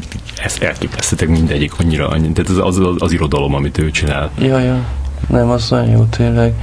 [0.42, 4.30] ez elképesztetek mindegyik annyira, annyi, tehát az, az, az, az irodalom, amit ő csinál.
[4.38, 4.84] Ja, ja.
[5.28, 6.54] Nem, az nagyon jó tényleg.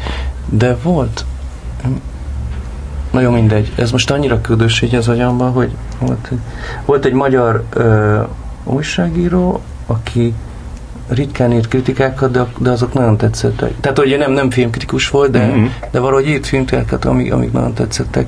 [0.49, 1.25] De volt,
[3.11, 3.71] nagyon mindegy.
[3.75, 6.31] Ez most annyira ködös így az agyamban, hogy volt,
[6.85, 8.21] volt egy magyar ö,
[8.63, 10.33] újságíró, aki
[11.07, 13.79] ritkán írt kritikákat, de, de azok nagyon tetszettek.
[13.79, 15.65] Tehát ugye nem, nem filmkritikus volt, de, mm-hmm.
[15.91, 18.27] de valahogy írt filmkritikákat, amik, amik nagyon tetszettek.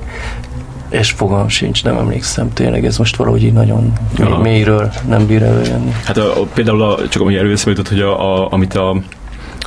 [0.88, 4.38] És fogalmam sincs, nem emlékszem tényleg, ez most valahogy így nagyon ja.
[4.38, 5.92] mélyről nem bír előjönni.
[6.04, 8.96] Hát a, a, például a, csak ami először jutott, hogy a, a, amit a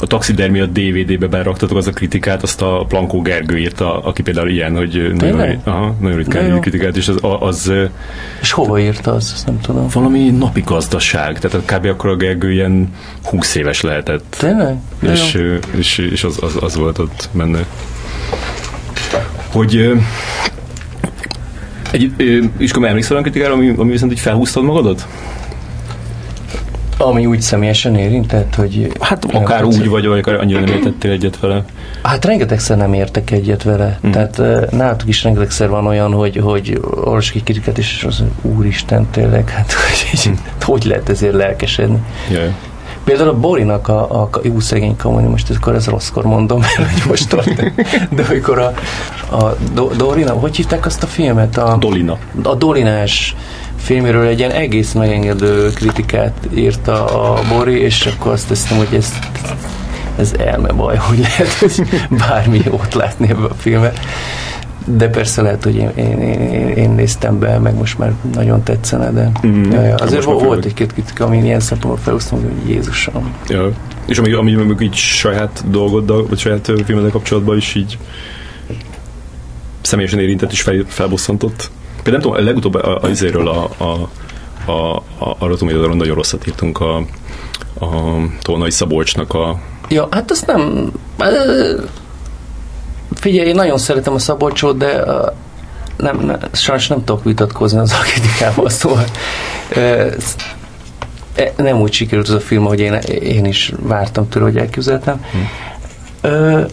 [0.01, 4.76] a taxidermia DVD-be beraktatok az a kritikát, azt a Plankó Gergő írta, aki például ilyen,
[4.76, 7.71] hogy nagyon, aha, nagyon ritkán ír kritikát, és az, az...
[8.41, 9.88] És hova írta az, azt nem tudom.
[9.93, 11.85] Valami napi gazdaság, tehát kb.
[11.85, 12.93] akkor a Gergő ilyen
[13.23, 14.35] 20 éves lehetett.
[14.39, 14.76] Tényleg?
[14.99, 17.65] És, és, és az, az, az volt ott benne.
[19.51, 19.91] Hogy
[21.91, 22.13] egy,
[22.57, 25.07] és akkor emlékszel olyan kritikára, ami, ami viszont így felhúztad magadat?
[27.01, 28.91] Ami úgy személyesen érintett, hogy...
[28.99, 31.63] Hát akár úgy, vagy, vagy akár annyira nem értettél egyet vele.
[32.03, 33.99] Hát rengetegszer nem értek egyet vele.
[34.07, 34.11] Mm.
[34.11, 39.49] Tehát nálatok is rengetegszer van olyan, hogy, hogy olvasok egy kritikát, és az úristen tényleg,
[39.49, 40.34] hát hogy, mm.
[40.61, 41.99] hogy lehet ezért lelkesedni.
[42.30, 42.53] Yeah.
[43.03, 47.09] Például a Borinak a, a jó szegény kamoni, most akkor ez rosszkor mondom, mert hogy
[47.09, 47.55] most tart,
[48.15, 48.73] de amikor a,
[49.35, 51.57] a Do, Dorina, hogy hívták azt a filmet?
[51.57, 52.17] A, Dolina.
[52.43, 53.35] A Dolinás
[53.80, 59.14] filméről egy ilyen egész megengedő kritikát írta a Bori, és akkor azt hiszem, hogy ez,
[60.18, 63.99] ez elmebaj, hogy lehet, hogy bármi jót látni ebbe a filmet.
[64.85, 69.11] De persze lehet, hogy én, én, én, én néztem be, meg most már nagyon tetszene,
[69.11, 69.95] de mm, ja, ja.
[69.95, 73.34] azért volt, volt egy-két kritika, ami ilyen szempontból felhoztam, hogy Jézusom.
[73.47, 73.72] Ja.
[74.06, 77.97] És ami, ami mondjuk így saját dolgoddal, vagy saját filmeddel kapcsolatban is így
[79.81, 81.72] személyesen érintett és fel, felbosszantott?
[82.03, 84.09] Például nem tudom, legutóbb a, a, izéről a, a,
[84.71, 86.95] a, a, arra tudom, hogy nagyon rosszat írtunk a,
[87.80, 89.59] a Tolnai Szabolcsnak a...
[89.89, 90.91] Ja, hát azt nem...
[93.13, 95.03] Figyelj, én nagyon szeretem a Szabolcsot, de
[95.97, 99.03] nem, nem, sajnos nem tudok vitatkozni az a kritikával, szóval
[99.69, 100.15] e,
[101.55, 105.26] nem úgy sikerült az a film, hogy én, én is vártam tőle, hogy elképzeltem.
[106.21, 106.63] Hm.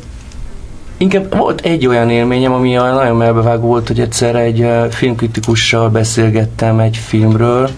[0.97, 6.97] Inkább volt egy olyan élményem, ami nagyon melbevágó volt, hogy egyszer egy filmkritikussal beszélgettem egy
[6.97, 7.71] filmről,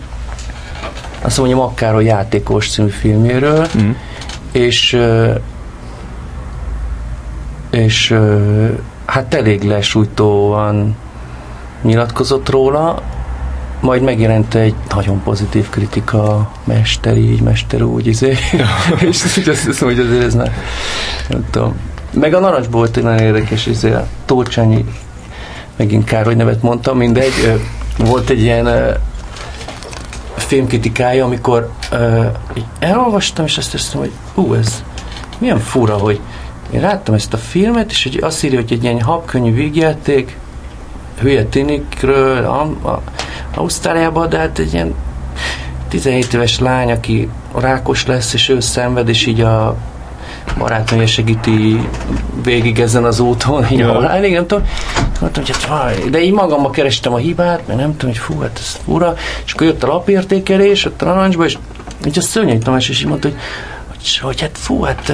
[1.22, 3.90] azt mondjam, akár a Játékos című filméről, mm.
[4.52, 4.98] és
[7.70, 8.18] és
[9.04, 10.96] hát elég lesújtóan
[11.82, 13.02] nyilatkozott róla,
[13.80, 18.36] majd megjelent egy nagyon pozitív kritika, mester így, mester úgy, izé.
[19.00, 20.52] és azt hiszem, hogy azért ez nem,
[21.28, 21.88] nem tudom.
[22.10, 24.85] Meg a narancsból nagyon érdekes, izé, a Tolcsányi,
[25.76, 27.60] megint Károly nevet mondtam, mindegy,
[27.98, 28.97] volt egy ilyen
[30.36, 31.70] filmkritikája, amikor
[32.78, 34.85] elolvastam, és azt hiszem, hogy ú, ez
[35.39, 36.20] milyen fura, hogy
[36.70, 40.36] én láttam ezt a filmet, és hogy azt írja, hogy egy ilyen habkönnyű végjáték,
[41.20, 43.02] hülye tinikről, a, a,
[43.55, 44.94] Ausztráliában, de hát egy ilyen
[45.89, 49.76] 17 éves lány, aki rákos lesz, és ő szenved, és így a
[50.58, 51.88] barátnője segíti
[52.42, 53.92] végig ezen az úton, így ja.
[53.92, 54.64] halálni, nem tudom.
[55.20, 58.58] Mondtam, hogy hát, de így magammal kerestem a hibát, mert nem tudom, hogy fú, hát
[58.58, 59.14] ez fura.
[59.44, 61.58] És akkor jött a lapértékelés, ott a narancsba, és
[62.06, 63.38] így a szörnyű Tamás is így mondta, hogy
[63.88, 65.12] hogy, hogy hát fú, hát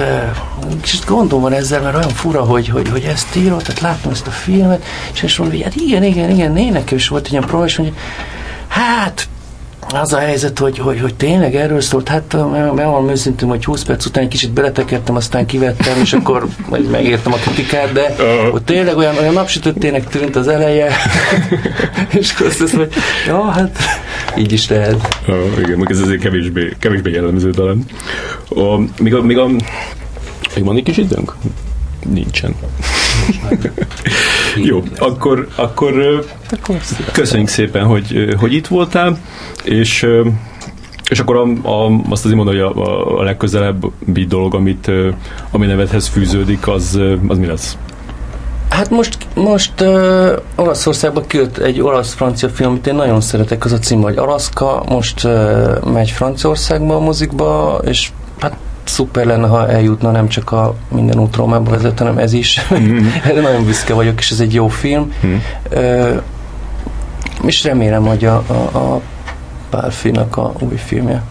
[0.81, 4.27] kicsit gondom van ezzel, mert olyan fura, hogy, hogy, hogy ezt írott, tehát láttam ezt
[4.27, 4.83] a filmet,
[5.13, 7.69] és és mondom, hogy hát igen, igen, igen, én nekem is volt egy ilyen probléma,
[7.69, 7.95] és mondja,
[8.67, 9.27] hát
[9.89, 14.05] az a helyzet, hogy, hogy, hogy tényleg erről szólt, hát megmondom őszintén, hogy 20 perc
[14.05, 16.47] után egy kicsit beletekertem, aztán kivettem, és akkor
[16.91, 18.15] megértem a kritikát, de
[18.51, 20.91] hogy tényleg olyan, olyan napsütöttének tűnt az eleje,
[22.19, 22.93] és akkor azt hiszem, hogy
[23.27, 23.77] ja, hát
[24.37, 25.19] így is lehet.
[25.27, 27.85] Uh, igen, meg ez azért kevésbé, kevésbé jellemző talán.
[28.49, 29.47] A, még, a, még, a,
[30.55, 31.35] még van egy kis időnk?
[32.09, 32.55] Nincsen.
[34.55, 36.23] Jó, akkor, akkor,
[37.11, 39.17] köszönjük szépen, hogy, hogy itt voltál,
[39.63, 40.07] és
[41.09, 44.91] és akkor a, a, azt azért mondom, hogy a, a, legközelebbi dolog, amit,
[45.51, 47.77] ami nevedhez fűződik, az, az mi lesz?
[48.69, 53.79] Hát most, most uh, Olaszországban kijött egy olasz-francia film, amit én nagyon szeretek, az a
[53.79, 58.09] cím, hogy Alaszka, most uh, megy Franciaországba a mozikba, és
[58.39, 58.57] hát
[58.87, 62.61] szuper lenne, ha eljutna nem csak a minden út Rómába vezet, hanem ez is.
[62.73, 63.07] Mm.
[63.25, 65.13] Erre nagyon büszke vagyok, és ez egy jó film.
[65.25, 65.35] Mm.
[65.73, 66.21] Uh,
[67.45, 69.01] és remélem, hogy a, a, a
[69.69, 71.23] Pálfinak a új filmje